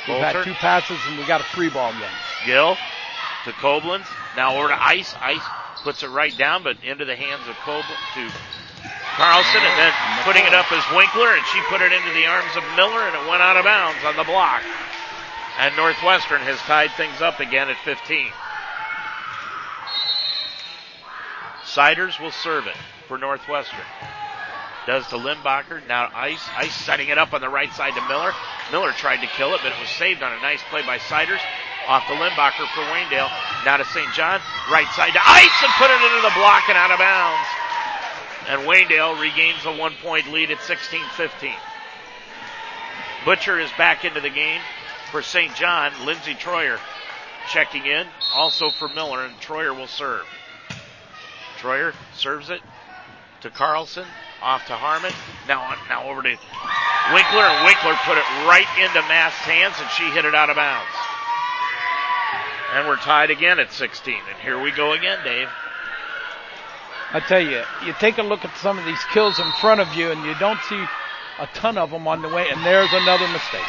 [0.06, 0.38] We've Coulter.
[0.38, 2.16] had two passes, and we got a free ball game.
[2.46, 2.78] Gill
[3.42, 4.06] to Koblenz.
[4.36, 5.12] Now over to Ice.
[5.18, 5.42] Ice
[5.82, 8.30] puts it right down, but into the hands of Koblenz to
[9.18, 9.92] Carlson, and then
[10.22, 13.18] putting it up as Winkler, and she put it into the arms of Miller, and
[13.18, 14.62] it went out of bounds on the block.
[15.58, 18.30] And Northwestern has tied things up again at 15.
[21.64, 23.84] Siders will serve it for Northwestern.
[24.86, 25.86] Does to Limbacher.
[25.86, 26.42] Now Ice.
[26.56, 28.32] Ice setting it up on the right side to Miller.
[28.72, 31.40] Miller tried to kill it, but it was saved on a nice play by Siders.
[31.86, 33.30] Off to Limbacher for Waynedale.
[33.64, 34.12] Now to St.
[34.12, 34.40] John.
[34.70, 37.48] Right side to Ice and put it into the block and out of bounds.
[38.48, 41.54] And Waynedale regains a one point lead at 16-15.
[43.24, 44.60] Butcher is back into the game
[45.12, 45.54] for St.
[45.54, 45.92] John.
[46.04, 46.78] Lindsey Troyer
[47.48, 48.06] checking in.
[48.34, 50.26] Also for Miller, and Troyer will serve.
[51.58, 52.60] Troyer serves it
[53.42, 54.06] to Carlson.
[54.40, 55.12] Off to Harmon.
[55.46, 59.88] Now on, now over to Winkler, and Winkler put it right into Mast's hands, and
[59.90, 60.90] she hit it out of bounds.
[62.74, 64.14] And we're tied again at 16.
[64.14, 65.48] And here we go again, Dave.
[67.12, 69.94] I tell you, you take a look at some of these kills in front of
[69.94, 70.82] you, and you don't see
[71.38, 73.68] a ton of them on the way, and there's another mistake.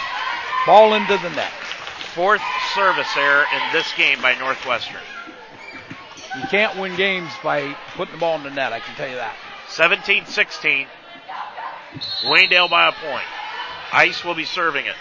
[0.65, 1.51] Ball into the net.
[2.15, 2.41] Fourth
[2.73, 5.01] service error in this game by Northwestern.
[6.37, 9.15] You can't win games by putting the ball in the net, I can tell you
[9.15, 9.35] that.
[9.75, 10.87] 17-16.
[12.23, 13.25] Waynedale by a point.
[13.91, 14.95] Ice will be serving it.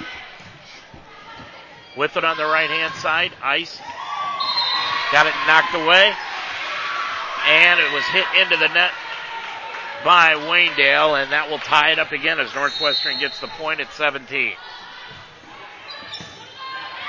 [1.97, 3.79] With it on the right hand side, Ice
[5.13, 6.13] got it knocked away.
[7.49, 8.93] And it was hit into the net
[10.05, 13.93] by Waynedale, and that will tie it up again as Northwestern gets the point at
[13.93, 14.55] 17.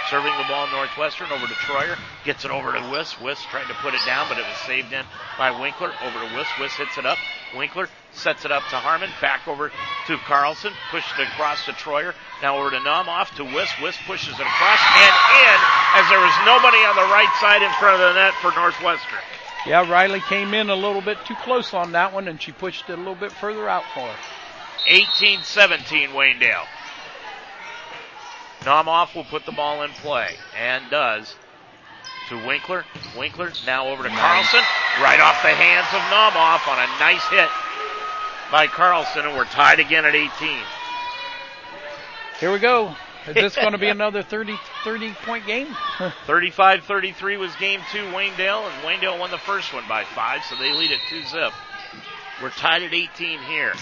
[0.10, 1.98] Serving the ball Northwestern over to Troyer.
[2.26, 3.20] Gets it over to Wiss.
[3.22, 5.06] Wiss tried to put it down, but it was saved in
[5.38, 5.94] by Winkler.
[6.04, 6.48] Over to Wiss.
[6.60, 7.18] Wiss hits it up.
[7.56, 9.10] Winkler sets it up to Harmon.
[9.22, 9.72] Back over
[10.08, 10.74] to Carlson.
[10.92, 12.14] Pushed it across to Troyer.
[12.42, 13.70] Now over to Naumoff to Wiss.
[13.82, 15.60] Wiss pushes it across and in
[15.96, 19.20] as there was nobody on the right side in front of the net for Northwestern.
[19.66, 22.90] Yeah, Riley came in a little bit too close on that one, and she pushed
[22.90, 24.16] it a little bit further out for her.
[24.90, 26.66] 18-17 Waynedale.
[28.62, 31.36] Naumoff will put the ball in play and does
[32.34, 32.86] to Winkler.
[33.18, 34.62] Winkler now over to Carlson.
[35.02, 37.50] Right off the hands of Naumoff on a nice hit
[38.52, 40.60] by Carlson, and we're tied again at 18.
[42.40, 42.96] Here we go.
[43.28, 45.68] Is this going to be another 30, 30 point game?
[46.28, 50.74] 35-33 was game two, Waynedale, and Waynedale won the first one by five, so they
[50.74, 51.54] lead at two zip.
[52.42, 53.74] We're tied at 18 here.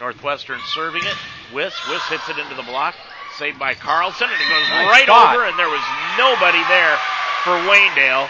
[0.00, 1.16] Northwestern serving it.
[1.52, 1.74] Wiss.
[1.88, 2.94] Wiss hits it into the block.
[3.38, 5.36] Saved by Carlson, and it goes Nice right spot.
[5.36, 5.80] over, and there was
[6.18, 6.96] nobody there
[7.44, 8.28] for Waynedale.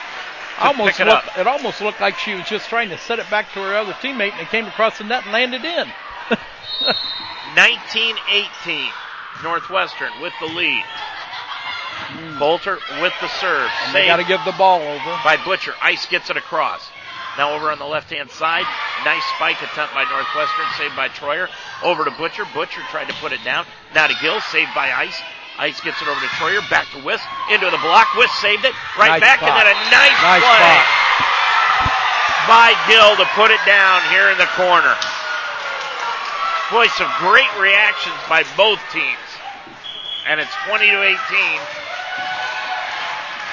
[0.60, 3.50] almost it looked, it almost looked like she was just trying to set it back
[3.54, 5.88] to her other teammate, and it came across the net and landed in.
[7.56, 8.90] 19-18.
[9.42, 10.84] Northwestern with the lead.
[10.84, 12.38] Hmm.
[12.38, 13.70] Bolter with the serve.
[13.86, 15.18] And they got to give the ball over.
[15.24, 15.72] by Butcher.
[15.80, 16.90] Ice gets it across.
[17.38, 18.66] Now over on the left hand side.
[19.06, 21.46] Nice spike attempt by Northwestern, saved by Troyer.
[21.86, 22.42] Over to Butcher.
[22.52, 23.64] Butcher tried to put it down.
[23.94, 25.14] Now to Gill, saved by Ice.
[25.58, 26.58] Ice gets it over to Troyer.
[26.68, 27.22] Back to Wiss.
[27.50, 28.10] Into the block.
[28.18, 28.74] Wiss saved it.
[28.98, 29.38] Right Nice back.
[29.38, 29.54] spot.
[29.54, 30.82] And then a nice, Nice play spot.
[32.50, 34.94] by Gill to put it down here in the corner.
[36.74, 39.22] Boy, some great reactions by both teams.
[40.26, 41.16] And it's 20 to 18.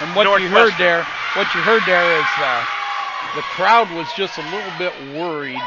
[0.01, 1.05] And what you heard there,
[1.37, 2.65] what you heard there is uh,
[3.35, 5.63] the crowd was just a little bit worried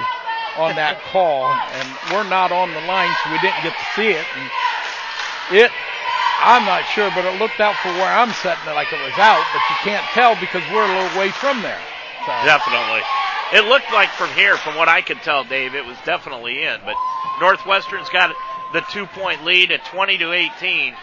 [0.56, 4.10] on that call, and we're not on the line, so we didn't get to see
[4.10, 4.26] it.
[4.34, 4.50] And
[5.54, 5.70] it
[6.40, 9.18] I'm not sure, but it looked out for where I'm setting it like it was
[9.18, 11.80] out, but you can't tell because we're a little way from there.
[12.24, 12.32] So.
[12.46, 13.02] Definitely.
[13.52, 16.80] It looked like from here, from what I could tell, Dave, it was definitely in.
[16.84, 16.94] But
[17.40, 18.34] Northwestern's got
[18.72, 20.94] the two point lead at 20 to 18.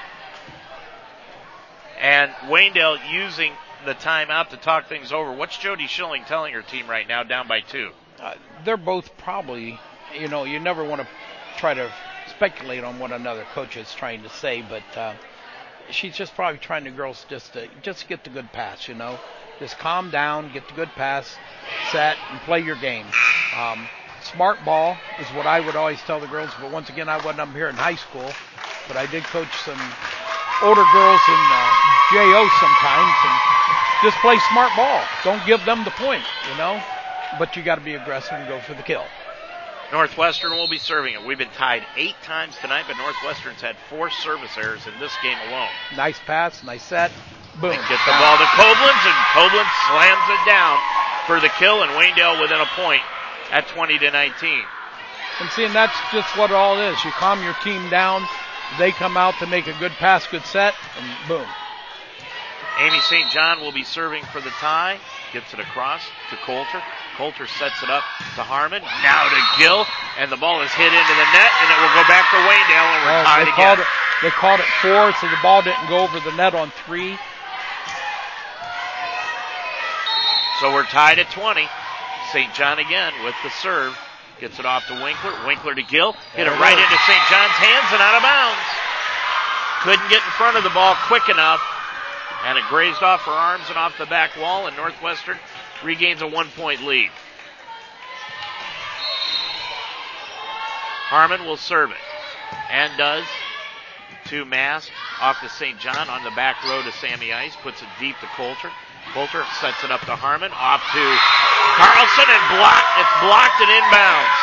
[2.00, 3.52] And Waynedale using
[3.86, 5.32] the timeout to talk things over.
[5.32, 7.92] What's Jody Schilling telling her team right now, down by two?
[8.20, 9.80] Uh, they're both probably,
[10.18, 11.08] you know, you never want to
[11.58, 11.92] try to
[12.30, 15.14] speculate on what another coach is trying to say, but uh,
[15.90, 19.20] she's just probably trying the girls just to just get the good pass, you know,
[19.60, 21.36] just calm down, get the good pass,
[21.92, 23.06] set, and play your game.
[23.58, 23.88] Um,
[24.24, 27.42] smart ball is what I would always tell the girls, but once again, I wasn't
[27.42, 28.30] up here in high school,
[28.88, 29.80] but I did coach some
[30.64, 31.72] older girls in uh,
[32.12, 33.36] JO sometimes, and
[34.02, 35.04] just play smart ball.
[35.24, 36.82] Don't give them the point, you know,
[37.40, 39.06] but you got to be aggressive and go for the kill.
[39.92, 41.26] Northwestern will be serving it.
[41.26, 45.38] We've been tied eight times tonight, but Northwestern's had four service errors in this game
[45.48, 45.70] alone.
[45.96, 47.12] Nice pass, nice set.
[47.62, 47.72] Boom.
[47.72, 50.78] And get the ball to Koblenz, and Koblenz slams it down
[51.28, 53.02] for the kill, and Waynedale within a point
[53.52, 54.64] at 20 to 19.
[55.40, 57.04] And seeing that's just what it all is.
[57.06, 58.26] You calm your team down,
[58.78, 61.46] they come out to make a good pass, good set, and boom.
[62.80, 63.32] Amy St.
[63.32, 65.00] John will be serving for the tie.
[65.32, 66.84] Gets it across to Coulter.
[67.16, 68.04] Coulter sets it up
[68.36, 68.84] to Harmon.
[69.00, 69.88] Now to Gill,
[70.20, 72.90] and the ball is hit into the net, and it will go back to Waynedale,
[72.92, 73.56] and we're tied they again.
[73.56, 73.88] Called it,
[74.24, 77.16] they called it four, so the ball didn't go over the net on three.
[80.60, 81.68] So we're tied at 20.
[82.32, 82.54] St.
[82.54, 83.96] John again with the serve.
[84.40, 85.32] Gets it off to Winkler.
[85.48, 86.12] Winkler to Gill.
[86.36, 87.24] Hit it right into St.
[87.32, 88.68] John's hands and out of bounds.
[89.84, 91.64] Couldn't get in front of the ball quick enough.
[92.46, 95.38] And it grazed off her arms and off the back wall, and Northwestern
[95.84, 97.10] regains a one point lead.
[101.10, 101.98] Harmon will serve it.
[102.70, 103.26] And does.
[104.26, 104.92] To Mast.
[105.22, 105.80] Off to St.
[105.80, 107.56] John on the back row to Sammy Ice.
[107.62, 108.72] Puts it deep to Coulter.
[109.14, 110.52] Coulter sets it up to Harmon.
[110.54, 111.06] Off to
[111.78, 112.94] Carlson and blocked.
[112.98, 114.38] It's blocked and inbounds.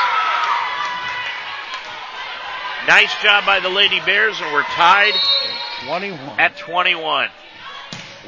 [2.87, 5.15] Nice job by the Lady Bears, and we're tied
[5.85, 6.19] 21.
[6.41, 7.29] at 21.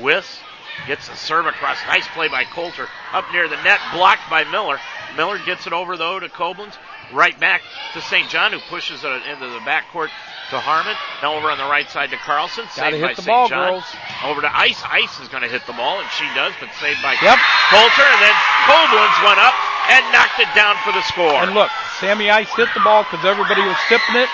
[0.01, 0.39] Wiss
[0.87, 1.79] gets the serve across.
[1.87, 2.89] Nice play by Coulter.
[3.13, 4.79] Up near the net, blocked by Miller.
[5.17, 6.75] Miller gets it over though to Koblenz.
[7.13, 7.63] Right back
[7.93, 8.29] to St.
[8.29, 10.09] John, who pushes it into the backcourt
[10.51, 10.97] to Harmon.
[11.23, 12.65] Now over on the right side to Carlson.
[12.75, 13.27] Gotta saved by St.
[13.29, 13.71] ball, John.
[13.71, 13.85] girls.
[14.25, 14.83] Over to Ice.
[14.89, 17.39] Ice is going to hit the ball, and she does, but saved by yep.
[17.71, 18.09] Coulter.
[18.09, 19.55] And then Koblenz went up
[19.93, 21.39] and knocked it down for the score.
[21.45, 24.29] And look, Sammy Ice hit the ball because everybody was tipping it.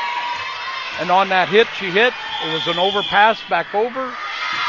[1.02, 2.12] And on that hit she hit,
[2.44, 4.14] it was an overpass back over.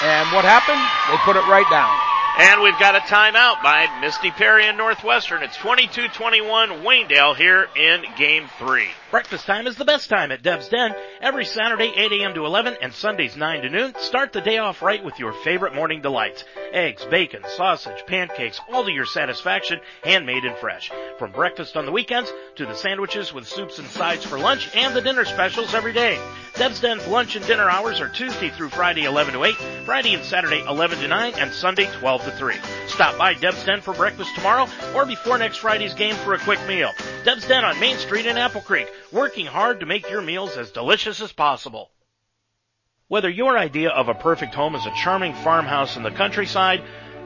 [0.04, 0.82] And what happened?
[1.10, 1.94] They put it right down.
[2.38, 5.44] And we've got a timeout by Misty Perry and Northwestern.
[5.44, 8.90] It's 22-21 Waynedale here in game three.
[9.12, 10.96] Breakfast time is the best time at Deb's Den.
[11.20, 12.34] Every Saturday 8 a.m.
[12.34, 13.94] to 11 and Sundays 9 to noon.
[14.00, 16.46] Start the day off right with your favorite morning delights.
[16.72, 20.90] Eggs, bacon, sausage, pancakes, all to your satisfaction, handmade and fresh.
[21.20, 24.96] From breakfast on the weekends to the sandwiches with soups and sides for lunch and
[24.96, 26.18] the dinner specials every day.
[26.56, 30.24] Deb's Den's lunch and dinner hours are Tuesday through Friday 11 to 8, Friday and
[30.24, 32.56] Saturday 11 to 9, and Sunday 12 to 3.
[32.88, 36.66] Stop by Deb's Den for breakfast tomorrow or before next Friday's game for a quick
[36.66, 36.92] meal.
[37.26, 40.72] Deb's Den on Main Street in Apple Creek working hard to make your meals as
[40.72, 41.92] delicious as possible.
[43.08, 46.82] Whether your idea of a perfect home is a charming farmhouse in the countryside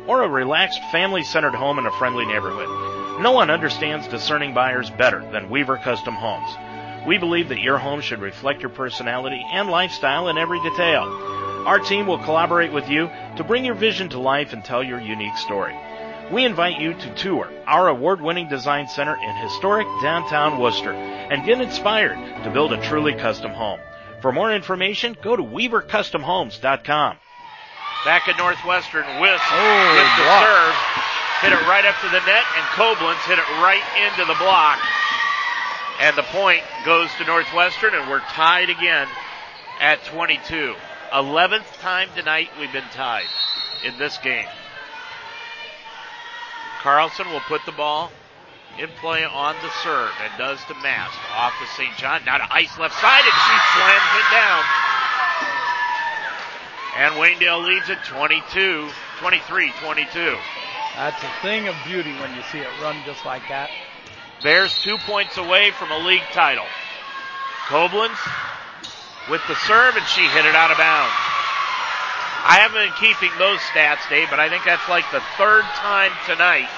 [0.08, 5.20] or a relaxed family-centered home in a friendly neighborhood, no one understands discerning buyers better
[5.32, 7.08] than Weaver Custom Homes.
[7.08, 11.04] We believe that your home should reflect your personality and lifestyle in every detail.
[11.68, 15.00] Our team will collaborate with you to bring your vision to life and tell your
[15.00, 15.76] unique story.
[16.32, 21.62] We invite you to tour our award-winning design center in historic downtown Wooster and get
[21.62, 23.80] inspired to build a truly custom home.
[24.22, 27.18] For more information, go to weavercustomhomes.com.
[28.06, 30.46] Back at Northwestern, Wiss oh, with the block.
[30.46, 30.76] serve,
[31.42, 34.80] hit it right up to the net, and Koblenz hit it right into the block.
[36.02, 39.08] And the point goes to Northwestern, and we're tied again
[39.80, 40.74] at 22.
[41.14, 43.30] 11th time tonight we've been tied
[43.84, 44.48] in this game.
[46.86, 48.12] Carlson will put the ball
[48.78, 51.18] in play on the serve and does to Mast.
[51.34, 51.98] Off to St.
[51.98, 52.22] John.
[52.26, 54.64] Now to Ice left side and she slams it down.
[56.98, 58.88] And Waynedale leads it 22,
[59.18, 60.38] 23, 22.
[60.96, 63.72] That's a thing of beauty when you see it run just like that.
[64.44, 66.70] Bears two points away from a league title.
[67.66, 68.16] Koblenz
[69.32, 71.16] with the serve and she hit it out of bounds.
[72.46, 76.14] I haven't been keeping those stats, Dave, but I think that's like the third time
[76.30, 76.70] tonight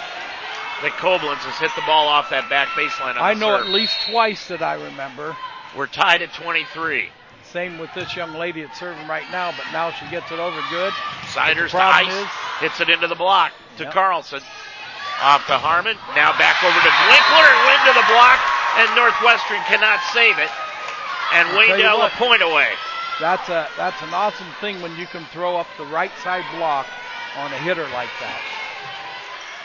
[0.80, 3.19] that Koblenz has hit the ball off that back baseline.
[3.19, 3.68] I know serve.
[3.68, 5.35] at least twice that I remember.
[5.76, 7.11] We're tied at 23.
[7.52, 10.56] Same with this young lady that's serving right now, but now she gets it over
[10.72, 10.94] good.
[11.35, 12.15] Siders to ice.
[12.15, 12.27] is-
[12.60, 13.94] hits it into the block to Yep.
[13.94, 14.41] Carlson.
[15.19, 15.98] Off to Harmon.
[16.15, 18.39] Now back over to Winkler and Wynn to the block,
[18.80, 20.49] and Northwestern cannot save it.
[21.34, 22.72] And I'll tell you a point away.
[23.19, 26.85] That's a that's an awesome thing when you can throw up the right side block
[27.38, 28.41] on a hitter like that.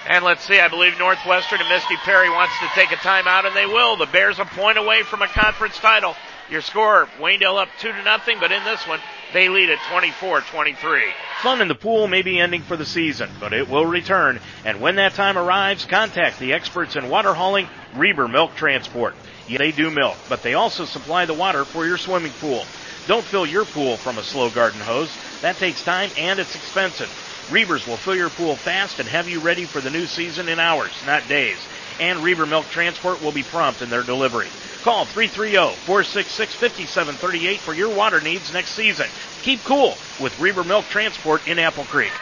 [0.08, 3.54] And let's see, I believe Northwestern and Misty Perry wants to take a timeout, and
[3.54, 3.96] they will.
[3.96, 6.16] The Bears a point away from a conference title.
[6.50, 8.98] Your score, Waynedale up two to nothing, but in this one,
[9.32, 11.02] they lead at 24-23.
[11.40, 14.40] Fun in the pool may be ending for the season, but it will return.
[14.64, 19.14] And when that time arrives, contact the experts in water hauling, Reber Milk Transport.
[19.48, 22.66] Yeah, they do milk, but they also supply the water for your swimming pool.
[23.08, 25.10] Don't fill your pool from a slow garden hose.
[25.40, 27.10] That takes time and it's expensive.
[27.50, 30.60] Reber's will fill your pool fast and have you ready for the new season in
[30.60, 31.58] hours, not days.
[31.98, 34.46] And Reber Milk Transport will be prompt in their delivery.
[34.82, 39.08] Call 330-466-5738 for your water needs next season.
[39.42, 42.12] Keep cool with Reber Milk Transport in Apple Creek.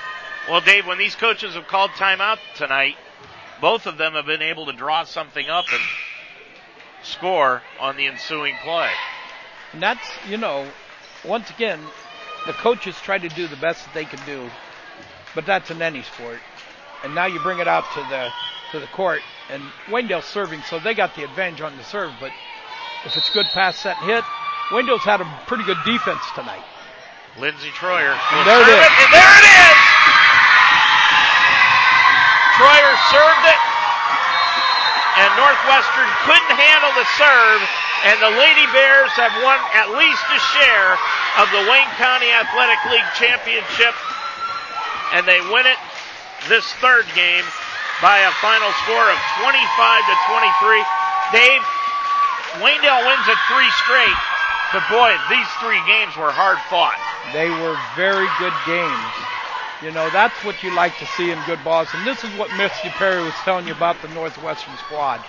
[0.49, 2.97] Well, Dave, when these coaches have called timeout tonight,
[3.61, 5.81] both of them have been able to draw something up and
[7.03, 8.91] score on the ensuing play.
[9.73, 10.67] And that's, you know,
[11.25, 11.81] once again,
[12.47, 14.51] the coaches try to do the best that they can do,
[15.35, 16.39] but that's in any sport.
[17.05, 18.31] And now you bring it out to the
[18.73, 19.21] to the court,
[19.51, 22.13] and Waynedale's serving, so they got the advantage on the serve.
[22.21, 22.31] But
[23.05, 24.25] if it's good pass, set, hit,
[24.71, 26.63] Waynedale's had a pretty good defense tonight.
[27.39, 28.15] Lindsey Troyer.
[28.15, 29.79] will There it and there it is!
[32.59, 33.70] Troyer served it,
[35.19, 37.61] and Northwestern couldn't handle the serve,
[38.07, 40.95] and the Lady Bears have won at least a share
[41.43, 43.95] of the Wayne County Athletic League Championship,
[45.15, 45.81] and they win it
[46.47, 47.45] this third game
[48.01, 49.53] by a final score of 25
[50.09, 50.81] to 23.
[51.35, 51.63] Dave,
[52.63, 54.21] Waynedale wins it three straight,
[54.73, 56.97] but boy, these three games were hard fought.
[57.35, 59.15] They were very good games.
[59.83, 61.89] You know, that's what you like to see in good balls.
[61.95, 65.21] And this is what Misty Perry was telling you about the Northwestern squad.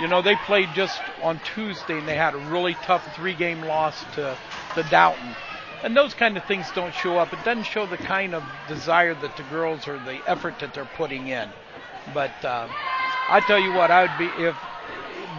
[0.00, 3.62] You know, they played just on Tuesday and they had a really tough three game
[3.62, 4.36] loss to,
[4.74, 5.36] to Dalton.
[5.84, 7.32] And those kind of things don't show up.
[7.32, 10.84] It doesn't show the kind of desire that the girls or the effort that they're
[10.96, 11.48] putting in.
[12.12, 12.66] But uh,
[13.30, 14.56] I tell you what, I would be if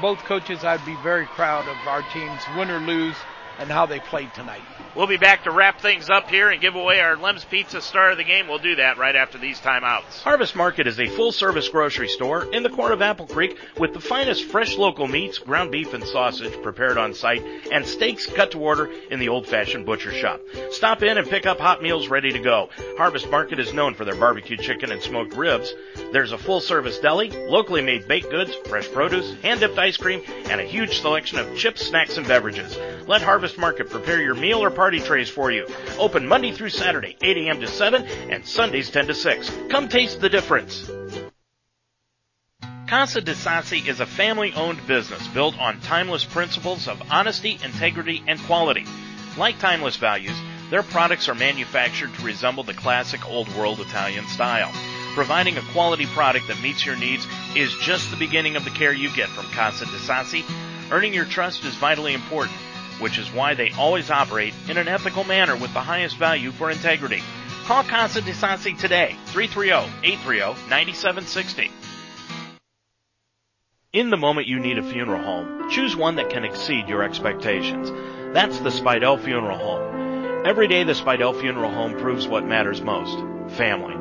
[0.02, 3.16] both coaches, I'd be very proud of our teams, win or lose,
[3.60, 4.75] and how they played tonight.
[4.96, 8.12] We'll be back to wrap things up here and give away our Lem's Pizza star
[8.12, 8.48] of the game.
[8.48, 10.22] We'll do that right after these timeouts.
[10.22, 13.94] Harvest Market is a full service grocery store in the corner of Apple Creek with
[13.94, 17.44] the finest fresh local meats, ground beef and sausage prepared on site,
[17.74, 20.40] and steaks cut to order in the old fashioned butcher shop.
[20.72, 22.70] Stop in and pick up hot meals ready to go.
[22.98, 25.74] Harvest Market is known for their barbecue chicken and smoked ribs.
[26.14, 30.24] There's a full service deli, locally made baked goods, fresh produce, hand dipped ice cream,
[30.46, 32.78] and a huge selection of chips, snacks, and beverages.
[33.08, 35.68] Let Harvest Market prepare your meal or party trays for you.
[35.98, 37.60] Open Monday through Saturday, 8 a.m.
[37.62, 39.52] to 7, and Sundays 10 to 6.
[39.70, 40.90] Come taste the difference.
[42.88, 48.24] Casa de Sassi is a family owned business built on timeless principles of honesty, integrity,
[48.28, 48.86] and quality.
[49.38, 50.38] Like timeless values,
[50.70, 54.72] their products are manufactured to resemble the classic old world Italian style.
[55.16, 57.26] Providing a quality product that meets your needs
[57.56, 60.44] is just the beginning of the care you get from Casa de Sassi.
[60.92, 62.58] Earning your trust is vitally important,
[63.00, 66.72] which is why they always operate in an ethical manner with the highest value for
[66.72, 67.22] integrity.
[67.66, 71.72] Call Casa de Sassi today, oh, 330-830-9760.
[73.92, 77.90] In the moment you need a funeral home, choose one that can exceed your expectations.
[78.34, 80.46] That's the Spidell Funeral Home.
[80.46, 83.18] Every day the Spidell Funeral Home proves what matters most.
[83.56, 83.96] Family.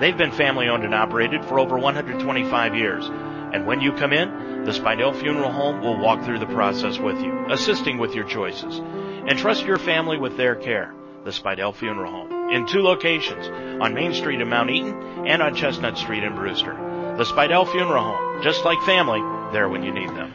[0.00, 3.08] They've been family owned and operated for over 125 years.
[3.56, 7.18] And when you come in, the Spidell Funeral Home will walk through the process with
[7.22, 8.80] you, assisting with your choices.
[9.26, 10.92] Entrust your family with their care.
[11.24, 12.50] The Spidell Funeral Home.
[12.50, 13.48] In two locations,
[13.80, 16.74] on Main Street in Mount Eaton and on Chestnut Street in Brewster.
[17.16, 18.42] The Spidell Funeral Home.
[18.42, 19.22] Just like family,
[19.54, 20.34] there when you need them.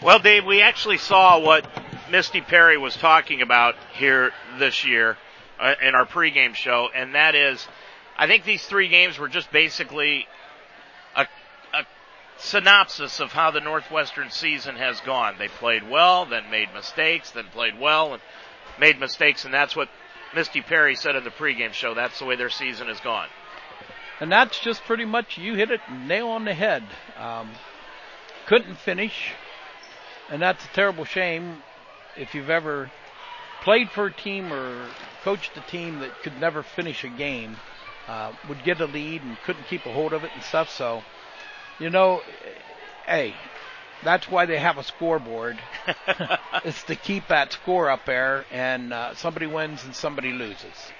[0.00, 1.66] Well, Dave, we actually saw what
[2.12, 5.16] Misty Perry was talking about here this year
[5.58, 7.66] uh, in our pregame show, and that is,
[8.16, 10.28] I think these three games were just basically
[12.38, 15.36] synopsis of how the Northwestern season has gone.
[15.38, 18.22] They played well, then made mistakes, then played well and
[18.78, 19.88] made mistakes, and that's what
[20.34, 21.94] Misty Perry said in the pregame show.
[21.94, 23.28] That's the way their season has gone.
[24.20, 26.84] And that's just pretty much you hit it nail on the head.
[27.18, 27.50] Um,
[28.46, 29.32] couldn't finish,
[30.30, 31.62] and that's a terrible shame
[32.16, 32.90] if you've ever
[33.62, 34.88] played for a team or
[35.22, 37.56] coached a team that could never finish a game,
[38.08, 40.70] uh, would get a lead and couldn't keep a hold of it and stuff.
[40.70, 41.02] So,
[41.78, 42.22] you know,
[43.06, 43.34] hey,
[44.02, 45.58] that's why they have a scoreboard.
[46.64, 50.92] it's to keep that score up there, and uh, somebody wins and somebody loses.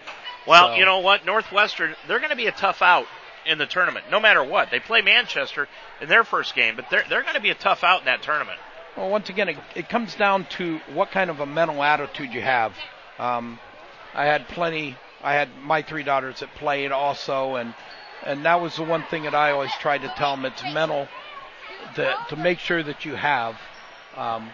[0.47, 1.24] Well, So- you know what?
[1.24, 3.07] Northwestern, they're going to be a tough out
[3.44, 4.70] in the tournament, no matter what.
[4.70, 5.69] They play Manchester
[6.01, 8.23] in their first game, but they're, they're going to be a tough out in that
[8.23, 8.59] tournament.
[8.97, 12.40] Well, once again, it, it comes down to what kind of a mental attitude you
[12.40, 12.74] have.
[13.19, 13.59] Um,
[14.15, 14.97] I had plenty.
[15.23, 17.74] I had my three daughters that played also, and
[18.24, 20.44] and that was the one thing that I always tried to tell them.
[20.44, 21.09] It's mental
[21.94, 23.56] to to make sure that you have
[24.16, 24.51] um,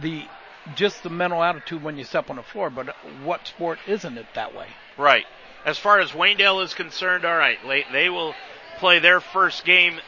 [0.00, 0.26] the
[0.74, 2.70] just the mental attitude when you step on the floor.
[2.70, 4.68] But what sport isn't it that way?
[4.96, 5.26] Right.
[5.64, 8.34] As far as Waynedale is concerned, all right, they, they will
[8.78, 9.98] play their first game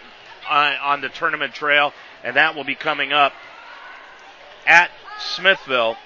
[0.48, 1.92] uh, on the tournament trail,
[2.22, 3.32] and that will be coming up
[4.66, 5.96] at Smithville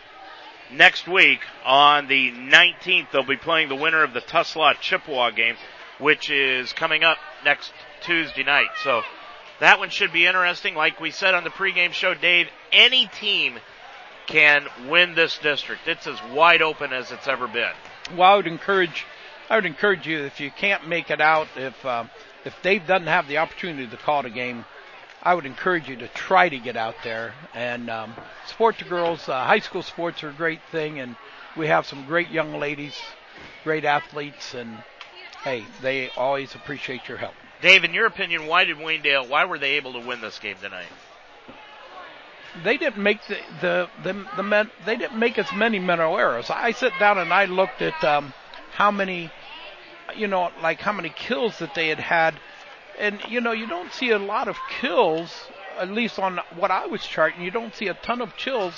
[0.73, 3.11] next week on the 19th.
[3.11, 5.57] They'll be playing the winner of the Tuslaw Chippewa game,
[6.01, 7.73] which is coming up next
[8.03, 8.71] Tuesday night.
[8.83, 9.03] So
[9.61, 10.75] that one should be interesting.
[10.75, 13.59] Like we said on the pregame show, Dave, any team
[14.27, 15.87] can win this district.
[15.87, 17.73] It's as wide open as it's ever been.
[18.17, 19.05] Well, I would encourage,
[19.49, 22.11] I would encourage you if you can't make it out, if um,
[22.45, 24.65] if Dave doesn't have the opportunity to call the game,
[25.23, 28.15] I would encourage you to try to get out there and um,
[28.47, 29.29] support the girls.
[29.29, 31.17] Uh, high school sports are a great thing, and
[31.57, 32.99] we have some great young ladies,
[33.63, 34.83] great athletes, and
[35.45, 37.35] hey, they always appreciate your help.
[37.63, 39.29] Dave, in your opinion, why did Waynedale?
[39.29, 40.89] Why were they able to win this game tonight?
[42.65, 46.51] they didn't make the the the, the men, they didn't make as many mental errors.
[46.51, 48.33] I sit down and I looked at um,
[48.73, 49.31] how many,
[50.17, 52.41] you know, like how many kills that they had had,
[52.99, 55.49] and you know you don't see a lot of kills,
[55.79, 57.43] at least on what I was charting.
[57.43, 58.75] You don't see a ton of kills,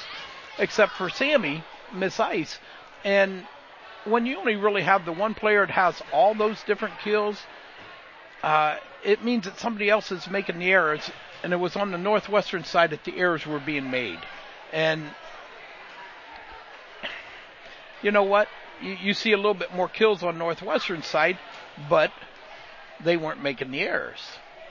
[0.59, 2.59] except for Sammy Miss Ice,
[3.05, 3.47] and
[4.05, 7.41] when you only really have the one player that has all those different kills,
[8.43, 11.11] uh, it means that somebody else is making the errors,
[11.43, 14.19] and it was on the northwestern side that the errors were being made.
[14.73, 15.05] And
[18.03, 18.49] you know what?
[18.81, 21.39] You, you see a little bit more kills on northwestern side,
[21.89, 22.13] but
[23.03, 24.21] they weren't making the errors.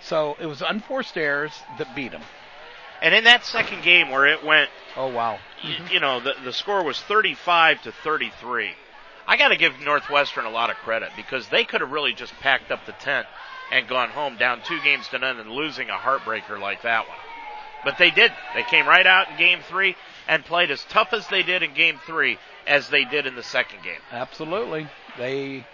[0.02, 2.24] So it was unforced errors that beat them.
[3.02, 6.54] And in that second game where it went, oh wow, you, you know, the the
[6.54, 8.72] score was 35 to 33.
[9.28, 12.34] I got to give Northwestern a lot of credit because they could have really just
[12.40, 13.28] packed up the tent
[13.72, 17.18] and gone home down two games to none and losing a heartbreaker like that one.
[17.84, 18.32] But they did.
[18.54, 19.96] They came right out in game three
[20.28, 22.38] and played as tough as they did in game three
[22.68, 24.00] as they did in the second game.
[24.12, 24.88] Absolutely,
[25.18, 25.66] they.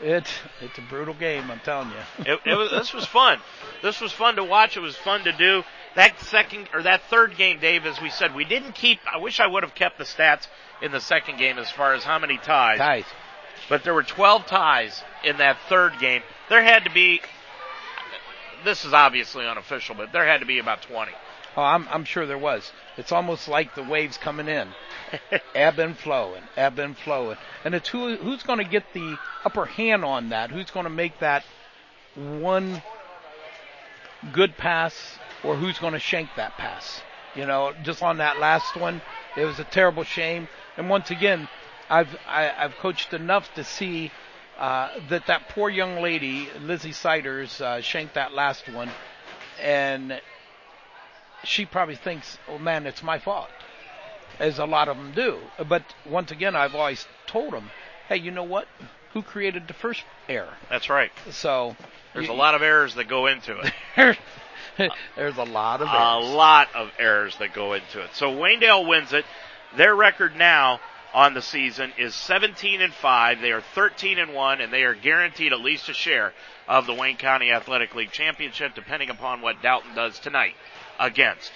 [0.00, 0.28] It
[0.60, 1.50] it's a brutal game.
[1.50, 2.32] I'm telling you.
[2.32, 3.40] it, it was, this was fun.
[3.82, 4.76] This was fun to watch.
[4.76, 5.64] It was fun to do.
[5.96, 9.00] That second or that third game, Dave, as we said, we didn't keep.
[9.12, 10.46] I wish I would have kept the stats
[10.80, 12.78] in the second game as far as how many ties.
[12.78, 13.04] Ties.
[13.68, 16.22] But there were 12 ties in that third game.
[16.48, 17.20] There had to be.
[18.64, 21.12] This is obviously unofficial, but there had to be about 20.
[21.56, 22.70] Oh, I'm I'm sure there was.
[22.96, 24.68] It's almost like the waves coming in,
[25.54, 29.18] ebb and flow and ebb and flow, and it's who who's going to get the
[29.44, 30.50] upper hand on that?
[30.50, 31.44] Who's going to make that
[32.14, 32.82] one
[34.32, 37.02] good pass, or who's going to shank that pass?
[37.34, 39.00] You know, just on that last one,
[39.36, 40.48] it was a terrible shame.
[40.76, 41.48] And once again,
[41.88, 44.10] I've I, I've coached enough to see
[44.58, 48.90] uh, that that poor young lady, Lizzie Siders, uh, shanked that last one,
[49.62, 50.20] and
[51.44, 53.50] she probably thinks, "Oh man, it's my fault,"
[54.38, 55.38] as a lot of them do.
[55.68, 57.70] But once again, I've always told them,
[58.08, 58.68] "Hey, you know what?
[59.12, 61.10] Who created the first error?" That's right.
[61.30, 61.76] So
[62.14, 63.58] There's you- a lot of errors that go into
[63.96, 64.18] it.
[65.16, 66.34] There's a lot of a errors.
[66.34, 68.10] lot of errors that go into it.
[68.14, 69.24] So Waynedale wins it.
[69.76, 70.80] Their record now
[71.12, 73.40] on the season is 17 and 5.
[73.40, 76.32] They are 13 and 1 and they are guaranteed at least a share
[76.68, 80.54] of the Wayne County Athletic League championship depending upon what Dalton does tonight
[81.00, 81.50] against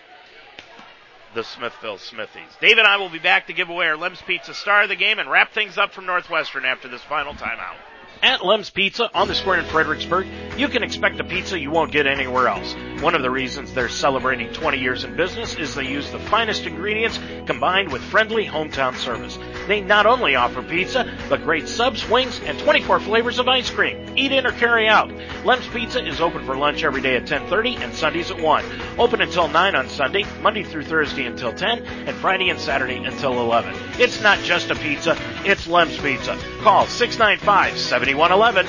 [1.35, 2.57] the Smithville Smithies.
[2.61, 4.97] Dave and I will be back to give away our Lem's Pizza star of the
[4.97, 7.77] game and wrap things up from Northwestern after this final timeout.
[8.23, 10.27] At Lem's Pizza on the square in Fredericksburg,
[10.57, 12.75] you can expect a pizza you won't get anywhere else.
[13.03, 16.67] One of the reasons they're celebrating 20 years in business is they use the finest
[16.67, 19.37] ingredients combined with friendly hometown service.
[19.67, 24.17] They not only offer pizza, but great subs, wings, and 24 flavors of ice cream.
[24.17, 25.11] Eat in or carry out.
[25.45, 28.65] Lem's Pizza is open for lunch every day at 10:30 and Sundays at 1.
[28.99, 33.41] Open until 9 on Sunday, Monday through Thursday until 10, and Friday and Saturday until
[33.41, 33.75] 11.
[33.99, 36.39] It's not just a pizza, it's Lem's Pizza.
[36.61, 38.65] Call 695-7111.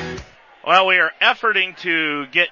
[0.65, 2.49] Well, we are efforting to get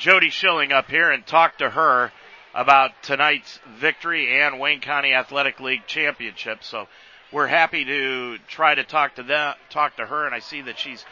[0.00, 2.10] Jody Schilling up here and talk to her
[2.54, 6.64] about tonight's victory and Wayne County Athletic League championship.
[6.64, 6.88] So
[7.30, 10.78] we're happy to try to talk to them, talk to her, and I see that
[10.78, 11.04] she's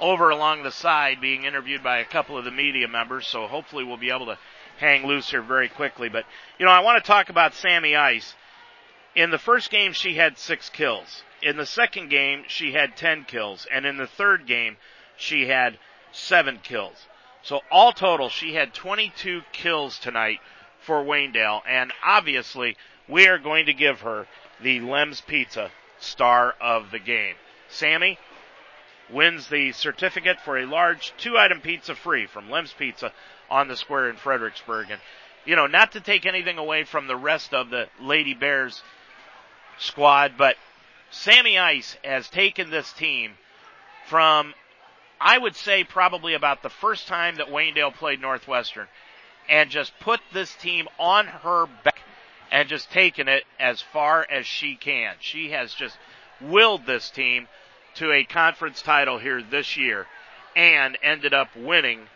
[0.00, 3.26] over along the side being interviewed by a couple of the media members.
[3.26, 4.38] So hopefully we'll be able to
[4.78, 6.08] hang loose here very quickly.
[6.08, 6.26] But,
[6.60, 8.36] you know, I want to talk about Sammy Ice.
[9.16, 11.24] In the first game, she had six kills.
[11.42, 13.66] In the second game, she had 10 kills.
[13.68, 14.76] And in the third game,
[15.16, 15.76] she had
[16.12, 17.08] seven kills.
[17.46, 20.40] So all total, she had 22 kills tonight
[20.80, 21.62] for Waynedale.
[21.64, 22.76] And obviously,
[23.08, 24.26] we are going to give her
[24.60, 25.70] the Lem's Pizza
[26.00, 27.36] star of the game.
[27.68, 28.18] Sammy
[29.08, 33.12] wins the certificate for a large two item pizza free from Lem's Pizza
[33.48, 34.90] on the square in Fredericksburg.
[34.90, 35.00] And,
[35.44, 38.82] you know, not to take anything away from the rest of the Lady Bears
[39.78, 40.56] squad, but
[41.10, 43.34] Sammy Ice has taken this team
[44.08, 44.52] from,
[45.20, 48.86] I would say, probably about the first time that Waynedale played Northwestern
[49.48, 52.00] and just put this team on her back
[52.50, 55.14] and just taken it as far as she can.
[55.20, 55.96] She has just
[56.40, 57.48] willed this team
[57.94, 60.06] to a conference title here this year
[60.54, 62.08] and ended up winning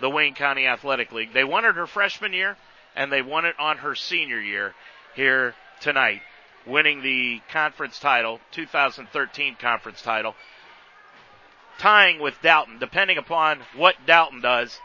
[0.00, 1.32] the Wayne County Athletic League.
[1.32, 2.56] They won it her freshman year
[2.96, 4.74] and they won it on her senior year
[5.14, 6.22] here tonight,
[6.66, 10.34] winning the conference title, 2013 conference title,
[11.78, 14.78] tying with Dalton, depending upon what Dalton does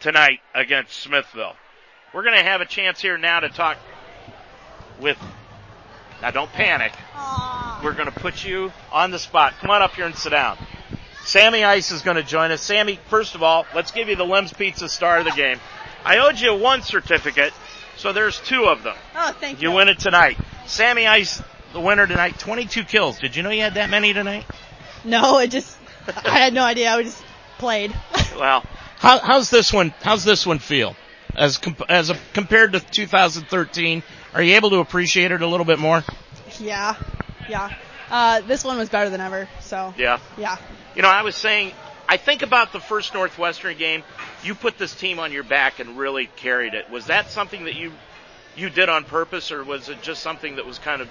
[0.00, 1.54] tonight against Smithville.
[2.12, 3.76] We're going to have a chance here now to talk
[5.00, 5.18] with.
[6.22, 6.92] Now, don't panic.
[7.82, 9.54] We're going to put you on the spot.
[9.60, 10.56] Come on up here and sit down.
[11.24, 12.60] Sammy Ice is going to join us.
[12.62, 15.58] Sammy, first of all, let's give you the Lem's Pizza star of the game.
[16.04, 17.52] I owed you one certificate,
[17.96, 18.96] so there's two of them.
[19.16, 19.70] Oh, thank you.
[19.70, 20.38] You win it tonight.
[20.66, 21.42] Sammy Ice,
[21.72, 23.18] the winner tonight, 22 kills.
[23.18, 24.44] Did you know you had that many tonight?
[25.04, 25.76] No, it just
[26.24, 26.90] I had no idea.
[26.92, 27.22] I just
[27.58, 27.94] played.
[28.36, 28.64] Well,
[28.98, 29.94] how, how's this one?
[30.02, 30.96] How's this one feel?
[31.36, 34.02] As comp- as a, compared to 2013,
[34.34, 36.02] are you able to appreciate it a little bit more?
[36.58, 36.96] yeah,
[37.48, 37.72] yeah.
[38.10, 39.48] Uh, this one was better than ever.
[39.60, 40.18] So Yeah.
[40.36, 40.56] yeah.
[40.96, 41.70] You know, I was saying,
[42.08, 44.02] I think about the first Northwestern game.
[44.42, 46.90] You put this team on your back and really carried it.
[46.90, 47.92] Was that something that you
[48.56, 51.08] you did on purpose, or was it just something that was kind of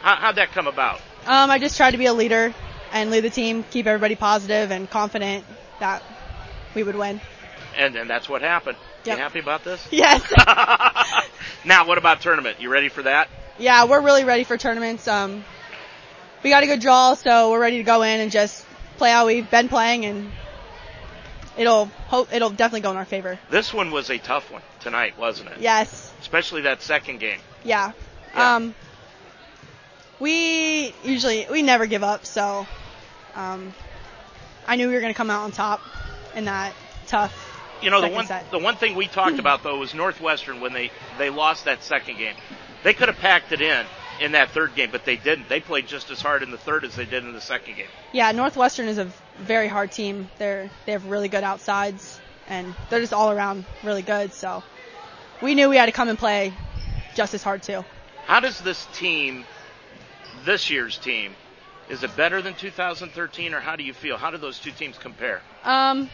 [0.00, 1.00] how, how'd that come about?
[1.26, 2.54] Um, I just tried to be a leader
[2.92, 5.44] and lead the team, keep everybody positive and confident
[5.80, 6.02] that
[6.74, 7.20] we would win.
[7.76, 8.78] And and that's what happened.
[9.04, 9.16] Yep.
[9.16, 9.86] You happy about this?
[9.90, 10.22] Yes.
[11.64, 12.60] now, what about tournament?
[12.60, 13.28] You ready for that?
[13.58, 15.08] yeah, we're really ready for tournaments.
[15.08, 15.44] Um,
[16.42, 18.64] we got a good draw, so we're ready to go in and just
[18.98, 20.30] play how we've been playing, and
[21.56, 23.38] it'll hope it'll definitely go in our favor.
[23.50, 25.58] This one was a tough one tonight, wasn't it?
[25.60, 26.12] Yes.
[26.20, 27.40] Especially that second game.
[27.64, 27.92] Yeah.
[28.34, 28.74] Um,
[30.18, 32.66] we usually we never give up, so
[33.34, 33.74] um,
[34.66, 35.80] I knew we were going to come out on top
[36.34, 36.72] in that
[37.06, 37.42] tough.
[37.82, 38.50] You know, the one set.
[38.50, 42.16] the one thing we talked about though was Northwestern when they they lost that second
[42.16, 42.34] game.
[42.82, 43.84] They could have packed it in
[44.20, 45.48] in that third game, but they didn't.
[45.48, 47.88] They played just as hard in the third as they did in the second game.
[48.12, 50.30] Yeah, Northwestern is a very hard team.
[50.38, 52.18] They're they have really good outsides,
[52.48, 54.32] and they're just all around really good.
[54.32, 54.62] So
[55.42, 56.54] we knew we had to come and play
[57.14, 57.84] just as hard too.
[58.24, 59.44] How does this team,
[60.46, 61.34] this year's team,
[61.90, 64.16] is it better than 2013, or how do you feel?
[64.16, 65.42] How do those two teams compare?
[65.64, 66.08] Um,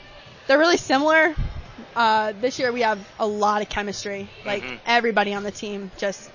[0.49, 1.37] they're really similar.
[1.95, 4.29] Uh, this year we have a lot of chemistry.
[4.45, 4.79] Like Mhm.
[4.85, 6.31] everybody on the team just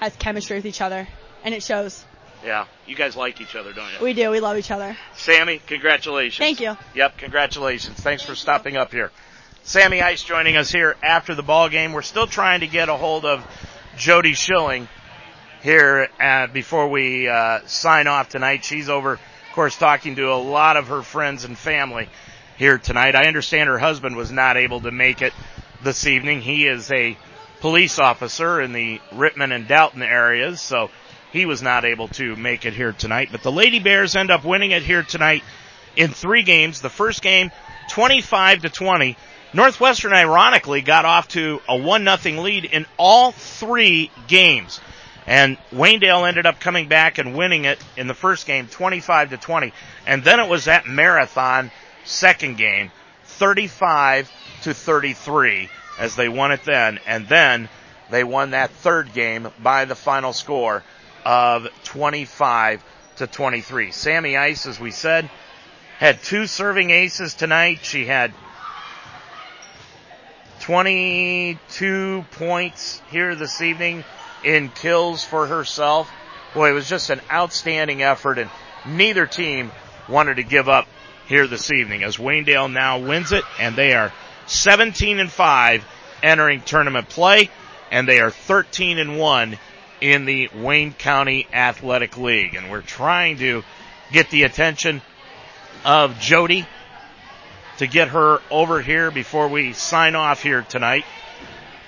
[0.00, 1.06] has chemistry with each other,
[1.44, 2.04] and it shows.
[2.44, 3.98] Yeah, you guys like each other, don't you?
[4.04, 4.30] We do.
[4.30, 4.96] We love each other.
[5.14, 6.38] Sammy, congratulations.
[6.38, 6.76] Thank you.
[6.94, 7.98] Yep, congratulations.
[8.00, 9.10] Thanks for stopping up here.
[9.64, 11.92] Sammy Ice joining us here after the ball game.
[11.92, 13.44] We're still trying to get a hold of
[13.96, 14.88] Jody Schilling
[15.62, 18.64] here uh, before we uh, sign off tonight.
[18.64, 19.20] She's over, of
[19.54, 22.08] course, talking to a lot of her friends and family
[22.56, 23.14] here tonight.
[23.14, 25.32] I understand her husband was not able to make it
[25.82, 26.40] this evening.
[26.40, 27.16] He is a
[27.60, 30.90] police officer in the Rittman and Dalton areas, so
[31.32, 33.28] he was not able to make it here tonight.
[33.32, 35.42] But the Lady Bears end up winning it here tonight
[35.96, 36.80] in three games.
[36.80, 37.50] The first game,
[37.90, 39.16] 25 to 20.
[39.54, 44.80] Northwestern ironically got off to a one nothing lead in all three games.
[45.28, 49.36] And Waynedale ended up coming back and winning it in the first game 25 to
[49.36, 49.74] 20.
[50.06, 51.70] And then it was that marathon
[52.06, 52.90] second game
[53.24, 54.30] 35
[54.62, 55.68] to 33
[55.98, 56.98] as they won it then.
[57.06, 57.68] And then
[58.10, 60.82] they won that third game by the final score
[61.26, 62.82] of 25
[63.16, 63.90] to 23.
[63.90, 65.28] Sammy Ice, as we said,
[65.98, 67.80] had two serving aces tonight.
[67.82, 68.32] She had
[70.60, 74.04] 22 points here this evening
[74.44, 76.10] in kills for herself.
[76.54, 78.50] Boy, it was just an outstanding effort and
[78.86, 79.70] neither team
[80.08, 80.86] wanted to give up
[81.26, 84.12] here this evening as Waynedale now wins it and they are
[84.46, 85.84] 17 and 5
[86.22, 87.50] entering tournament play
[87.90, 89.58] and they are 13 and 1
[90.00, 92.54] in the Wayne County Athletic League.
[92.54, 93.62] And we're trying to
[94.12, 95.02] get the attention
[95.84, 96.66] of Jody
[97.78, 101.04] to get her over here before we sign off here tonight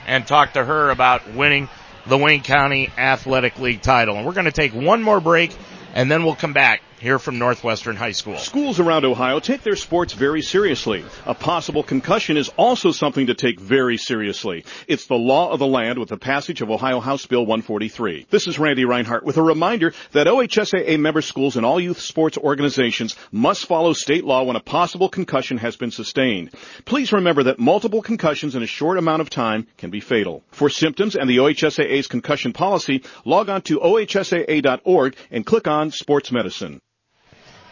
[0.06, 1.68] and talk to her about winning
[2.06, 4.16] the Wayne County Athletic League title.
[4.16, 5.55] And we're going to take one more break
[5.94, 8.36] and then we'll come back here from Northwestern High School.
[8.36, 11.02] Schools around Ohio take their sports very seriously.
[11.24, 14.66] A possible concussion is also something to take very seriously.
[14.86, 18.27] It's the law of the land with the passage of Ohio House Bill 143.
[18.28, 22.36] This is Randy Reinhart with a reminder that OHSAA member schools and all youth sports
[22.36, 26.51] organizations must follow state law when a possible concussion has been sustained.
[26.85, 30.44] Please remember that multiple concussions in a short amount of time can be fatal.
[30.51, 36.31] For symptoms and the OHSAA's concussion policy, log on to ohsaa.org and click on sports
[36.31, 36.81] medicine.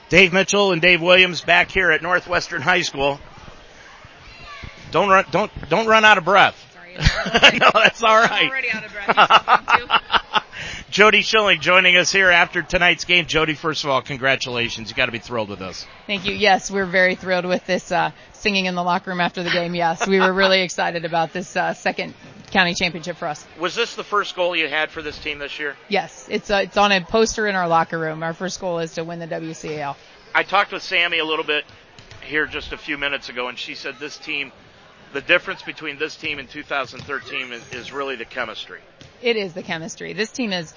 [0.09, 3.21] Dave Mitchell and Dave Williams back here at Northwestern High School.
[4.91, 6.65] Don't run, don't, don't run out of breath.
[6.73, 6.95] Sorry,
[7.59, 8.45] no, that's all right.
[8.45, 10.23] I'm already out of breath.
[10.91, 13.27] Jody Schilling joining us here after tonight's game.
[13.27, 14.89] Jody, first of all, congratulations.
[14.89, 15.87] You got to be thrilled with us.
[16.07, 16.35] Thank you.
[16.35, 19.75] Yes, we're very thrilled with this uh, singing in the locker room after the game.
[19.75, 22.15] Yes, we were really excited about this uh, second
[22.51, 23.45] county championship for us.
[23.61, 25.77] Was this the first goal you had for this team this year?
[25.89, 28.23] Yes, it's uh, it's on a poster in our locker room.
[28.23, 29.95] Our first goal is to win the WCAL.
[30.35, 31.65] I talked with Sammy a little bit
[32.23, 34.53] here just a few minutes ago, and she said this team,
[35.13, 38.81] the difference between this team and 2013 is, is really the chemistry.
[39.23, 40.13] It is the chemistry.
[40.13, 40.73] This team has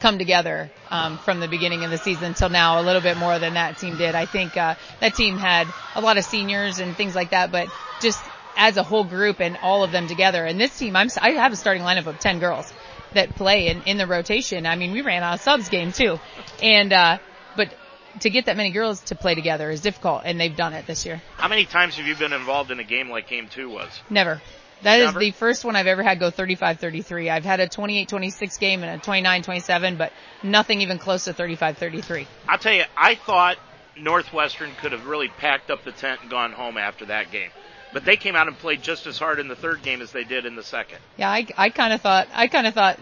[0.00, 3.38] come together um, from the beginning of the season till now a little bit more
[3.38, 4.14] than that team did.
[4.14, 7.68] I think uh, that team had a lot of seniors and things like that, but
[8.00, 8.22] just
[8.56, 10.44] as a whole group and all of them together.
[10.44, 12.72] And this team, I'm, I have a starting lineup of 10 girls
[13.14, 14.66] that play in, in the rotation.
[14.66, 16.18] I mean, we ran out of subs game too.
[16.62, 17.18] And, uh,
[17.56, 17.74] but
[18.20, 21.04] to get that many girls to play together is difficult and they've done it this
[21.06, 21.22] year.
[21.36, 23.88] How many times have you been involved in a game like game two was?
[24.08, 24.40] Never.
[24.82, 27.30] That is the first one I've ever had go 35-33.
[27.30, 30.12] I've had a 28-26 game and a 29-27, but
[30.42, 32.26] nothing even close to 35-33.
[32.48, 33.58] I'll tell you, I thought
[33.96, 37.50] Northwestern could have really packed up the tent and gone home after that game.
[37.92, 40.24] But they came out and played just as hard in the third game as they
[40.24, 40.98] did in the second.
[41.16, 42.98] Yeah, I, I kind of thought, I kind of thought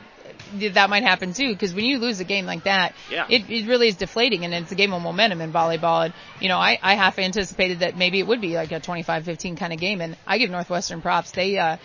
[0.74, 3.26] that might happen too, because when you lose a game like that, Yeah.
[3.28, 6.04] it, it really is deflating and it's a game of momentum in volleyball.
[6.06, 9.56] And, you know, I, I half anticipated that maybe it would be like a 25-15
[9.58, 10.00] kind of game.
[10.00, 11.30] And I give Northwestern props.
[11.32, 11.76] They, uh,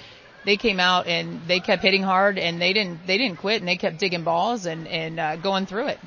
[0.45, 3.67] they came out and they kept hitting hard and they didn't, they didn't quit and
[3.67, 5.99] they kept digging balls and, and, uh, going through it.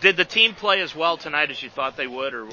[0.00, 2.48] Did the team play as well tonight as you thought they would, or,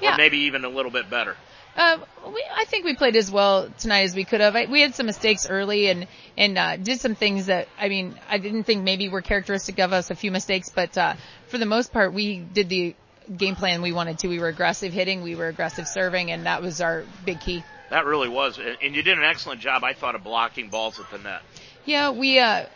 [0.00, 0.14] Yeah.
[0.14, 1.36] or maybe even a little bit better?
[1.76, 4.56] Uh, we, I think we played as well tonight as we could have.
[4.56, 6.06] I, we had some mistakes early and
[6.36, 9.92] and uh, did some things that I mean I didn't think maybe were characteristic of
[9.92, 10.10] us.
[10.10, 11.14] A few mistakes, but uh,
[11.48, 12.94] for the most part, we did the
[13.34, 14.28] game plan we wanted to.
[14.28, 17.62] We were aggressive hitting, we were aggressive serving, and that was our big key.
[17.90, 20.98] That really was, and and you did an excellent job, I thought, of blocking balls
[20.98, 21.42] at the net.
[21.84, 22.66] Yeah, we uh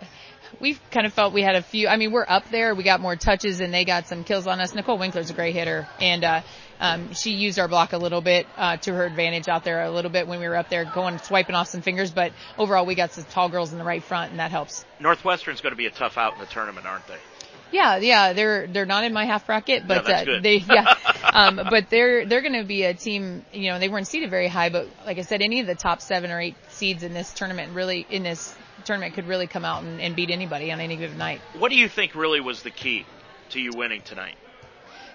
[0.60, 1.88] we kind of felt we had a few.
[1.88, 2.74] I mean, we're up there.
[2.74, 4.74] We got more touches and they got some kills on us.
[4.74, 6.40] Nicole Winkler's a great hitter, and uh,
[6.80, 9.90] um, she used our block a little bit uh, to her advantage out there a
[9.90, 12.10] little bit when we were up there going swiping off some fingers.
[12.10, 14.84] But overall, we got some tall girls in the right front, and that helps.
[15.00, 17.18] Northwestern's going to be a tough out in the tournament, aren't they?
[17.70, 20.94] Yeah, yeah, they're they're not in my half bracket, but that's uh, they yeah,
[21.24, 23.44] um, but they're they're going to be a team.
[23.52, 26.00] You know, they weren't seeded very high, but like I said, any of the top
[26.00, 29.82] seven or eight seeds in this tournament really in this tournament could really come out
[29.82, 31.40] and, and beat anybody on any given night.
[31.58, 33.06] What do you think really was the key
[33.50, 34.36] to you winning tonight?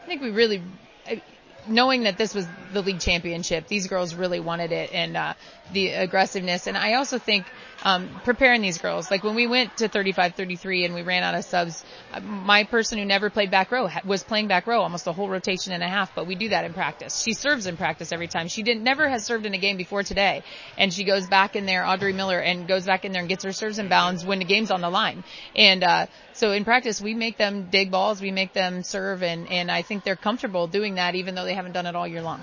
[0.04, 0.64] I think we really,
[1.08, 1.22] I-
[1.70, 5.34] knowing that this was the league championship, these girls really wanted it and, uh,
[5.72, 6.68] the aggressiveness.
[6.68, 7.46] And I also think,
[7.84, 11.46] um, preparing these girls, like when we went to 35-33 and we ran out of
[11.46, 11.84] subs,
[12.14, 15.30] uh, my person who never played back row was playing back row almost a whole
[15.30, 17.22] rotation and a half, but we do that in practice.
[17.22, 18.48] She serves in practice every time.
[18.48, 20.44] She didn't, never has served in a game before today.
[20.78, 23.44] And she goes back in there, Audrey Miller, and goes back in there and gets
[23.44, 25.24] her serves and bounds when the game's on the line.
[25.56, 29.50] And, uh, so in practice, we make them dig balls, we make them serve, and,
[29.52, 32.22] and I think they're comfortable doing that even though they haven't done it all year
[32.22, 32.42] long.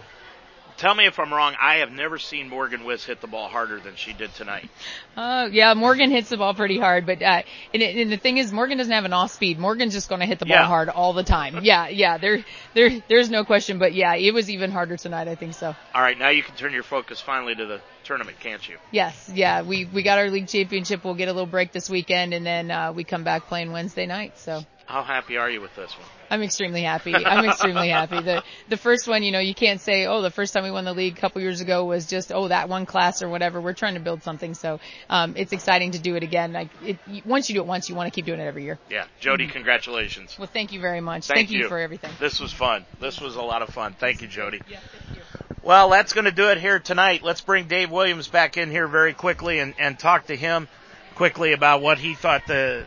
[0.76, 1.54] Tell me if I'm wrong.
[1.60, 4.68] I have never seen Morgan Wiss hit the ball harder than she did tonight.
[5.16, 7.42] Uh, yeah, Morgan hits the ball pretty hard, but, uh,
[7.72, 9.58] and, it, and the thing is, Morgan doesn't have an off speed.
[9.58, 10.66] Morgan's just gonna hit the ball Yeah.
[10.66, 11.60] hard all the time.
[11.66, 12.44] Yeah, yeah, there,
[12.74, 15.74] there, there's no question, but yeah, it was even harder tonight, I think so.
[15.94, 18.76] All right, now you can turn your focus finally to the tournament, can't you?
[18.92, 21.04] Yes, yeah, we, we got our league championship.
[21.04, 24.06] We'll get a little break this weekend and then, uh, we come back playing Wednesday
[24.06, 24.62] night, so.
[24.86, 26.06] How happy are you with this one?
[26.30, 27.12] I'm extremely happy.
[27.12, 28.20] I'm extremely happy.
[28.20, 30.84] The the first one, you know, you can't say, oh, the first time we won
[30.84, 33.60] the league a couple years ago was just, oh, that one class or whatever.
[33.60, 34.78] We're trying to build something, so
[35.10, 36.52] um, it's exciting to do it again.
[36.52, 38.78] Like, it, once you do it once, you want to keep doing it every year.
[38.88, 40.36] Yeah, Jody, congratulations.
[40.38, 41.26] Well, thank you very much.
[41.26, 41.66] Thank, you.
[41.68, 42.12] for everything.
[42.20, 42.86] This was fun.
[43.00, 43.96] This was a lot of fun.
[43.98, 44.62] Thank you, Jody.
[44.68, 45.22] Yeah, thank you.
[45.62, 47.24] Well, that's going to do it here tonight.
[47.24, 50.68] Let's bring Dave Williams back in here very quickly and, and talk to him
[51.16, 52.86] quickly about what he thought the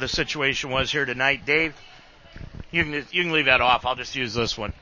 [0.00, 1.46] the situation was here tonight.
[1.46, 1.74] Dave,
[2.70, 3.86] you can you can leave that off.
[3.86, 4.72] I'll just use this one.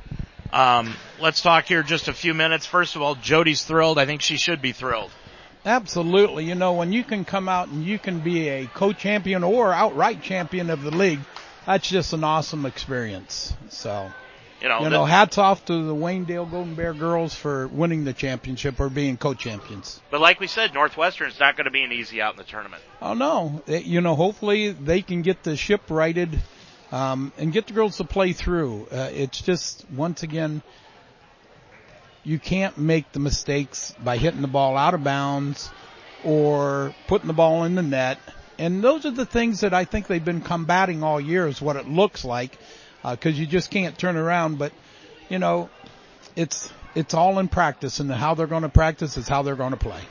[0.52, 2.64] Um, let's talk here just a few minutes.
[2.64, 3.98] First of all, Jody's thrilled.
[3.98, 5.10] I think she should be thrilled.
[5.64, 6.44] Absolutely.
[6.44, 10.22] You know, when you can come out and you can be a co-champion or outright
[10.22, 11.20] champion of the league,
[11.66, 13.52] that's just an awesome experience.
[13.68, 14.10] So,
[14.60, 18.12] you know, you know, hats off to the Waynedale Golden Bear girls for winning the
[18.12, 20.00] championship or being co-champions.
[20.10, 22.82] But like we said, Northwestern's not going to be an easy out in the tournament.
[23.00, 26.38] Oh no, you know, hopefully they can get the ship righted
[26.90, 28.88] um, and get the girls to play through.
[28.90, 30.62] Uh, it's just once again,
[32.24, 35.70] you can't make the mistakes by hitting the ball out of bounds
[36.24, 38.18] or putting the ball in the net.
[38.58, 41.76] And those are the things that I think they've been combating all year is what
[41.76, 42.58] it looks like,
[43.12, 44.58] because uh, you just can't turn around.
[44.58, 44.72] But
[45.28, 45.70] you know,
[46.36, 49.72] it's it's all in practice, and how they're going to practice is how they're going
[49.72, 50.02] to play.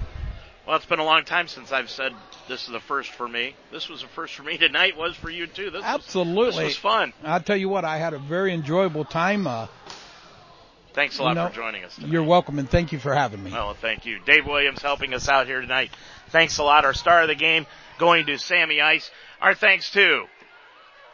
[0.68, 2.12] Well, it's been a long time since I've said
[2.50, 3.56] this is the first for me.
[3.72, 4.98] This was the first for me tonight.
[4.98, 5.70] Was for you too.
[5.70, 7.14] This absolutely was, this was fun.
[7.24, 9.48] I'll tell you what, I had a very enjoyable time.
[9.48, 9.68] Uh,
[10.98, 11.94] Thanks a lot you know, for joining us.
[11.94, 12.12] Tonight.
[12.12, 13.52] You're welcome, and thank you for having me.
[13.52, 15.92] Well, thank you, Dave Williams, helping us out here tonight.
[16.30, 16.86] Thanks a lot.
[16.86, 17.68] Our star of the game
[18.00, 19.12] going to Sammy Ice.
[19.40, 20.26] Our thanks to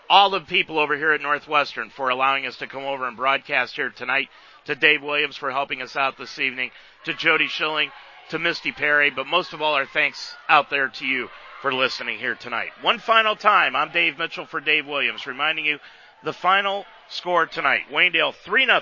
[0.10, 3.76] all the people over here at Northwestern for allowing us to come over and broadcast
[3.76, 4.30] here tonight.
[4.66, 6.72] To Dave Williams for helping us out this evening.
[7.04, 7.92] To Jody Schilling
[8.30, 11.30] to Misty Perry, but most of all, our thanks out there to you
[11.62, 12.72] for listening here tonight.
[12.82, 15.80] One final time, I'm Dave Mitchell for Dave Williams, reminding you
[16.24, 17.84] the final score tonight.
[17.92, 18.82] Waynedale 3 0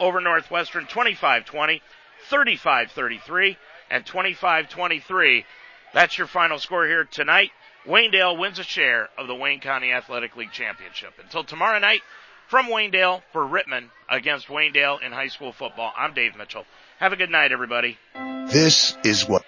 [0.00, 1.80] over Northwestern 25-20,
[2.30, 3.56] 35-33,
[3.90, 5.44] and 25-23.
[5.92, 7.50] That's your final score here tonight.
[7.88, 11.14] Waynedale wins a share of the Wayne County Athletic League Championship.
[11.22, 12.02] Until tomorrow night,
[12.46, 16.66] from Waynedale for Rittman against Waynedale in high school football, I'm Dave Mitchell.
[16.98, 17.96] Have a good night, everybody.
[18.48, 19.42] This is what.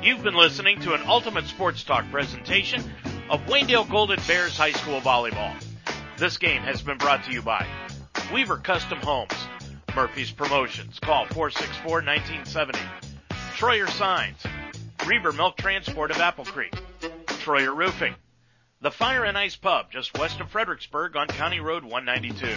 [0.00, 2.84] You've been listening to an Ultimate Sports Talk presentation
[3.28, 5.56] of Waynedale Golden Bears High School Volleyball.
[6.18, 7.66] This game has been brought to you by
[8.34, 9.30] Weaver Custom Homes,
[9.94, 12.76] Murphy's Promotions, call 464-1970,
[13.56, 14.42] Troyer Signs,
[15.06, 16.74] Reber Milk Transport of Apple Creek,
[17.26, 18.16] Troyer Roofing,
[18.80, 22.52] the Fire and Ice Pub, just west of Fredericksburg on County Road 192.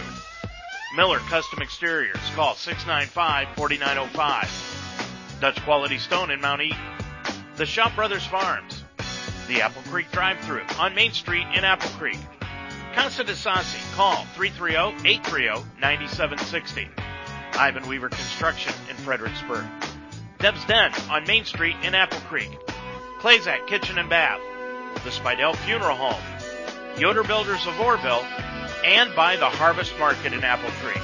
[0.96, 5.40] Miller Custom Exteriors, call 695-4905.
[5.40, 6.80] Dutch Quality Stone in Mount Eaton.
[7.56, 8.84] The Shop Brothers Farms.
[9.48, 12.18] The Apple Creek Drive-Thru on Main Street in Apple Creek.
[12.98, 13.34] Casa de
[13.96, 16.90] call 330-830-9760.
[17.54, 19.68] Ivan Weaver Construction in Fredericksburg.
[20.40, 22.50] Deb's Den on Main Street in Apple Creek.
[23.20, 24.42] Clazak Kitchen and Bath
[25.04, 26.20] the Spidell Funeral Home,
[27.00, 28.24] Yoder Builders of Orrville,
[28.84, 31.04] and by the Harvest Market in Apple Creek.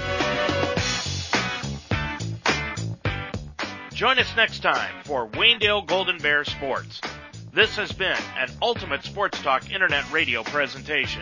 [3.93, 7.01] Join us next time for Waynedale Golden Bear Sports.
[7.53, 11.21] This has been an Ultimate Sports Talk Internet Radio presentation.